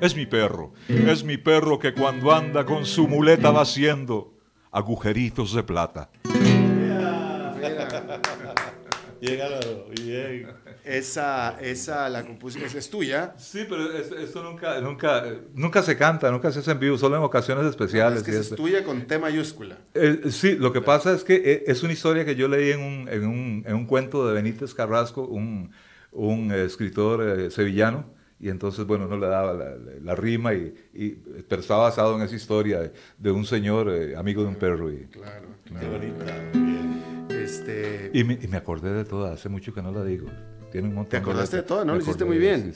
Es 0.00 0.16
mi 0.16 0.26
perro. 0.26 0.72
Es 0.88 1.22
mi 1.22 1.36
perro 1.36 1.78
que 1.78 1.94
cuando 1.94 2.32
anda 2.32 2.66
con 2.66 2.84
su 2.84 3.06
muleta 3.06 3.52
va 3.52 3.62
haciendo 3.62 4.34
agujeritos 4.72 5.54
de 5.54 5.62
plata. 5.62 6.10
Llégalo, 9.20 9.86
bien. 10.02 10.48
Esa, 10.86 11.58
esa 11.60 12.08
la 12.08 12.24
compuse, 12.24 12.64
esa 12.64 12.78
es 12.78 12.88
tuya. 12.88 13.34
Sí, 13.38 13.66
pero 13.68 13.92
es- 13.92 14.12
esto 14.12 14.40
nunca, 14.44 14.80
nunca, 14.80 15.24
nunca 15.52 15.82
se 15.82 15.96
canta, 15.96 16.30
nunca 16.30 16.52
se 16.52 16.60
hace 16.60 16.70
en 16.70 16.78
vivo, 16.78 16.96
solo 16.96 17.16
en 17.16 17.22
ocasiones 17.24 17.66
especiales. 17.66 18.20
Es 18.20 18.24
que 18.24 18.38
es 18.38 18.50
tuya 18.54 18.84
con 18.84 19.04
T 19.06 19.18
mayúscula. 19.18 19.78
Eh, 19.94 20.30
sí, 20.30 20.54
lo 20.54 20.72
que 20.72 20.80
pasa 20.80 21.12
es 21.12 21.24
que 21.24 21.34
eh, 21.44 21.64
es 21.66 21.82
una 21.82 21.92
historia 21.92 22.24
que 22.24 22.36
yo 22.36 22.46
leí 22.46 22.70
en 22.70 22.80
un, 22.80 23.08
en 23.08 23.26
un, 23.26 23.64
en 23.66 23.74
un 23.74 23.86
cuento 23.86 24.28
de 24.28 24.34
Benítez 24.34 24.74
Carrasco, 24.74 25.26
un, 25.26 25.72
un 26.12 26.52
escritor 26.52 27.20
eh, 27.40 27.50
sevillano, 27.50 28.14
y 28.38 28.48
entonces, 28.50 28.86
bueno, 28.86 29.08
no 29.08 29.16
le 29.18 29.26
daba 29.26 29.54
la, 29.54 29.70
la- 29.70 29.92
la 30.00 30.14
rima, 30.14 30.54
y, 30.54 30.72
y- 30.94 31.10
pero 31.48 31.62
estaba 31.62 31.82
basado 31.82 32.14
en 32.16 32.22
esa 32.22 32.36
historia 32.36 32.78
de, 32.80 32.92
de 33.18 33.30
un 33.32 33.44
señor 33.44 33.90
eh, 33.90 34.14
amigo 34.14 34.42
de 34.42 34.48
un 34.48 34.54
perro. 34.56 34.92
Y, 34.92 35.06
Claro, 35.06 35.48
Qué 35.64 35.72
bonita. 35.88 36.24
Bien. 36.52 37.15
Este, 37.46 38.10
y, 38.12 38.24
me, 38.24 38.38
y 38.42 38.48
me 38.48 38.56
acordé 38.56 38.92
de 38.92 39.04
toda, 39.04 39.32
hace 39.34 39.48
mucho 39.48 39.72
que 39.72 39.80
no 39.80 39.92
la 39.92 40.04
digo. 40.04 40.28
Tiene 40.72 40.88
un 40.88 40.94
montón 40.94 41.10
¿Te 41.10 41.16
acordaste 41.18 41.56
de 41.56 41.62
letras. 41.62 41.76
todo? 41.78 41.84
¿No? 41.84 41.94
Lo 41.94 42.00
hiciste 42.00 42.24
muy 42.24 42.38
bien. 42.38 42.72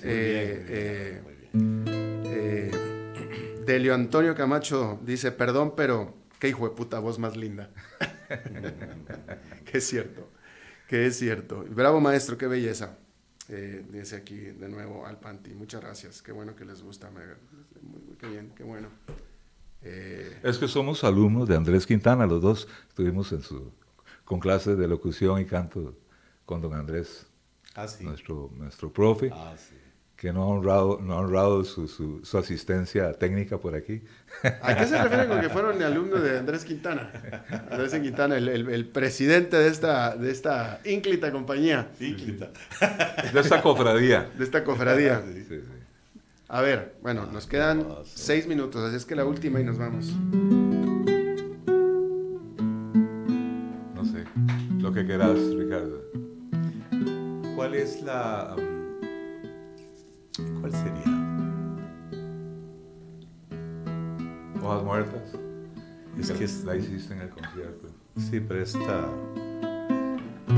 Delio 3.67 3.95
Antonio 3.95 4.35
Camacho 4.35 4.99
dice, 5.05 5.33
perdón, 5.33 5.75
pero 5.77 6.15
qué 6.39 6.49
hijo 6.49 6.69
de 6.69 6.75
puta 6.75 6.99
voz 6.99 7.19
más 7.19 7.37
linda. 7.37 7.71
que 9.65 9.79
es 9.79 9.87
cierto, 9.87 10.29
que 10.89 11.07
es 11.07 11.19
cierto. 11.19 11.65
Bravo 11.69 12.01
maestro, 12.01 12.39
qué 12.39 12.47
belleza. 12.47 12.97
Eh, 13.49 13.85
dice 13.93 14.17
aquí 14.17 14.37
de 14.39 14.69
nuevo 14.69 15.07
al 15.07 15.19
Panti. 15.19 15.53
Muchas 15.55 15.81
gracias. 15.83 16.23
Qué 16.23 16.31
bueno 16.33 16.55
que 16.55 16.65
les 16.65 16.83
gusta. 16.83 17.11
me- 17.11 17.21
muy- 17.83 18.01
muy- 18.07 18.17
qué 18.17 18.29
bien, 18.29 18.53
qué 18.57 18.63
bueno. 18.63 18.89
Eh, 19.83 20.39
Es 20.43 20.59
que 20.59 20.69
somos 20.69 21.03
alumnos 21.05 21.49
de 21.49 21.57
Andrés 21.57 21.87
Quintana, 21.87 22.27
los 22.27 22.41
dos 22.43 22.69
estuvimos 22.89 23.33
en 23.33 23.43
su, 23.43 23.73
con 24.31 24.39
clases 24.39 24.79
de 24.79 24.87
locución 24.87 25.41
y 25.41 25.45
canto 25.45 25.93
con 26.47 26.61
don 26.63 26.73
Andrés, 26.75 27.27
Ah, 27.75 27.89
sí. 27.89 28.05
nuestro, 28.05 28.49
nuestro 28.57 28.93
profe. 28.93 29.29
Ah, 29.35 29.55
sí. 29.59 29.75
que 30.15 30.33
no 30.33 30.43
ha 30.43 30.47
honrado, 30.47 31.01
no 31.03 31.15
ha 31.15 31.21
honrado 31.21 31.65
su, 31.65 31.89
su- 31.89 32.21
su 32.25 32.39
asistencia 32.39 33.13
técnica 33.15 33.59
por 33.59 33.75
aquí. 33.75 34.03
¿A 34.63 34.77
qué 34.77 34.87
se 34.87 35.03
refiere 35.03 35.27
con 35.27 35.41
que 35.41 35.49
fueron 35.49 35.83
alumnos 35.83 36.23
de 36.23 36.39
Andrés 36.39 36.65
Quintana? 36.65 37.11
Andrés 37.71 37.93
Quintana, 37.95 38.37
el, 38.37 38.47
el- 38.49 38.69
el 38.69 38.87
presidente 38.87 39.57
de 39.57 39.67
esta, 39.69 40.15
de 40.17 40.31
esta 40.31 40.81
ínclita 40.85 41.33
compañía, 41.33 41.89
Ínclita. 41.99 42.51
De 43.33 43.41
esta 43.41 43.61
cofradía. 43.63 44.31
de 44.39 44.45
esta 44.45 44.63
cofradía. 44.63 45.23
Sí, 45.35 45.45
sí. 45.49 45.61
A 46.49 46.61
ver, 46.61 46.95
bueno, 47.03 47.27
nos 47.27 47.47
quedan 47.49 47.85
seis 48.05 48.47
minutos, 48.47 48.85
así 48.85 48.97
es 48.97 49.05
que 49.07 49.17
la 49.17 49.25
última 49.25 49.59
y 49.59 49.65
nos 49.65 49.79
vamos. 49.79 50.13
Lo 54.91 54.95
que 54.95 55.07
quieras, 55.07 55.39
Ricardo. 55.57 56.03
¿Cuál 57.55 57.75
es 57.77 58.03
la. 58.03 58.57
um, 58.59 59.01
¿Cuál 60.61 60.73
sería? 60.73 61.05
Hojas 64.63 64.83
muertas. 64.85 65.23
Es 66.19 66.33
que 66.33 66.45
es- 66.45 66.65
la 66.65 66.75
hiciste 66.77 67.15
en 67.15 67.21
el 67.21 67.31
concierto. 67.31 67.87
Sí, 68.17 68.41
pero 68.41 68.61
esta. 68.63 69.09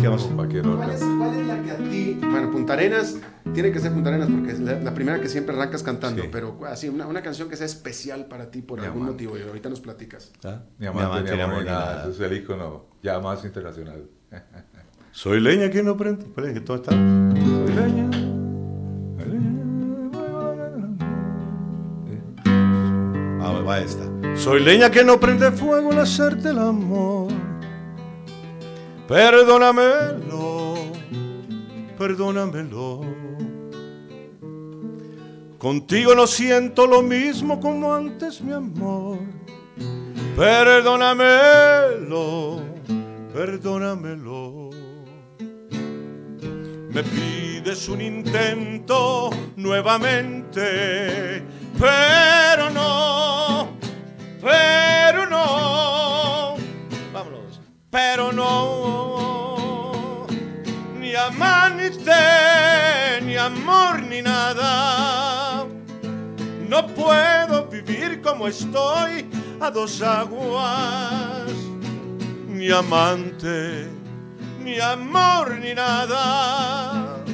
¿Qué 0.00 0.08
vamos. 0.08 0.24
¿Cuál 0.34 0.50
es, 0.56 1.02
cuál 1.02 1.34
es 1.38 1.46
la 1.46 1.62
que 1.62 1.70
a 1.70 1.76
ti? 1.76 2.18
Bueno, 2.18 2.50
Punta 2.50 2.72
Arenas, 2.72 3.18
tiene 3.52 3.70
que 3.70 3.78
ser 3.78 3.92
Punta 3.92 4.08
Arenas 4.08 4.28
porque 4.30 4.52
es 4.52 4.60
la, 4.60 4.80
la 4.80 4.94
primera 4.94 5.20
que 5.20 5.28
siempre 5.28 5.54
arrancas 5.54 5.82
cantando, 5.82 6.22
Sí. 6.22 6.28
pero 6.32 6.58
así, 6.66 6.88
una, 6.88 7.06
una 7.06 7.20
canción 7.22 7.50
que 7.50 7.56
sea 7.56 7.66
especial 7.66 8.24
para 8.26 8.50
ti 8.50 8.62
por 8.62 8.80
Mi 8.80 8.86
algún 8.86 9.02
amante. 9.02 9.24
motivo 9.26 9.38
y 9.38 9.46
ahorita 9.46 9.68
nos 9.68 9.80
platicas. 9.80 10.32
¿Ah? 10.44 10.62
Ni 10.78 10.86
amante, 10.86 11.36
ni 11.36 11.40
amor, 11.42 11.58
ni 11.58 11.66
nada. 11.66 12.08
Ese 12.08 12.24
es 12.24 12.30
el 12.30 12.38
icono 12.38 12.86
ya 13.02 13.20
más 13.20 13.44
internacional. 13.44 14.08
Soy 15.12 15.40
leña 15.40 15.70
que 15.70 15.82
no 15.82 15.96
prende. 15.96 16.24
Esperen, 16.24 16.52
que 16.54 16.60
todo 16.60 16.76
está. 16.76 16.92
Soy 16.92 17.72
leña. 17.74 18.10
Ah, 23.40 23.62
va 23.66 23.78
esta. 23.78 24.04
Soy 24.36 24.62
leña 24.62 24.90
que 24.90 25.02
no 25.04 25.18
prende 25.20 25.52
fuego 25.52 25.92
al 25.92 26.00
hacerte 26.00 26.50
el 26.50 26.58
amor. 26.58 27.30
Perdónamelo, 29.06 30.74
perdónamelo. 31.98 33.00
Contigo 35.58 36.14
no 36.14 36.26
siento 36.26 36.86
lo 36.86 37.02
mismo 37.02 37.60
como 37.60 37.94
antes, 37.94 38.40
mi 38.40 38.52
amor. 38.52 39.18
Perdónamelo, 40.34 42.62
perdónamelo. 43.32 44.70
Me 46.94 47.02
pides 47.02 47.88
un 47.88 48.00
intento 48.02 49.30
nuevamente, 49.56 51.42
pero 51.78 52.68
no, 52.70 53.70
pero 54.42 55.26
no, 55.26 56.56
vámonos, 57.14 57.60
pero 57.90 58.30
no, 58.30 60.26
ni 61.00 61.14
amante, 61.14 62.12
ni 63.22 63.36
amor, 63.36 64.02
ni 64.02 64.20
nada. 64.20 65.66
No 66.68 66.86
puedo 66.88 67.66
vivir 67.68 68.20
como 68.20 68.48
estoy 68.48 69.26
a 69.60 69.70
dos 69.70 70.02
aguas, 70.02 71.50
ni 72.62 72.70
amante, 72.70 73.90
ni 74.62 74.78
amor, 74.78 75.58
ni 75.58 75.74
nada. 75.74 77.24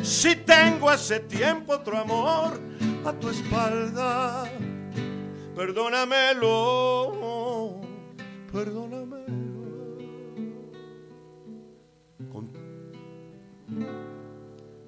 Si 0.00 0.36
tengo 0.36 0.88
hace 0.88 1.18
tiempo 1.18 1.72
otro 1.72 1.98
amor 1.98 2.60
a 3.04 3.12
tu 3.12 3.30
espalda, 3.30 4.44
perdónamelo, 5.56 7.80
perdónamelo. 8.52 9.24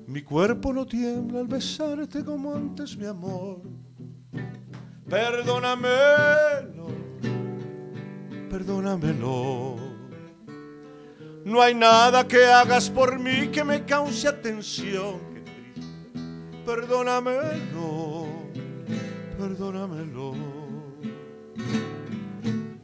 Mi 0.06 0.22
cuerpo 0.22 0.72
no 0.72 0.86
tiembla 0.86 1.40
al 1.40 1.48
besarte 1.48 2.24
como 2.24 2.54
antes, 2.54 2.96
mi 2.96 3.06
amor. 3.06 3.62
Perdónamelo, 5.10 6.86
perdónamelo. 8.51 9.76
No 11.44 11.62
hay 11.62 11.74
nada 11.74 12.26
que 12.26 12.44
hagas 12.44 12.90
por 12.90 13.18
mí 13.18 13.49
que 13.49 13.62
me 13.62 13.84
cause 13.84 14.26
atención. 14.26 15.20
Perdónamelo, 16.64 18.26
perdónamelo. 19.38 20.34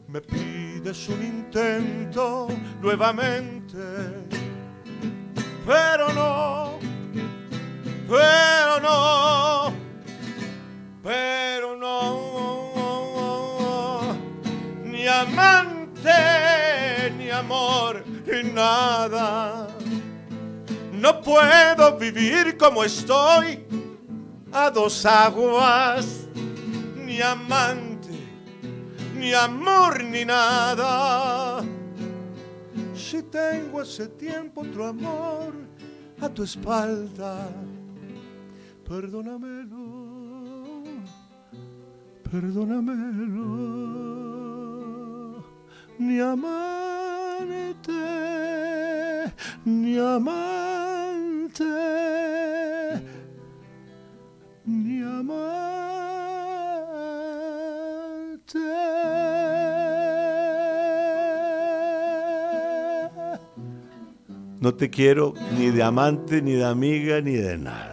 Me 0.07 0.21
pides 0.21 1.09
un 1.09 1.23
intento 1.25 2.49
nuevamente, 2.81 3.79
pero 5.67 6.13
no, 6.13 6.79
pero 8.07 8.79
no, 8.81 9.73
pero 11.03 11.77
no, 11.77 12.22
amante, 15.23 17.13
ni 17.17 17.31
amor, 17.31 18.05
ni 18.27 18.51
nada. 18.51 19.69
No 20.93 21.21
puedo 21.21 21.97
vivir 21.99 22.57
como 22.57 22.85
estoy 22.85 23.65
a 24.53 24.71
dos 24.71 25.05
aguas, 25.07 26.29
ni 27.05 27.21
amante, 27.21 28.11
ni 29.17 29.33
amor, 29.33 30.05
ni 30.05 30.25
nada. 30.25 31.65
Si 32.95 33.23
tengo 33.25 33.81
hace 33.81 34.07
tiempo 34.09 34.63
otro 34.63 34.87
amor 34.87 35.53
a 36.21 36.29
tu 36.29 36.45
espalda, 36.45 37.49
perdónamelo, 38.89 40.85
perdónamelo, 42.31 44.32
ni 46.07 46.21
amante, 46.21 47.93
ni 49.65 49.99
amante, 49.99 51.65
ni 54.67 55.03
amante. 55.03 55.63
No 64.61 64.75
te 64.75 64.91
quiero 64.91 65.35
ni 65.59 65.71
de 65.71 65.83
amante, 65.83 66.43
ni 66.43 66.53
de 66.53 66.65
amiga, 66.65 67.21
ni 67.21 67.35
de 67.35 67.59
nada. 67.59 67.92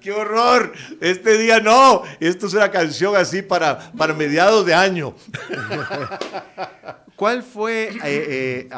¡Qué 0.00 0.12
horror! 0.12 0.72
Este 1.00 1.36
día 1.36 1.60
no. 1.60 2.02
Esto 2.20 2.46
es 2.46 2.54
una 2.54 2.70
canción 2.70 3.14
así 3.16 3.42
para, 3.42 3.92
para 3.92 4.14
mediados 4.14 4.64
de 4.64 4.74
año. 4.74 5.14
¿Cuál 7.16 7.42
fue, 7.42 7.90
eh, 7.90 7.98
eh, 8.02 8.68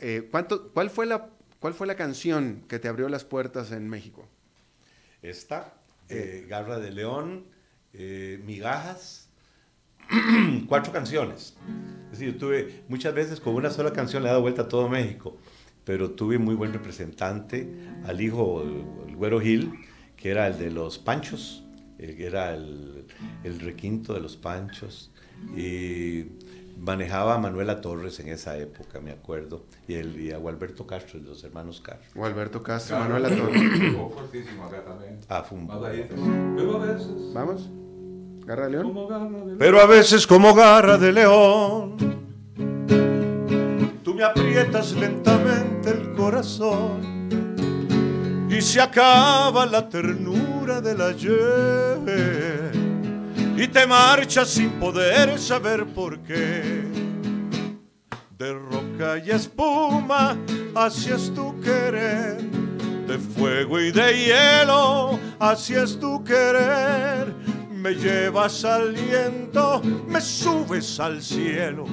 eh, 0.00 0.28
cuánto, 0.28 0.72
cuál, 0.72 0.90
fue 0.90 1.06
la, 1.06 1.28
¿Cuál 1.60 1.72
fue 1.72 1.86
la 1.86 1.94
canción 1.94 2.64
que 2.68 2.80
te 2.80 2.88
abrió 2.88 3.08
las 3.08 3.22
puertas 3.24 3.70
en 3.70 3.88
México? 3.88 4.28
Esta, 5.22 5.74
Garra 6.48 6.80
de 6.80 6.90
León, 6.90 7.46
Migajas, 7.92 9.28
cuatro 10.68 10.92
canciones. 10.92 11.56
Es 12.06 12.18
decir, 12.18 12.32
yo 12.32 12.38
tuve 12.40 12.82
muchas 12.88 13.14
veces 13.14 13.38
con 13.38 13.54
una 13.54 13.70
sola 13.70 13.92
canción 13.92 14.24
le 14.24 14.28
he 14.28 14.32
dado 14.32 14.42
vuelta 14.42 14.62
a 14.62 14.68
todo 14.68 14.88
México, 14.88 15.38
pero 15.84 16.10
tuve 16.10 16.38
muy 16.38 16.56
buen 16.56 16.72
representante 16.72 17.68
al 18.04 18.20
hijo, 18.20 18.62
el, 18.62 19.10
el 19.10 19.16
Güero 19.16 19.40
Gil, 19.40 19.72
que 20.22 20.30
era 20.30 20.46
el 20.46 20.56
de 20.56 20.70
los 20.70 21.00
Panchos, 21.00 21.64
eh, 21.98 22.14
que 22.14 22.26
era 22.26 22.54
el, 22.54 23.04
el 23.42 23.58
requinto 23.58 24.14
de 24.14 24.20
los 24.20 24.36
Panchos, 24.36 25.10
y 25.56 26.26
manejaba 26.78 27.34
a 27.34 27.38
Manuela 27.38 27.80
Torres 27.80 28.20
en 28.20 28.28
esa 28.28 28.56
época, 28.56 29.00
me 29.00 29.10
acuerdo, 29.10 29.64
y, 29.88 29.94
el, 29.94 30.20
y 30.20 30.30
a 30.30 30.36
Gualberto 30.38 30.86
Castro, 30.86 31.18
los 31.18 31.42
hermanos 31.42 31.80
Castro. 31.80 32.08
O 32.20 32.24
Alberto 32.24 32.62
Castro, 32.62 33.00
Manuela 33.00 33.28
Torres. 33.30 33.62
Acá 34.64 34.84
también. 34.84 35.18
Ah, 35.28 35.42
fue 35.42 35.58
un-. 35.58 35.66
Pero 36.56 36.80
a 36.80 36.86
veces, 36.86 37.34
Vamos. 37.34 37.68
Garra 38.46 38.66
de 38.66 38.70
León. 38.70 38.84
como 38.84 39.08
garra 39.08 39.28
de 39.28 39.56
Pero 39.56 39.80
a 39.80 39.86
veces 39.86 40.26
como 40.28 40.54
garra 40.54 40.98
de 40.98 41.12
león, 41.12 41.96
tú 44.04 44.14
me 44.14 44.22
aprietas 44.22 44.92
lentamente 44.92 45.90
el 45.90 46.12
corazón 46.12 47.11
y 48.52 48.60
se 48.60 48.80
acaba 48.80 49.64
la 49.64 49.88
ternura 49.88 50.80
del 50.82 51.00
ayer 51.00 52.70
y 53.56 53.66
te 53.68 53.86
marchas 53.86 54.50
sin 54.50 54.70
poder 54.72 55.38
saber 55.38 55.86
por 55.86 56.18
qué. 56.20 56.84
De 58.36 58.52
roca 58.52 59.18
y 59.24 59.30
espuma 59.30 60.36
hacías 60.74 61.32
tu 61.34 61.58
querer, 61.60 62.42
de 63.06 63.18
fuego 63.18 63.80
y 63.80 63.90
de 63.90 64.24
hielo 64.24 65.18
hacías 65.38 65.98
tu 65.98 66.22
querer. 66.22 67.34
Me 67.70 67.94
llevas 67.94 68.64
al 68.64 68.92
viento, 68.92 69.80
me 70.06 70.20
subes 70.20 71.00
al 71.00 71.22
cielo. 71.22 71.84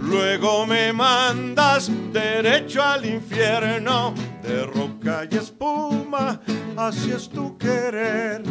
Luego 0.00 0.66
me 0.66 0.92
mandas 0.92 1.90
derecho 2.12 2.82
al 2.82 3.04
infierno, 3.04 4.14
de 4.48 4.64
roca 4.64 5.28
y 5.30 5.36
espuma, 5.36 6.40
así 6.74 7.12
es 7.12 7.28
tu 7.28 7.58
querer, 7.58 8.42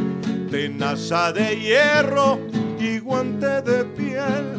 tenaza 0.52 1.34
de 1.34 1.60
hierro 1.60 2.40
y 2.80 3.00
guante 3.00 3.64
de 3.64 3.84
piel, 3.84 4.54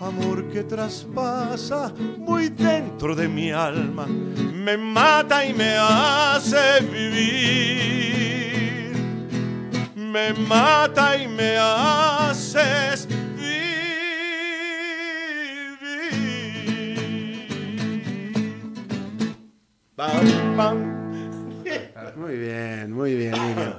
amor 0.00 0.46
que 0.50 0.64
traspasa 0.64 1.94
muy 2.18 2.50
dentro 2.50 3.16
de 3.16 3.26
mi 3.26 3.52
alma, 3.52 4.04
me 4.06 4.76
mata 4.76 5.46
y 5.46 5.54
me 5.54 5.78
hace 5.78 6.82
vivir, 6.92 8.92
me 9.96 10.34
mata 10.34 11.16
y 11.16 11.26
me 11.26 11.56
haces 11.58 13.08
Pam, 19.96 20.56
pam. 20.56 21.62
Muy 22.16 22.36
bien, 22.36 22.92
muy 22.92 23.14
bien, 23.14 23.32
muy 23.40 23.54
bien. 23.54 23.74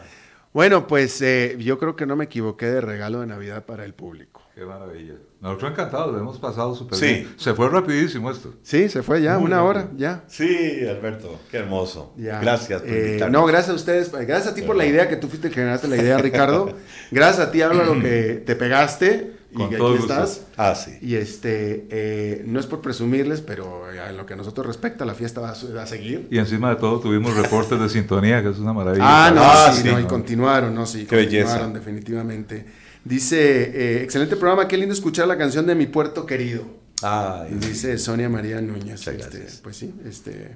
Bueno, 0.51 0.87
pues 0.87 1.21
eh, 1.21 1.55
yo 1.59 1.77
creo 1.77 1.95
que 1.95 2.07
no 2.07 2.15
me 2.15 2.25
equivoqué 2.25 2.65
de 2.65 2.81
regalo 2.81 3.21
de 3.21 3.27
Navidad 3.27 3.65
para 3.65 3.85
el 3.85 3.93
público. 3.93 4.41
Qué 4.55 4.65
maravilla. 4.65 5.13
Nosotros 5.39 5.71
encantados, 5.71 6.11
lo 6.11 6.19
hemos 6.19 6.39
pasado 6.39 6.73
súper 6.73 6.97
Sí. 6.97 7.05
bien. 7.05 7.33
Se 7.37 7.53
fue 7.53 7.69
rapidísimo 7.69 8.31
esto. 8.31 8.55
Sí, 8.63 8.89
se 8.89 9.03
fue 9.03 9.21
ya, 9.21 9.37
Muy 9.37 9.45
una 9.45 9.63
hora, 9.63 9.89
ya. 9.95 10.23
Sí, 10.27 10.79
Alberto, 10.89 11.39
qué 11.51 11.57
hermoso. 11.57 12.13
Ya. 12.17 12.39
Gracias 12.39 12.81
por 12.81 12.89
Eh, 12.91 13.27
no, 13.29 13.45
gracias 13.45 13.69
a 13.69 13.75
ustedes. 13.75 14.11
Gracias 14.11 14.47
a 14.47 14.55
ti 14.55 14.63
por 14.63 14.75
la 14.75 14.87
idea 14.87 15.07
que 15.07 15.17
tú 15.17 15.27
fuiste 15.27 15.49
el 15.49 15.53
que 15.53 15.59
generaste 15.59 15.87
la 15.87 15.97
idea, 15.97 16.17
Ricardo. 16.17 16.75
Gracias 17.11 17.47
a 17.47 17.51
ti, 17.51 17.61
Álvaro, 17.61 17.99
que 18.01 18.41
te 18.43 18.55
pegaste 18.55 19.36
Con 19.53 19.69
que 19.69 19.77
todo 19.77 19.89
aquí 19.93 19.97
gusto. 19.99 20.13
estás. 20.13 20.41
Ah, 20.57 20.75
sí. 20.75 20.97
Y 21.01 21.15
este, 21.15 21.87
eh, 21.89 22.43
no 22.45 22.59
es 22.59 22.65
por 22.67 22.81
presumirles, 22.81 23.41
pero 23.41 23.89
eh, 23.91 23.97
en 24.09 24.17
lo 24.17 24.25
que 24.25 24.33
a 24.33 24.35
nosotros 24.35 24.65
respecta, 24.67 25.05
la 25.05 25.13
fiesta 25.15 25.39
va 25.41 25.51
a, 25.51 25.55
su- 25.55 25.73
va 25.73 25.83
a 25.83 25.87
seguir. 25.87 26.27
Y 26.29 26.37
encima 26.37 26.69
de 26.69 26.75
todo 26.75 26.99
tuvimos 26.99 27.35
reportes 27.35 27.79
de 27.79 27.87
sintonía, 27.89 28.43
que 28.43 28.49
es 28.49 28.57
una 28.59 28.73
maravilla. 28.73 29.03
Ah, 29.27 29.31
no, 29.31 29.41
Ah, 29.43 29.71
sí, 29.73 29.81
sí. 29.83 29.87
no, 29.89 29.99
y 29.99 30.03
continuaron, 30.03 30.75
no, 30.75 30.85
sí, 30.85 31.05
Qué 31.05 31.15
continuaron 31.17 31.73
belleza. 31.73 31.85
definitivamente. 31.85 32.65
Dice, 33.05 33.99
eh, 33.99 34.03
excelente 34.03 34.35
programa, 34.35 34.67
qué 34.67 34.75
lindo 34.77 34.93
escuchar 34.93 35.27
la 35.27 35.37
canción 35.37 35.65
de 35.65 35.75
Mi 35.75 35.87
Puerto 35.87 36.25
Querido. 36.25 36.63
Ay, 37.01 37.53
Dice 37.53 37.97
Sonia 37.97 38.27
María 38.27 38.59
Núñez. 38.59 39.07
Este, 39.07 39.45
pues 39.63 39.77
sí, 39.77 39.93
este. 40.05 40.55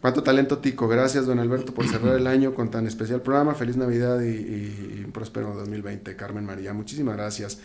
Cuánto 0.00 0.22
talento, 0.24 0.58
Tico. 0.58 0.88
Gracias, 0.88 1.26
don 1.26 1.38
Alberto, 1.38 1.72
por 1.72 1.86
cerrar 1.88 2.16
el 2.16 2.26
año 2.26 2.52
con 2.54 2.70
tan 2.72 2.88
especial 2.88 3.22
programa. 3.22 3.54
Feliz 3.54 3.76
Navidad 3.76 4.20
y, 4.20 4.26
y- 4.30 5.02
y 5.06 5.10
próspero 5.12 5.54
2020, 5.54 6.16
Carmen 6.16 6.44
María. 6.44 6.72
Muchísimas 6.74 7.16
gracias. 7.16 7.58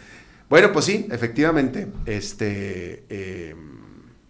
Bueno, 0.49 0.71
pues 0.71 0.85
sí, 0.85 1.07
efectivamente. 1.11 1.87
Este, 2.05 3.03
eh, 3.09 3.55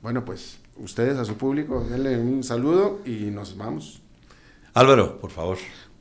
bueno, 0.01 0.25
pues 0.25 0.59
ustedes 0.77 1.17
a 1.17 1.25
su 1.25 1.35
público, 1.37 1.85
denle 1.89 2.17
un 2.17 2.43
saludo 2.43 2.99
y 3.05 3.25
nos 3.31 3.55
vamos. 3.57 4.01
Álvaro, 4.73 5.19
por 5.19 5.31
favor. 5.31 5.57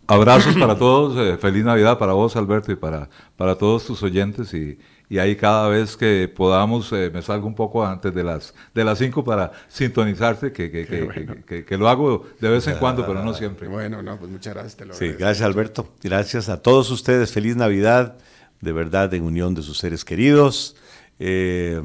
Abrazos 0.09 0.55
para 0.57 0.79
todos, 0.79 1.17
eh, 1.19 1.37
feliz 1.37 1.65
Navidad 1.65 1.99
para 1.99 2.13
vos, 2.13 2.37
Alberto, 2.37 2.71
y 2.71 2.77
para, 2.77 3.09
para 3.37 3.57
todos 3.57 3.85
tus 3.87 4.03
oyentes. 4.05 4.55
Y, 4.55 4.79
y 5.09 5.19
ahí 5.19 5.35
cada 5.35 5.69
vez 5.69 5.97
que 5.97 6.33
podamos, 6.35 6.93
eh, 6.93 7.11
me 7.13 7.23
salgo 7.23 7.47
un 7.49 7.55
poco 7.57 7.85
antes 7.85 8.15
de 8.15 8.23
las 8.23 8.55
de 8.73 8.85
las 8.85 8.99
5 8.99 9.25
para 9.25 9.51
sintonizarte, 9.69 10.53
que, 10.53 10.71
que, 10.71 10.87
que, 10.87 11.09
que- 11.09 11.43
que- 11.45 11.65
que 11.65 11.77
lo 11.79 11.89
hago 11.89 12.25
de 12.41 12.49
vez 12.51 12.67
en 12.69 12.77
cuando, 12.79 13.05
pero 13.05 13.25
no 13.25 13.35
siempre. 13.35 13.67
Bueno, 13.67 14.01
no, 14.03 14.17
pues 14.17 14.31
muchas 14.31 14.55
gracias. 14.55 14.77
Te 14.77 14.85
lo 14.87 14.95
Sí, 14.95 15.05
agradezco. 15.07 15.21
gracias 15.25 15.47
Alberto. 15.47 15.89
Gracias 16.03 16.49
a 16.49 16.63
todos 16.63 16.91
ustedes. 16.93 17.33
Feliz 17.33 17.57
Navidad, 17.57 18.17
de 18.61 18.73
verdad, 18.73 19.13
en 19.15 19.23
unión 19.23 19.55
de 19.55 19.63
sus 19.63 19.79
seres 19.79 20.05
queridos. 20.05 20.77
Eh, 21.19 21.81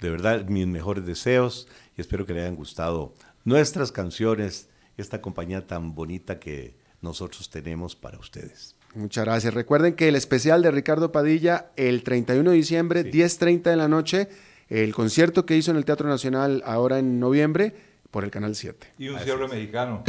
de 0.00 0.10
verdad, 0.10 0.46
mis 0.46 0.66
mejores 0.66 1.06
deseos 1.06 1.68
y 1.96 2.00
espero 2.00 2.26
que 2.26 2.32
le 2.32 2.42
hayan 2.42 2.56
gustado 2.56 3.14
nuestras 3.44 3.92
canciones, 3.92 4.68
esta 4.96 5.20
compañía 5.20 5.66
tan 5.66 5.94
bonita 5.94 6.38
que 6.38 6.76
nosotros 7.00 7.50
tenemos 7.50 7.96
para 7.96 8.18
ustedes. 8.18 8.76
Muchas 8.94 9.24
gracias. 9.24 9.54
Recuerden 9.54 9.94
que 9.94 10.08
el 10.08 10.16
especial 10.16 10.62
de 10.62 10.70
Ricardo 10.70 11.12
Padilla, 11.12 11.70
el 11.76 12.02
31 12.02 12.50
de 12.50 12.56
diciembre, 12.56 13.10
10.30 13.10 13.62
de 13.62 13.76
la 13.76 13.88
noche, 13.88 14.28
el 14.68 14.94
concierto 14.94 15.46
que 15.46 15.56
hizo 15.56 15.70
en 15.70 15.76
el 15.76 15.84
Teatro 15.84 16.08
Nacional 16.08 16.62
ahora 16.66 16.98
en 16.98 17.18
noviembre, 17.18 17.74
por 18.10 18.24
el 18.24 18.30
Canal 18.30 18.54
7. 18.54 18.86
Y 18.98 19.08
un 19.08 19.18
cierre 19.20 19.48
mexicano. 19.48 20.04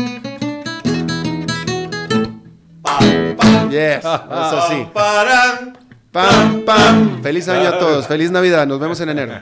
Yes, 3.73 3.97
es 3.97 4.05
así. 4.05 4.87
Paran. 4.93 5.77
Pam, 6.11 6.61
pam. 6.63 7.23
Feliz 7.23 7.47
año 7.49 7.69
a 7.69 7.79
todos. 7.79 8.05
Feliz 8.05 8.29
Navidad. 8.29 8.67
Nos 8.67 8.79
vemos 8.79 9.01
en 9.01 9.09
enero. 9.09 9.33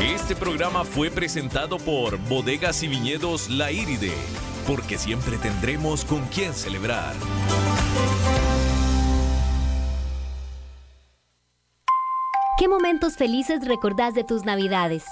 Este 0.00 0.36
programa 0.36 0.84
fue 0.84 1.10
presentado 1.10 1.78
por 1.78 2.18
Bodegas 2.18 2.84
y 2.84 2.88
Viñedos 2.88 3.50
La 3.50 3.72
Iride, 3.72 4.12
porque 4.64 4.96
siempre 4.96 5.38
tendremos 5.38 6.04
con 6.04 6.24
quién 6.26 6.54
celebrar. 6.54 7.14
¿Qué 12.58 12.68
momentos 12.68 13.16
felices 13.16 13.66
recordás 13.66 14.14
de 14.14 14.22
tus 14.22 14.44
navidades? 14.44 15.02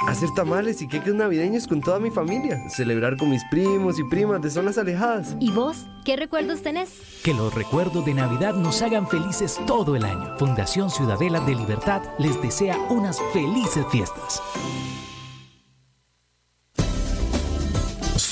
Hacer 0.00 0.28
tamales 0.34 0.82
y 0.82 0.88
queques 0.88 1.14
navideños 1.14 1.66
con 1.66 1.80
toda 1.80 1.98
mi 2.00 2.10
familia. 2.10 2.58
Celebrar 2.68 3.16
con 3.16 3.30
mis 3.30 3.44
primos 3.44 3.98
y 3.98 4.04
primas 4.04 4.42
de 4.42 4.50
zonas 4.50 4.76
alejadas. 4.76 5.36
¿Y 5.38 5.50
vos? 5.52 5.86
¿Qué 6.04 6.16
recuerdos 6.16 6.62
tenés? 6.62 6.90
Que 7.22 7.32
los 7.32 7.54
recuerdos 7.54 8.04
de 8.04 8.12
Navidad 8.12 8.54
nos 8.54 8.82
hagan 8.82 9.06
felices 9.06 9.58
todo 9.66 9.94
el 9.96 10.04
año. 10.04 10.36
Fundación 10.38 10.90
Ciudadela 10.90 11.40
de 11.40 11.54
Libertad 11.54 12.02
les 12.18 12.40
desea 12.42 12.76
unas 12.90 13.18
felices 13.32 13.86
fiestas. 13.90 14.42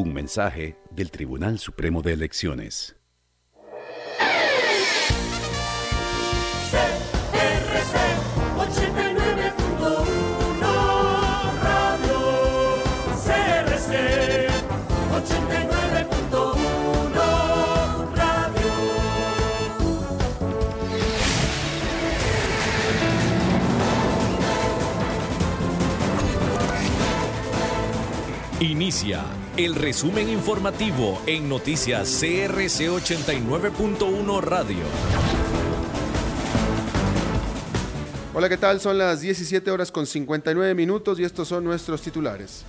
Un 0.00 0.14
mensaje 0.14 0.76
del 0.92 1.10
Tribunal 1.10 1.58
Supremo 1.58 2.02
de 2.02 2.12
Elecciones. 2.12 2.94
Inicia 28.60 29.24
el 29.58 29.74
resumen 29.74 30.28
informativo 30.28 31.20
en 31.26 31.48
noticias 31.48 32.20
CRC 32.20 32.90
89.1 32.90 34.40
Radio. 34.40 34.84
Hola, 38.32 38.48
¿qué 38.48 38.56
tal? 38.56 38.80
Son 38.80 38.96
las 38.96 39.20
17 39.20 39.68
horas 39.72 39.90
con 39.90 40.06
59 40.06 40.76
minutos 40.76 41.18
y 41.18 41.24
estos 41.24 41.48
son 41.48 41.64
nuestros 41.64 42.00
titulares. 42.02 42.64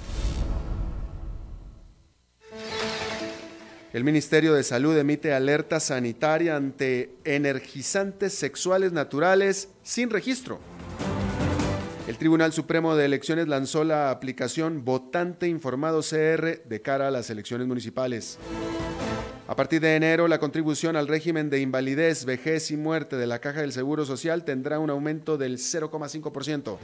El 3.93 4.03
Ministerio 4.03 4.55
de 4.55 4.63
Salud 4.63 4.97
emite 4.97 5.31
alerta 5.31 5.79
sanitaria 5.79 6.55
ante 6.55 7.13
energizantes 7.23 8.33
sexuales 8.33 8.93
naturales 8.93 9.69
sin 9.83 10.09
registro. 10.09 10.59
El 12.09 12.17
Tribunal 12.17 12.51
Supremo 12.53 12.95
de 12.95 13.05
Elecciones 13.05 13.47
lanzó 13.47 13.83
la 13.83 14.09
aplicación 14.09 14.83
Votante 14.83 15.47
Informado 15.47 16.01
CR 16.01 16.67
de 16.67 16.81
cara 16.81 17.07
a 17.07 17.11
las 17.11 17.29
elecciones 17.29 17.67
municipales. 17.67 18.39
A 19.47 19.55
partir 19.55 19.79
de 19.79 19.95
enero, 19.95 20.27
la 20.27 20.39
contribución 20.39 20.95
al 20.95 21.07
régimen 21.07 21.51
de 21.51 21.61
invalidez, 21.61 22.25
vejez 22.25 22.71
y 22.71 22.77
muerte 22.77 23.15
de 23.15 23.27
la 23.27 23.37
Caja 23.37 23.61
del 23.61 23.73
Seguro 23.73 24.07
Social 24.07 24.43
tendrá 24.43 24.79
un 24.79 24.89
aumento 24.89 25.37
del 25.37 25.59
0,5%. 25.59 26.77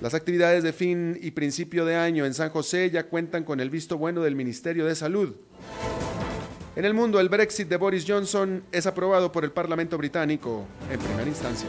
Las 0.00 0.14
actividades 0.14 0.62
de 0.62 0.72
fin 0.72 1.18
y 1.20 1.32
principio 1.32 1.84
de 1.84 1.96
año 1.96 2.24
en 2.24 2.32
San 2.32 2.48
José 2.48 2.90
ya 2.90 3.06
cuentan 3.06 3.44
con 3.44 3.60
el 3.60 3.68
visto 3.68 3.98
bueno 3.98 4.22
del 4.22 4.34
Ministerio 4.34 4.86
de 4.86 4.94
Salud. 4.94 5.34
En 6.74 6.86
el 6.86 6.94
mundo, 6.94 7.20
el 7.20 7.28
Brexit 7.28 7.68
de 7.68 7.76
Boris 7.76 8.06
Johnson 8.08 8.62
es 8.72 8.86
aprobado 8.86 9.30
por 9.30 9.44
el 9.44 9.52
Parlamento 9.52 9.98
británico 9.98 10.64
en 10.90 10.98
primera 10.98 11.28
instancia. 11.28 11.68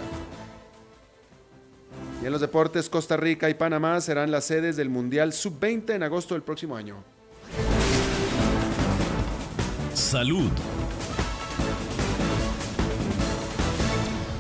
Y 2.22 2.26
en 2.28 2.32
los 2.32 2.42
deportes, 2.42 2.88
Costa 2.88 3.18
Rica 3.18 3.50
y 3.50 3.56
Panamá 3.56 4.00
serán 4.00 4.30
las 4.30 4.46
sedes 4.46 4.76
del 4.76 4.90
Mundial 4.90 5.34
Sub-20 5.34 5.96
en 5.96 6.04
agosto 6.04 6.36
del 6.36 6.44
próximo 6.44 6.76
año. 6.76 7.04
Salud. 9.96 10.52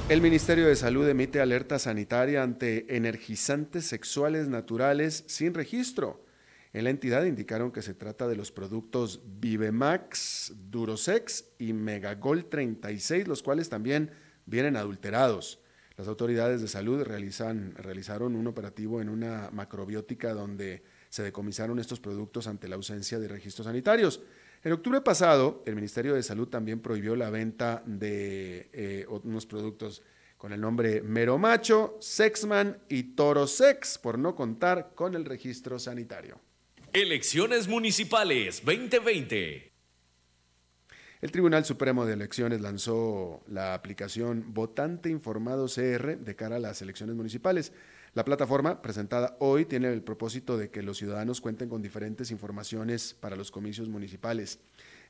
El 0.09 0.21
Ministerio 0.21 0.67
de 0.67 0.75
Salud 0.75 1.07
emite 1.07 1.41
alerta 1.41 1.79
sanitaria 1.79 2.43
ante 2.43 2.97
energizantes 2.97 3.85
sexuales 3.85 4.47
naturales 4.47 5.23
sin 5.25 5.55
registro. 5.55 6.23
En 6.73 6.83
la 6.83 6.91
entidad 6.91 7.23
indicaron 7.23 7.71
que 7.71 7.81
se 7.81 7.95
trata 7.95 8.27
de 8.27 8.35
los 8.35 8.51
productos 8.51 9.21
Vivemax, 9.39 10.53
Durosex 10.69 11.45
y 11.57 11.73
Megagol 11.73 12.45
36, 12.45 13.27
los 13.27 13.41
cuales 13.41 13.69
también 13.69 14.11
vienen 14.45 14.75
adulterados. 14.75 15.60
Las 16.01 16.07
autoridades 16.07 16.63
de 16.63 16.67
salud 16.67 17.03
realizaron 17.03 18.35
un 18.35 18.47
operativo 18.47 19.01
en 19.01 19.07
una 19.07 19.51
macrobiótica 19.51 20.33
donde 20.33 20.81
se 21.09 21.21
decomisaron 21.21 21.77
estos 21.77 21.99
productos 21.99 22.47
ante 22.47 22.67
la 22.67 22.75
ausencia 22.75 23.19
de 23.19 23.27
registros 23.27 23.65
sanitarios. 23.67 24.19
En 24.63 24.71
octubre 24.71 25.01
pasado, 25.01 25.61
el 25.67 25.75
Ministerio 25.75 26.15
de 26.15 26.23
Salud 26.23 26.47
también 26.47 26.79
prohibió 26.79 27.15
la 27.15 27.29
venta 27.29 27.83
de 27.85 28.71
eh, 28.73 29.05
unos 29.23 29.45
productos 29.45 30.01
con 30.37 30.53
el 30.53 30.59
nombre 30.59 31.03
Meromacho, 31.03 31.97
Sexman 32.01 32.79
y 32.89 33.13
Torosex 33.13 33.99
por 33.99 34.17
no 34.17 34.33
contar 34.33 34.93
con 34.95 35.13
el 35.13 35.23
registro 35.23 35.77
sanitario. 35.77 36.39
Elecciones 36.93 37.67
Municipales 37.67 38.63
2020. 38.65 39.70
El 41.21 41.31
Tribunal 41.31 41.65
Supremo 41.65 42.07
de 42.07 42.13
Elecciones 42.13 42.61
lanzó 42.61 43.43
la 43.47 43.75
aplicación 43.75 44.55
Votante 44.55 45.07
Informado 45.09 45.67
CR 45.67 46.17
de 46.17 46.35
cara 46.35 46.55
a 46.55 46.59
las 46.59 46.81
elecciones 46.81 47.15
municipales. 47.15 47.73
La 48.15 48.25
plataforma 48.25 48.81
presentada 48.81 49.37
hoy 49.39 49.65
tiene 49.65 49.93
el 49.93 50.01
propósito 50.01 50.57
de 50.57 50.71
que 50.71 50.81
los 50.81 50.97
ciudadanos 50.97 51.39
cuenten 51.39 51.69
con 51.69 51.83
diferentes 51.83 52.31
informaciones 52.31 53.13
para 53.13 53.35
los 53.35 53.51
comicios 53.51 53.87
municipales. 53.87 54.61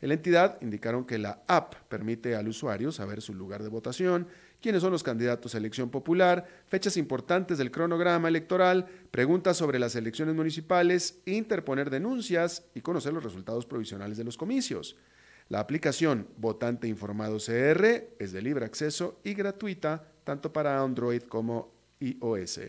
En 0.02 0.10
la 0.10 0.16
entidad 0.16 0.58
indicaron 0.62 1.06
que 1.06 1.18
la 1.18 1.44
app 1.48 1.76
permite 1.88 2.36
al 2.36 2.50
usuario 2.50 2.92
saber 2.92 3.22
su 3.22 3.34
lugar 3.34 3.64
de 3.64 3.70
votación, 3.70 4.28
quiénes 4.62 4.82
son 4.82 4.92
los 4.92 5.04
candidatos 5.04 5.56
a 5.56 5.60
elección 5.60 5.90
popular, 5.92 6.46
fechas 6.68 6.98
importantes 6.98 7.58
del 7.58 7.72
cronograma 7.72 8.28
electoral, 8.28 8.86
preguntas 9.12 9.56
sobre 9.56 9.80
las 9.80 9.96
elecciones 9.96 10.36
municipales, 10.36 11.22
interponer 11.26 11.90
denuncias 11.90 12.66
y 12.76 12.82
conocer 12.82 13.14
los 13.14 13.24
resultados 13.24 13.66
provisionales 13.66 14.18
de 14.18 14.26
los 14.26 14.36
comicios. 14.36 14.98
La 15.52 15.60
aplicación 15.60 16.30
Votante 16.38 16.88
Informado 16.88 17.36
CR 17.36 17.84
es 18.20 18.32
de 18.32 18.42
libre 18.42 18.64
acceso 18.64 19.20
y 19.26 19.34
gratuita 19.34 20.02
tanto 20.24 20.54
para 20.54 20.82
Android 20.82 21.24
como 21.24 21.74
iOS. 22.00 22.62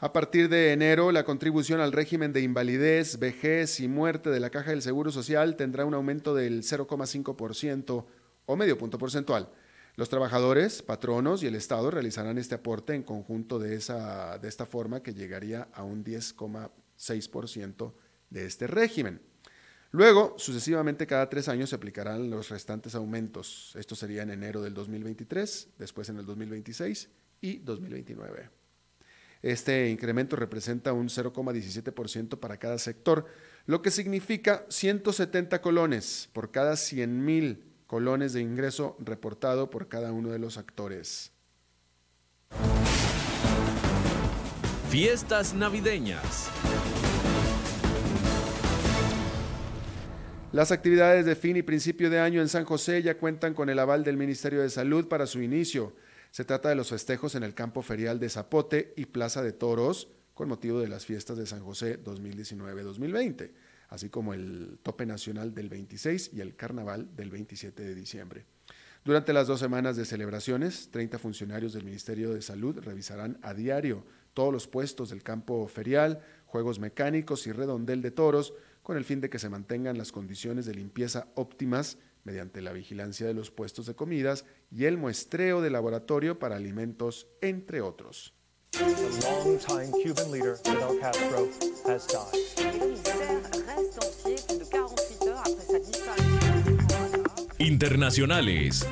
A 0.00 0.12
partir 0.12 0.50
de 0.50 0.74
enero, 0.74 1.12
la 1.12 1.24
contribución 1.24 1.80
al 1.80 1.92
régimen 1.92 2.34
de 2.34 2.42
invalidez, 2.42 3.18
vejez 3.18 3.80
y 3.80 3.88
muerte 3.88 4.28
de 4.28 4.40
la 4.40 4.50
Caja 4.50 4.72
del 4.72 4.82
Seguro 4.82 5.10
Social 5.10 5.56
tendrá 5.56 5.86
un 5.86 5.94
aumento 5.94 6.34
del 6.34 6.64
0,5% 6.64 8.04
o 8.44 8.56
medio 8.56 8.76
punto 8.76 8.98
porcentual. 8.98 9.48
Los 9.96 10.10
trabajadores, 10.10 10.82
patronos 10.82 11.42
y 11.42 11.46
el 11.46 11.54
Estado 11.54 11.90
realizarán 11.90 12.36
este 12.36 12.56
aporte 12.56 12.94
en 12.94 13.02
conjunto 13.02 13.58
de, 13.58 13.76
esa, 13.76 14.36
de 14.36 14.48
esta 14.48 14.66
forma 14.66 15.02
que 15.02 15.14
llegaría 15.14 15.68
a 15.72 15.84
un 15.84 16.04
10,5%. 16.04 16.70
6% 16.98 17.92
de 18.30 18.46
este 18.46 18.66
régimen. 18.66 19.20
Luego, 19.90 20.34
sucesivamente 20.36 21.06
cada 21.06 21.30
tres 21.30 21.48
años 21.48 21.70
se 21.70 21.76
aplicarán 21.76 22.28
los 22.28 22.50
restantes 22.50 22.94
aumentos. 22.94 23.72
Esto 23.76 23.94
sería 23.94 24.22
en 24.22 24.30
enero 24.30 24.60
del 24.60 24.74
2023, 24.74 25.68
después 25.78 26.08
en 26.10 26.18
el 26.18 26.26
2026 26.26 27.08
y 27.40 27.58
2029. 27.58 28.50
Este 29.40 29.88
incremento 29.88 30.36
representa 30.36 30.92
un 30.92 31.08
0,17% 31.08 32.38
para 32.38 32.58
cada 32.58 32.78
sector, 32.78 33.26
lo 33.66 33.82
que 33.82 33.90
significa 33.90 34.66
170 34.68 35.60
colones 35.62 36.28
por 36.32 36.50
cada 36.50 36.76
100 36.76 37.24
mil 37.24 37.64
colones 37.86 38.32
de 38.32 38.42
ingreso 38.42 38.96
reportado 38.98 39.70
por 39.70 39.88
cada 39.88 40.12
uno 40.12 40.30
de 40.30 40.38
los 40.38 40.58
actores. 40.58 41.32
Fiestas 44.90 45.54
navideñas. 45.54 46.50
Las 50.50 50.72
actividades 50.72 51.26
de 51.26 51.36
fin 51.36 51.58
y 51.58 51.62
principio 51.62 52.08
de 52.08 52.20
año 52.20 52.40
en 52.40 52.48
San 52.48 52.64
José 52.64 53.02
ya 53.02 53.18
cuentan 53.18 53.52
con 53.52 53.68
el 53.68 53.78
aval 53.78 54.02
del 54.02 54.16
Ministerio 54.16 54.62
de 54.62 54.70
Salud 54.70 55.06
para 55.06 55.26
su 55.26 55.42
inicio. 55.42 55.94
Se 56.30 56.42
trata 56.42 56.70
de 56.70 56.74
los 56.74 56.88
festejos 56.88 57.34
en 57.34 57.42
el 57.42 57.52
campo 57.52 57.82
ferial 57.82 58.18
de 58.18 58.30
Zapote 58.30 58.94
y 58.96 59.04
Plaza 59.04 59.42
de 59.42 59.52
Toros 59.52 60.08
con 60.32 60.48
motivo 60.48 60.80
de 60.80 60.88
las 60.88 61.04
fiestas 61.04 61.36
de 61.36 61.44
San 61.44 61.60
José 61.62 62.02
2019-2020, 62.02 63.50
así 63.90 64.08
como 64.08 64.32
el 64.32 64.78
tope 64.82 65.04
nacional 65.04 65.52
del 65.52 65.68
26 65.68 66.30
y 66.32 66.40
el 66.40 66.56
carnaval 66.56 67.14
del 67.14 67.28
27 67.28 67.82
de 67.82 67.94
diciembre. 67.94 68.46
Durante 69.04 69.34
las 69.34 69.48
dos 69.48 69.60
semanas 69.60 69.96
de 69.96 70.06
celebraciones, 70.06 70.88
30 70.90 71.18
funcionarios 71.18 71.74
del 71.74 71.84
Ministerio 71.84 72.32
de 72.32 72.40
Salud 72.40 72.78
revisarán 72.78 73.38
a 73.42 73.52
diario 73.52 74.06
todos 74.32 74.52
los 74.52 74.66
puestos 74.66 75.10
del 75.10 75.22
campo 75.22 75.68
ferial, 75.68 76.20
juegos 76.46 76.78
mecánicos 76.78 77.46
y 77.46 77.52
redondel 77.52 78.00
de 78.00 78.12
toros, 78.12 78.54
con 78.88 78.96
el 78.96 79.04
fin 79.04 79.20
de 79.20 79.28
que 79.28 79.38
se 79.38 79.50
mantengan 79.50 79.98
las 79.98 80.12
condiciones 80.12 80.64
de 80.64 80.74
limpieza 80.74 81.28
óptimas 81.34 81.98
mediante 82.24 82.62
la 82.62 82.72
vigilancia 82.72 83.26
de 83.26 83.34
los 83.34 83.50
puestos 83.50 83.84
de 83.84 83.94
comidas 83.94 84.46
y 84.70 84.86
el 84.86 84.96
muestreo 84.96 85.60
de 85.60 85.68
laboratorio 85.68 86.38
para 86.38 86.56
alimentos, 86.56 87.26
entre 87.42 87.82
otros. 87.82 88.32
Internacionales. 97.58 98.86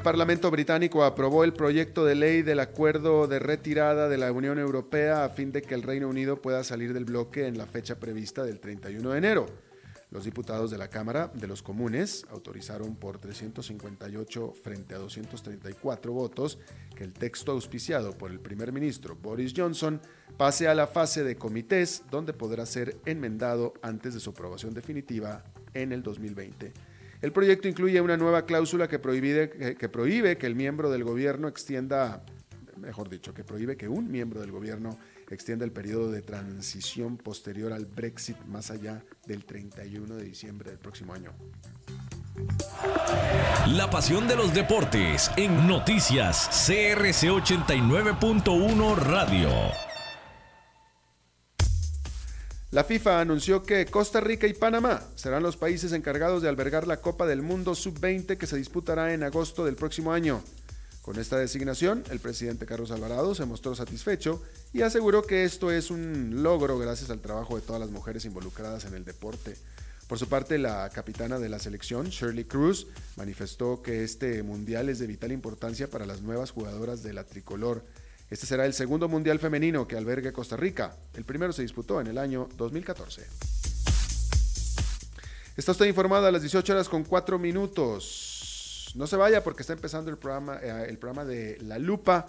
El 0.00 0.04
Parlamento 0.04 0.50
británico 0.50 1.04
aprobó 1.04 1.44
el 1.44 1.52
proyecto 1.52 2.06
de 2.06 2.14
ley 2.14 2.40
del 2.40 2.60
acuerdo 2.60 3.26
de 3.26 3.38
retirada 3.38 4.08
de 4.08 4.16
la 4.16 4.32
Unión 4.32 4.58
Europea 4.58 5.26
a 5.26 5.28
fin 5.28 5.52
de 5.52 5.60
que 5.60 5.74
el 5.74 5.82
Reino 5.82 6.08
Unido 6.08 6.40
pueda 6.40 6.64
salir 6.64 6.94
del 6.94 7.04
bloque 7.04 7.46
en 7.46 7.58
la 7.58 7.66
fecha 7.66 8.00
prevista 8.00 8.42
del 8.42 8.60
31 8.60 9.10
de 9.10 9.18
enero. 9.18 9.46
Los 10.10 10.24
diputados 10.24 10.70
de 10.70 10.78
la 10.78 10.88
Cámara 10.88 11.30
de 11.34 11.46
los 11.46 11.62
Comunes 11.62 12.24
autorizaron 12.30 12.96
por 12.96 13.18
358 13.18 14.54
frente 14.62 14.94
a 14.94 14.98
234 14.98 16.12
votos 16.14 16.58
que 16.96 17.04
el 17.04 17.12
texto 17.12 17.52
auspiciado 17.52 18.16
por 18.16 18.30
el 18.30 18.40
primer 18.40 18.72
ministro 18.72 19.16
Boris 19.16 19.52
Johnson 19.54 20.00
pase 20.38 20.66
a 20.66 20.74
la 20.74 20.86
fase 20.86 21.24
de 21.24 21.36
comités 21.36 22.04
donde 22.10 22.32
podrá 22.32 22.64
ser 22.64 22.96
enmendado 23.04 23.74
antes 23.82 24.14
de 24.14 24.20
su 24.20 24.30
aprobación 24.30 24.72
definitiva 24.72 25.44
en 25.74 25.92
el 25.92 26.02
2020. 26.02 26.72
El 27.22 27.32
proyecto 27.32 27.68
incluye 27.68 28.00
una 28.00 28.16
nueva 28.16 28.46
cláusula 28.46 28.88
que 28.88 28.98
prohíbe, 28.98 30.38
que 30.38 30.46
el 30.46 30.54
miembro 30.54 30.90
del 30.90 31.04
gobierno 31.04 31.48
extienda, 31.48 32.24
mejor 32.76 33.10
dicho, 33.10 33.34
que 33.34 33.44
prohíbe 33.44 33.76
que 33.76 33.88
un 33.88 34.10
miembro 34.10 34.40
del 34.40 34.50
gobierno 34.50 34.98
extienda 35.30 35.64
el 35.64 35.72
periodo 35.72 36.10
de 36.10 36.22
transición 36.22 37.16
posterior 37.16 37.72
al 37.72 37.86
Brexit 37.86 38.36
más 38.46 38.70
allá 38.70 39.04
del 39.26 39.44
31 39.44 40.16
de 40.16 40.24
diciembre 40.24 40.70
del 40.70 40.78
próximo 40.78 41.12
año. 41.12 41.32
La 43.68 43.90
pasión 43.90 44.26
de 44.26 44.36
los 44.36 44.54
deportes 44.54 45.30
en 45.36 45.66
noticias 45.66 46.48
CRC 46.66 47.28
89.1 47.28 48.96
Radio. 48.96 49.89
La 52.72 52.84
FIFA 52.84 53.20
anunció 53.20 53.64
que 53.64 53.84
Costa 53.86 54.20
Rica 54.20 54.46
y 54.46 54.54
Panamá 54.54 55.02
serán 55.16 55.42
los 55.42 55.56
países 55.56 55.92
encargados 55.92 56.40
de 56.40 56.48
albergar 56.48 56.86
la 56.86 57.00
Copa 57.00 57.26
del 57.26 57.42
Mundo 57.42 57.74
Sub-20 57.74 58.36
que 58.36 58.46
se 58.46 58.56
disputará 58.56 59.12
en 59.12 59.24
agosto 59.24 59.64
del 59.64 59.74
próximo 59.74 60.12
año. 60.12 60.40
Con 61.02 61.18
esta 61.18 61.36
designación, 61.36 62.04
el 62.12 62.20
presidente 62.20 62.66
Carlos 62.66 62.92
Alvarado 62.92 63.34
se 63.34 63.44
mostró 63.44 63.74
satisfecho 63.74 64.40
y 64.72 64.82
aseguró 64.82 65.22
que 65.24 65.42
esto 65.42 65.72
es 65.72 65.90
un 65.90 66.44
logro 66.44 66.78
gracias 66.78 67.10
al 67.10 67.18
trabajo 67.18 67.56
de 67.56 67.62
todas 67.62 67.80
las 67.80 67.90
mujeres 67.90 68.24
involucradas 68.24 68.84
en 68.84 68.94
el 68.94 69.04
deporte. 69.04 69.56
Por 70.06 70.20
su 70.20 70.28
parte, 70.28 70.56
la 70.56 70.90
capitana 70.90 71.40
de 71.40 71.48
la 71.48 71.58
selección, 71.58 72.10
Shirley 72.10 72.44
Cruz, 72.44 72.86
manifestó 73.16 73.82
que 73.82 74.04
este 74.04 74.44
mundial 74.44 74.88
es 74.88 75.00
de 75.00 75.08
vital 75.08 75.32
importancia 75.32 75.90
para 75.90 76.06
las 76.06 76.20
nuevas 76.20 76.52
jugadoras 76.52 77.02
de 77.02 77.14
la 77.14 77.24
tricolor. 77.24 77.84
Este 78.30 78.46
será 78.46 78.64
el 78.64 78.72
segundo 78.72 79.08
mundial 79.08 79.40
femenino 79.40 79.88
que 79.88 79.96
albergue 79.96 80.32
Costa 80.32 80.56
Rica. 80.56 80.96
El 81.14 81.24
primero 81.24 81.52
se 81.52 81.62
disputó 81.62 82.00
en 82.00 82.06
el 82.06 82.16
año 82.16 82.48
2014. 82.56 83.26
Está 85.56 85.72
usted 85.72 85.86
informado 85.86 86.26
a 86.26 86.30
las 86.30 86.40
18 86.40 86.72
horas 86.72 86.88
con 86.88 87.02
4 87.02 87.40
minutos. 87.40 88.92
No 88.94 89.08
se 89.08 89.16
vaya 89.16 89.42
porque 89.42 89.62
está 89.62 89.72
empezando 89.72 90.12
el 90.12 90.16
programa, 90.16 90.60
eh, 90.62 90.86
el 90.88 90.96
programa 90.96 91.24
de 91.24 91.58
La 91.62 91.80
Lupa. 91.80 92.28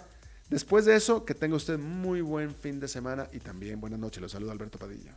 Después 0.50 0.84
de 0.84 0.96
eso, 0.96 1.24
que 1.24 1.34
tenga 1.34 1.54
usted 1.54 1.78
muy 1.78 2.20
buen 2.20 2.52
fin 2.52 2.80
de 2.80 2.88
semana 2.88 3.28
y 3.32 3.38
también 3.38 3.80
buenas 3.80 4.00
noches. 4.00 4.20
Los 4.20 4.32
saludo 4.32 4.50
Alberto 4.50 4.78
Padilla. 4.78 5.16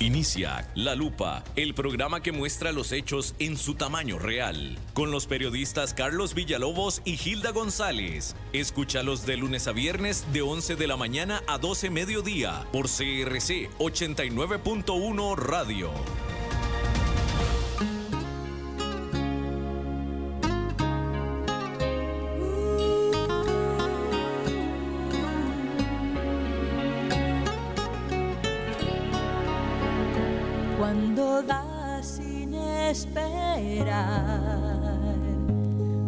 Inicia 0.00 0.70
La 0.76 0.94
Lupa, 0.94 1.42
el 1.56 1.74
programa 1.74 2.22
que 2.22 2.30
muestra 2.30 2.70
los 2.70 2.92
hechos 2.92 3.34
en 3.40 3.56
su 3.56 3.74
tamaño 3.74 4.16
real, 4.16 4.78
con 4.94 5.10
los 5.10 5.26
periodistas 5.26 5.92
Carlos 5.92 6.34
Villalobos 6.34 7.02
y 7.04 7.16
Gilda 7.16 7.50
González. 7.50 8.36
Escúchalos 8.52 9.26
de 9.26 9.36
lunes 9.36 9.66
a 9.66 9.72
viernes 9.72 10.24
de 10.32 10.42
11 10.42 10.76
de 10.76 10.86
la 10.86 10.96
mañana 10.96 11.42
a 11.48 11.58
12 11.58 11.90
mediodía 11.90 12.64
por 12.72 12.86
CRC 12.86 13.70
89.1 13.78 15.36
Radio. 15.36 15.90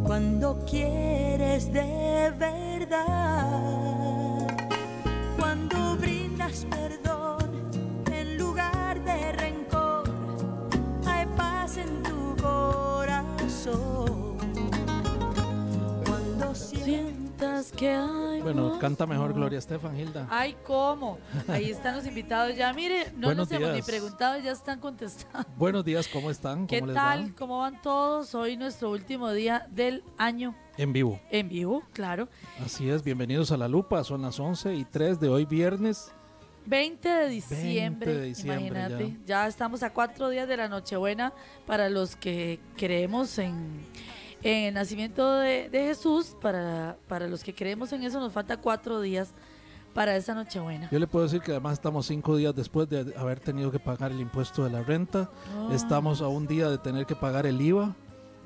Cuando 0.05 0.65
quieres 0.69 1.73
de 1.73 2.33
verdad, 2.39 3.47
cuando 5.39 5.97
brindas 5.97 6.67
perdón 6.71 7.10
que 17.77 17.89
hay 17.89 18.43
Bueno, 18.43 18.79
canta 18.79 19.07
mejor 19.07 19.33
Gloria 19.33 19.59
Estefan, 19.59 19.99
Hilda. 19.99 20.27
Ay, 20.31 20.55
¿cómo? 20.67 21.19
Ahí 21.49 21.71
están 21.71 21.97
los 21.97 22.07
invitados 22.07 22.55
ya. 22.55 22.71
Mire, 22.75 23.13
no 23.17 23.29
Buenos 23.29 23.51
nos 23.51 23.61
hemos 23.61 23.75
ni 23.75 23.83
preguntado, 23.83 24.39
ya 24.41 24.53
están 24.53 24.79
contestando. 24.79 25.49
Buenos 25.57 25.85
días, 25.85 26.07
¿cómo 26.09 26.31
están? 26.31 26.67
¿Qué 26.67 26.81
¿Cómo 26.81 26.89
les 26.89 26.97
tal? 26.97 27.25
va? 27.31 27.37
¿Cómo 27.39 27.59
van 27.61 27.81
todos? 27.81 28.35
Hoy 28.35 28.57
nuestro 28.59 28.91
último 28.91 29.33
día 29.33 29.67
del 29.71 30.05
año 30.19 30.55
En 30.77 30.93
vivo. 30.93 31.19
en 31.31 31.49
vivo, 31.49 31.83
claro. 31.95 32.29
Así 32.63 32.91
es, 32.91 33.03
bienvenidos 33.03 33.51
a 33.53 33.57
La 33.57 33.69
Lupa, 33.69 34.05
son 34.05 34.21
las 34.23 34.39
11 34.39 34.75
y 34.75 34.85
3 34.85 35.19
de 35.19 35.29
hoy 35.31 35.47
viernes. 35.47 36.13
20 36.67 37.09
de 37.09 37.29
diciembre, 37.29 38.07
20 38.07 38.07
de 38.21 38.27
diciembre, 38.27 38.67
imagínate. 38.67 39.17
Ya. 39.27 39.47
estamos 39.47 39.83
a 39.83 39.95
cuatro 39.95 40.29
días 40.29 40.47
de 40.47 40.59
la 40.59 40.69
Nochebuena 40.69 41.33
para 41.67 41.89
los 41.89 42.17
que 42.17 42.61
creemos 42.77 43.39
en, 43.39 43.81
en 44.43 44.65
el 44.67 44.75
nacimiento 44.75 45.33
de, 45.39 45.69
de 45.71 45.85
Jesús. 45.85 46.37
Para, 46.41 46.97
para 47.09 47.27
los 47.29 47.43
que 47.45 47.55
creemos 47.55 47.93
en 47.93 48.03
eso 48.05 48.21
nos 48.21 48.33
falta 48.33 48.57
cuatro 48.59 49.01
días 49.01 49.33
para 49.95 50.15
esa 50.17 50.35
Nochebuena. 50.35 50.89
Yo 50.91 50.99
le 50.99 51.07
puedo 51.07 51.25
decir 51.25 51.41
que 51.41 51.51
además 51.51 51.75
estamos 51.75 52.07
cinco 52.07 52.37
días 52.37 52.55
después 52.55 52.89
de 52.89 53.13
haber 53.17 53.41
tenido 53.41 53.71
que 53.73 53.79
pagar 53.81 54.13
el 54.13 54.21
impuesto 54.21 54.65
de 54.65 54.71
la 54.71 54.83
renta. 54.83 55.29
Ah. 55.55 55.69
Estamos 55.73 56.21
a 56.23 56.29
un 56.29 56.47
día 56.47 56.69
de 56.71 56.79
tener 56.79 57.07
que 57.07 57.17
pagar 57.17 57.45
el 57.47 57.61
IVA 57.61 57.95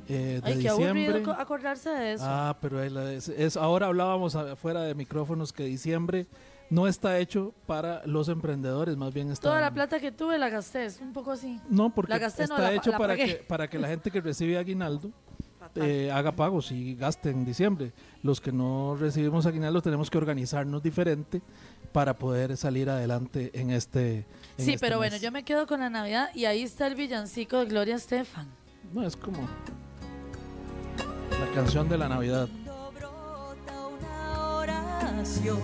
eh, 0.09 0.41
de 0.45 0.51
Ay, 0.53 0.63
qué 0.63 0.69
aburrido 0.69 0.95
diciembre. 0.95 1.23
co- 1.23 1.33
acordarse 1.33 1.91
de 1.91 2.13
eso. 2.15 2.25
Ah, 2.27 2.57
pero 2.61 2.83
es, 2.83 3.29
es- 3.29 3.57
ahora 3.57 3.87
hablábamos 3.87 4.35
afuera 4.37 4.83
de 4.83 4.95
micrófonos 4.95 5.53
que 5.53 5.65
diciembre 5.65 6.27
no 6.71 6.89
está 6.89 7.19
hecho 7.19 7.53
para 7.67 8.05
los 8.07 8.29
emprendedores, 8.31 8.97
más 8.97 9.13
bien 9.13 9.31
está 9.31 9.49
Toda 9.51 9.61
la 9.61 9.73
plata 9.73 10.01
que 10.01 10.11
tuve 10.13 10.39
la 10.39 10.49
gasté, 10.49 10.87
es 10.87 10.99
un 11.01 11.13
poco 11.13 11.31
así. 11.33 11.61
No, 11.69 11.95
porque 11.95 12.11
La 12.11 12.19
gasté, 12.19 12.47
no, 12.47 12.55
está 12.57 12.69
la- 12.71 12.75
hecho 12.75 12.91
la 12.91 12.99
para, 12.99 13.17
que, 13.17 13.35
para 13.47 13.69
que 13.69 13.79
la 13.79 13.89
gente 13.89 14.11
que 14.11 14.21
recibe 14.23 14.57
aguinaldo 14.59 15.11
eh, 15.77 16.11
haga 16.13 16.33
pagos 16.33 16.71
y 16.73 16.95
gaste 16.95 17.31
en 17.31 17.45
diciembre. 17.45 17.93
Los 18.23 18.41
que 18.41 18.53
no 18.53 18.97
recibimos 18.99 19.47
aguinaldo 19.47 19.83
tenemos 19.83 20.11
que 20.11 20.19
organizarnos 20.19 20.83
diferente 20.83 21.43
para 21.93 22.15
poder 22.15 22.57
salir 22.57 22.91
adelante 22.91 23.51
en 23.55 23.71
este. 23.71 24.17
en 24.59 24.65
Sí, 24.65 24.73
este 24.75 24.79
pero 24.79 24.99
bueno, 24.99 25.17
yo 25.17 25.31
me 25.31 25.45
quedo 25.45 25.67
con 25.67 25.81
la 25.81 25.91
Navidad 25.91 26.31
y 26.35 26.45
ahí 26.45 26.63
está 26.63 26.87
el 26.87 26.95
villancico 26.95 27.59
de 27.59 27.67
Gloria 27.67 27.97
Estefan. 27.97 28.49
No, 28.93 29.07
es 29.07 29.17
como 29.17 29.49
la 31.31 31.55
canción 31.55 31.89
de 31.89 31.99
la 31.99 32.09
Navidad. 32.09 32.49
oración 35.25 35.59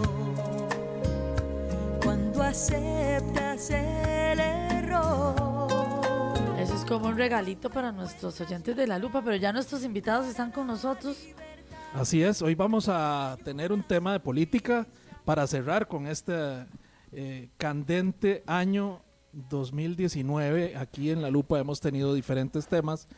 cuando 2.03 2.43
aceptas 2.43 3.71
el 3.71 4.41
error. 4.41 5.50
Eso 6.61 6.75
es 6.75 6.85
como 6.85 7.09
un 7.09 7.17
regalito 7.17 7.71
para 7.71 7.91
nuestros 7.91 8.39
oyentes 8.39 8.77
de 8.77 8.87
la 8.87 8.99
lupa, 8.99 9.23
pero 9.25 9.35
ya 9.35 9.51
nuestros 9.51 9.83
invitados 9.83 10.27
están 10.27 10.53
con 10.53 10.67
nosotros. 10.67 11.17
Así 11.95 12.23
es, 12.23 12.43
hoy 12.43 12.55
vamos 12.55 12.87
a 12.87 13.39
tener 13.43 13.73
un 13.73 13.83
tema 13.83 14.13
de 14.13 14.21
política 14.21 14.87
para 15.25 15.47
cerrar 15.47 15.89
con 15.89 16.07
este 16.07 16.67
eh, 17.13 17.49
candente 17.57 18.45
año 18.47 19.01
2019. 19.33 20.77
Aquí 20.77 21.09
en 21.11 21.23
La 21.23 21.31
Lupa 21.31 21.59
hemos 21.59 21.81
tenido 21.81 22.13
diferentes 22.13 22.67
temas. 22.67 23.09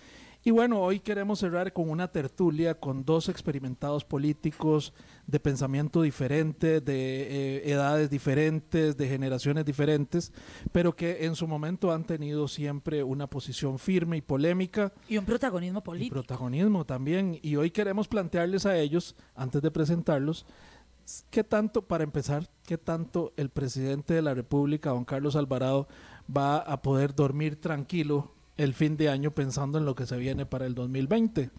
Y 0.45 0.53
bueno, 0.53 0.81
hoy 0.81 1.01
queremos 1.01 1.41
cerrar 1.41 1.73
con 1.73 1.91
una 1.91 2.07
tertulia 2.07 2.79
con 2.79 3.05
dos 3.05 3.29
experimentados 3.29 4.05
políticos 4.05 4.95
de 5.27 5.41
pensamiento 5.41 6.03
diferente, 6.03 6.81
de 6.81 7.59
eh, 7.59 7.71
edades 7.71 8.11
diferentes, 8.11 8.97
de 8.97 9.09
generaciones 9.09 9.65
diferentes, 9.65 10.33
pero 10.73 10.95
que 10.95 11.25
en 11.25 11.37
su 11.37 11.47
momento 11.47 11.93
han 11.93 12.05
tenido 12.05 12.49
siempre 12.49 13.03
una 13.03 13.27
posición 13.27 13.79
firme 13.79 14.17
y 14.17 14.21
polémica 14.21 14.93
Y 15.09 15.17
un 15.19 15.25
protagonismo 15.25 15.79
y 15.79 15.83
político. 15.83 16.15
protagonismo 16.15 16.85
también. 16.85 17.39
Y 17.43 17.57
hoy 17.57 17.71
queremos 17.71 18.09
plantearles 18.09 18.67
a 18.67 18.77
ellos, 18.79 19.17
antes 19.35 19.63
de 19.63 19.71
presentarlos, 19.71 20.47
qué 21.31 21.45
tanto, 21.45 21.83
para 21.83 22.05
empezar, 22.05 22.49
qué 22.65 22.79
tanto 22.79 23.33
el 23.37 23.51
presidente 23.51 24.15
de 24.15 24.23
la 24.23 24.35
República, 24.35 24.91
don 24.91 25.05
Carlos 25.05 25.37
Alvarado, 25.37 25.89
va 26.35 26.59
a 26.59 26.83
poder 26.83 27.15
dormir 27.15 27.61
tranquilo 27.61 28.33
el 28.57 28.75
fin 28.75 28.97
de 28.97 29.09
año 29.09 29.33
pensando 29.33 29.79
en 29.79 29.85
lo 29.85 29.95
que 29.95 30.07
se 30.07 30.17
viene 30.17 30.47
para 30.47 30.67
el 30.67 30.75
2020. 30.75 31.51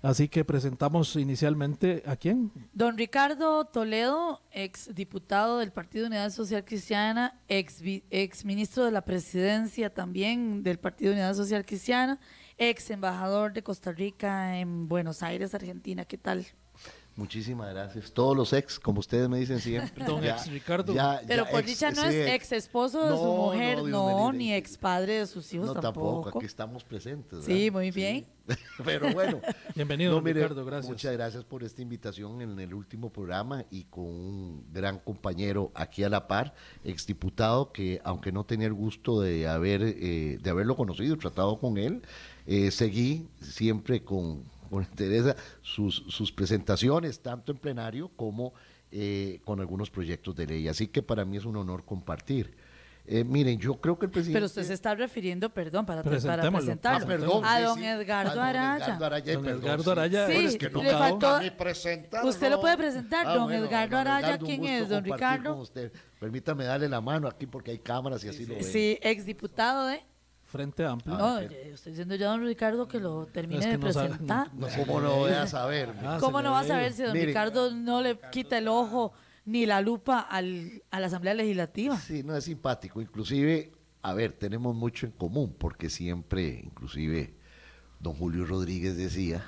Así 0.00 0.28
que 0.28 0.44
presentamos 0.44 1.16
inicialmente 1.16 2.04
a 2.06 2.14
quién? 2.14 2.52
Don 2.72 2.96
Ricardo 2.96 3.64
Toledo, 3.64 4.40
ex 4.52 4.94
diputado 4.94 5.58
del 5.58 5.72
Partido 5.72 6.06
Unidad 6.06 6.30
Social 6.30 6.64
Cristiana, 6.64 7.40
ex, 7.48 7.82
ex 8.10 8.44
ministro 8.44 8.84
de 8.84 8.92
la 8.92 9.04
presidencia 9.04 9.92
también 9.92 10.62
del 10.62 10.78
Partido 10.78 11.12
Unidad 11.12 11.34
Social 11.34 11.66
Cristiana, 11.66 12.20
ex 12.58 12.90
embajador 12.90 13.52
de 13.52 13.64
Costa 13.64 13.90
Rica 13.90 14.58
en 14.58 14.86
Buenos 14.86 15.24
Aires, 15.24 15.52
Argentina. 15.54 16.04
¿Qué 16.04 16.16
tal? 16.16 16.46
Muchísimas 17.18 17.74
gracias. 17.74 18.12
Todos 18.12 18.36
los 18.36 18.52
ex, 18.52 18.78
como 18.78 19.00
ustedes 19.00 19.28
me 19.28 19.40
dicen 19.40 19.58
siempre. 19.58 20.04
Don 20.04 20.22
ex 20.22 20.46
Ricardo. 20.52 20.94
Pero 21.26 21.46
por 21.50 21.58
ex- 21.60 21.66
dicha 21.66 21.90
no 21.90 22.04
es 22.04 22.14
ex 22.28 22.52
esposo 22.52 23.02
de 23.04 23.16
su 23.16 23.24
mujer, 23.24 23.82
no, 23.82 24.32
ni 24.32 24.54
ex 24.54 24.78
padre 24.78 25.14
de 25.14 25.26
sus 25.26 25.52
hijos 25.52 25.66
No, 25.66 25.74
tampoco. 25.74 26.12
tampoco, 26.22 26.38
aquí 26.38 26.46
estamos 26.46 26.84
presentes. 26.84 27.44
Sí, 27.44 27.72
muy 27.72 27.90
bien. 27.90 28.24
Pero 28.84 29.12
bueno. 29.12 29.40
Bienvenido, 29.74 30.12
No, 30.12 30.20
mire, 30.22 30.42
Ricardo, 30.42 30.64
gracias. 30.64 30.88
Muchas 30.88 31.12
gracias 31.12 31.42
por 31.44 31.64
esta 31.64 31.82
invitación 31.82 32.40
en 32.40 32.56
el 32.60 32.72
último 32.72 33.10
programa 33.10 33.64
y 33.68 33.82
con 33.86 34.04
un 34.04 34.64
gran 34.72 35.00
compañero 35.00 35.72
aquí 35.74 36.04
a 36.04 36.08
la 36.08 36.28
par, 36.28 36.54
exdiputado, 36.84 37.72
que 37.72 38.00
aunque 38.04 38.30
no 38.30 38.44
tenía 38.44 38.68
el 38.68 38.74
gusto 38.74 39.20
de, 39.20 39.48
haber, 39.48 39.82
eh, 39.82 40.38
de 40.40 40.50
haberlo 40.50 40.76
conocido, 40.76 41.16
tratado 41.18 41.58
con 41.58 41.78
él, 41.78 42.00
eh, 42.46 42.70
seguí 42.70 43.26
siempre 43.42 44.04
con, 44.04 44.44
con 44.68 44.82
interés 44.82 45.34
sus, 45.62 46.04
sus 46.08 46.30
presentaciones, 46.32 47.20
tanto 47.20 47.52
en 47.52 47.58
plenario 47.58 48.08
como 48.16 48.52
eh, 48.90 49.40
con 49.44 49.60
algunos 49.60 49.90
proyectos 49.90 50.34
de 50.36 50.46
ley. 50.46 50.68
Así 50.68 50.88
que 50.88 51.02
para 51.02 51.24
mí 51.24 51.36
es 51.36 51.44
un 51.44 51.56
honor 51.56 51.84
compartir. 51.84 52.56
Eh, 53.10 53.24
miren, 53.24 53.58
yo 53.58 53.80
creo 53.80 53.98
que 53.98 54.04
el 54.04 54.12
presidente... 54.12 54.36
Pero 54.36 54.44
usted 54.44 54.64
se 54.64 54.74
está 54.74 54.94
refiriendo, 54.94 55.48
perdón, 55.48 55.86
para, 55.86 56.02
para 56.02 56.10
presentarlo, 56.50 57.04
Ah, 57.04 57.08
perdón, 57.08 57.42
a 57.42 57.56
sí, 57.56 57.62
don. 57.64 57.82
Edgardo 57.82 58.30
A 58.30 58.34
don 58.34 58.44
Araya. 58.44 58.84
Edgardo 58.84 59.04
Araya, 59.06 59.32
Don 59.32 59.44
perdón, 59.44 59.62
Edgardo 59.62 59.82
sí. 59.84 59.90
Araya. 59.90 60.26
Sí, 60.26 60.32
es 60.36 60.56
que 60.58 60.68
no 60.70 60.82
le 60.82 60.90
faltó-. 60.90 61.40
Usted 62.24 62.50
lo 62.50 62.60
puede 62.60 62.76
presentar, 62.76 63.26
Ah, 63.26 63.34
don 63.34 63.44
bueno, 63.44 63.64
Edgardo 63.64 63.96
don 63.96 64.06
Araya, 64.06 64.26
Edgardo, 64.28 64.46
¿quién 64.46 64.64
es, 64.66 64.88
don 64.90 65.02
Ricardo? 65.02 65.52
con 65.52 65.60
usted. 65.60 65.90
Permítame 66.20 66.64
darle 66.64 66.86
la 66.86 67.00
mano 67.00 67.28
aquí 67.28 67.46
porque 67.46 67.70
hay 67.70 67.78
cámaras 67.78 68.22
y 68.24 68.28
así 68.28 68.44
lo 68.44 68.56
ven. 68.56 68.64
Sí, 68.64 68.98
ex 69.00 69.24
diputado 69.24 69.86
de... 69.86 70.02
Frente 70.48 70.82
Amplio. 70.84 71.16
No, 71.18 71.42
yo 71.42 71.48
estoy 71.74 71.92
diciendo 71.92 72.14
ya 72.14 72.28
a 72.28 72.30
don 72.30 72.42
Ricardo 72.44 72.88
que 72.88 72.98
lo 72.98 73.26
termine 73.26 73.60
Es 73.60 73.66
que 73.66 73.72
de 73.72 73.78
no 73.78 73.92
sabe- 73.92 74.08
presentar. 74.08 74.50
No, 74.54 74.66
¿Cómo 74.78 75.00
no 75.02 75.16
voy 75.16 75.32
a 75.32 75.46
saber? 75.46 75.92
Ah, 76.02 76.16
¿Cómo 76.18 76.40
no 76.40 76.52
va 76.52 76.60
a 76.60 76.64
saber 76.64 76.94
si 76.94 77.02
don. 77.02 77.12
Ricardo 77.14 77.70
no 77.70 78.00
le 78.00 78.18
quita 78.32 78.56
el 78.56 78.66
ojo 78.68 79.12
ni 79.44 79.66
la 79.66 79.82
lupa 79.82 80.20
al, 80.20 80.82
a 80.90 81.00
la 81.00 81.06
Asamblea 81.08 81.34
Legislativa? 81.34 81.98
Sí, 81.98 82.22
no 82.22 82.34
es 82.34 82.44
simpático. 82.44 83.02
Inclusive, 83.02 83.72
a 84.00 84.14
ver, 84.14 84.32
tenemos 84.32 84.74
mucho 84.74 85.04
en 85.04 85.12
común 85.12 85.54
porque 85.58 85.90
siempre, 85.90 86.62
inclusive, 86.64 87.34
don 88.00 88.14
Julio 88.14 88.46
Rodríguez 88.46 88.96
decía, 88.96 89.44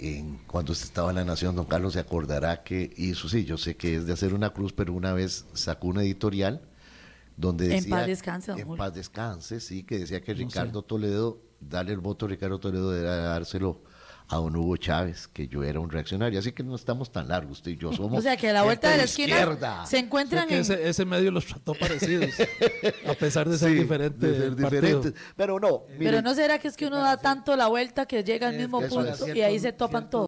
en, 0.00 0.38
cuando 0.48 0.72
usted 0.72 0.86
estaba 0.86 1.10
en 1.10 1.16
la 1.16 1.24
Nación, 1.24 1.54
don 1.54 1.64
Carlos 1.66 1.92
se 1.92 2.00
acordará 2.00 2.64
que 2.64 2.92
hizo, 2.96 3.28
sí, 3.28 3.44
yo 3.44 3.56
sé 3.56 3.76
que 3.76 3.96
es 3.96 4.06
de 4.06 4.12
hacer 4.12 4.34
una 4.34 4.50
cruz, 4.50 4.72
pero 4.72 4.92
una 4.92 5.12
vez 5.12 5.46
sacó 5.54 5.86
una 5.86 6.02
editorial 6.02 6.60
donde 7.36 7.66
En 7.66 7.70
decía... 7.72 7.96
paz 7.96 8.06
descanse, 8.06 8.50
don 8.52 8.60
En 8.60 8.66
Julio. 8.66 8.78
paz 8.78 8.94
descanse, 8.94 9.60
sí, 9.60 9.82
que 9.84 9.98
decía 9.98 10.20
que 10.22 10.32
No 10.32 10.38
sé. 10.38 10.44
Ricardo 10.44 10.82
Toledo, 10.82 11.40
darle 11.60 11.92
el 11.92 12.00
voto 12.00 12.26
a 12.26 12.28
Ricardo 12.28 12.58
Toledo 12.58 12.96
era 12.96 13.16
dárselo 13.16 13.82
a 14.28 14.38
don 14.38 14.56
Hugo 14.56 14.76
Chávez, 14.76 15.28
que 15.28 15.46
yo 15.46 15.62
era 15.62 15.78
un 15.78 15.88
reaccionario. 15.88 16.40
Así 16.40 16.50
que 16.50 16.64
no 16.64 16.74
estamos 16.74 17.12
tan 17.12 17.28
largos, 17.28 17.58
usted 17.58 17.70
y 17.70 17.76
yo 17.76 17.92
somos 17.92 18.18
O 18.18 18.22
sea 18.22 18.36
que 18.36 18.48
a 18.50 18.52
la 18.54 18.64
vuelta 18.64 18.90
de 18.90 18.96
la 18.96 19.04
esquina 19.04 19.28
izquierda. 19.38 19.86
se 19.86 19.98
encuentran 19.98 20.48
que 20.48 20.56
en... 20.56 20.60
ese, 20.62 20.88
ese 20.88 21.04
medio 21.04 21.30
los 21.30 21.46
trató 21.46 21.74
parecidos, 21.74 22.30
a 23.08 23.14
pesar 23.14 23.48
de 23.48 23.56
ser 23.56 23.68
Sí, 23.70 23.74
diferentes. 23.76 24.18
de 24.20 24.36
ser 24.36 24.56
diferentes. 24.56 25.14
Pero 25.36 25.60
no, 25.60 25.84
Pero 25.86 25.98
mire, 26.00 26.22
no 26.22 26.34
será 26.34 26.58
que 26.58 26.66
es 26.66 26.76
que 26.76 26.86
uno 26.88 26.96
da 26.96 27.18
tanto 27.18 27.54
la 27.54 27.68
vuelta 27.68 28.04
que 28.06 28.24
llega 28.24 28.48
al 28.48 28.56
mismo 28.56 28.80
punto 28.82 29.28
y 29.32 29.42
ahí 29.42 29.60
se 29.60 29.72
topan 29.72 30.10
todos. 30.10 30.24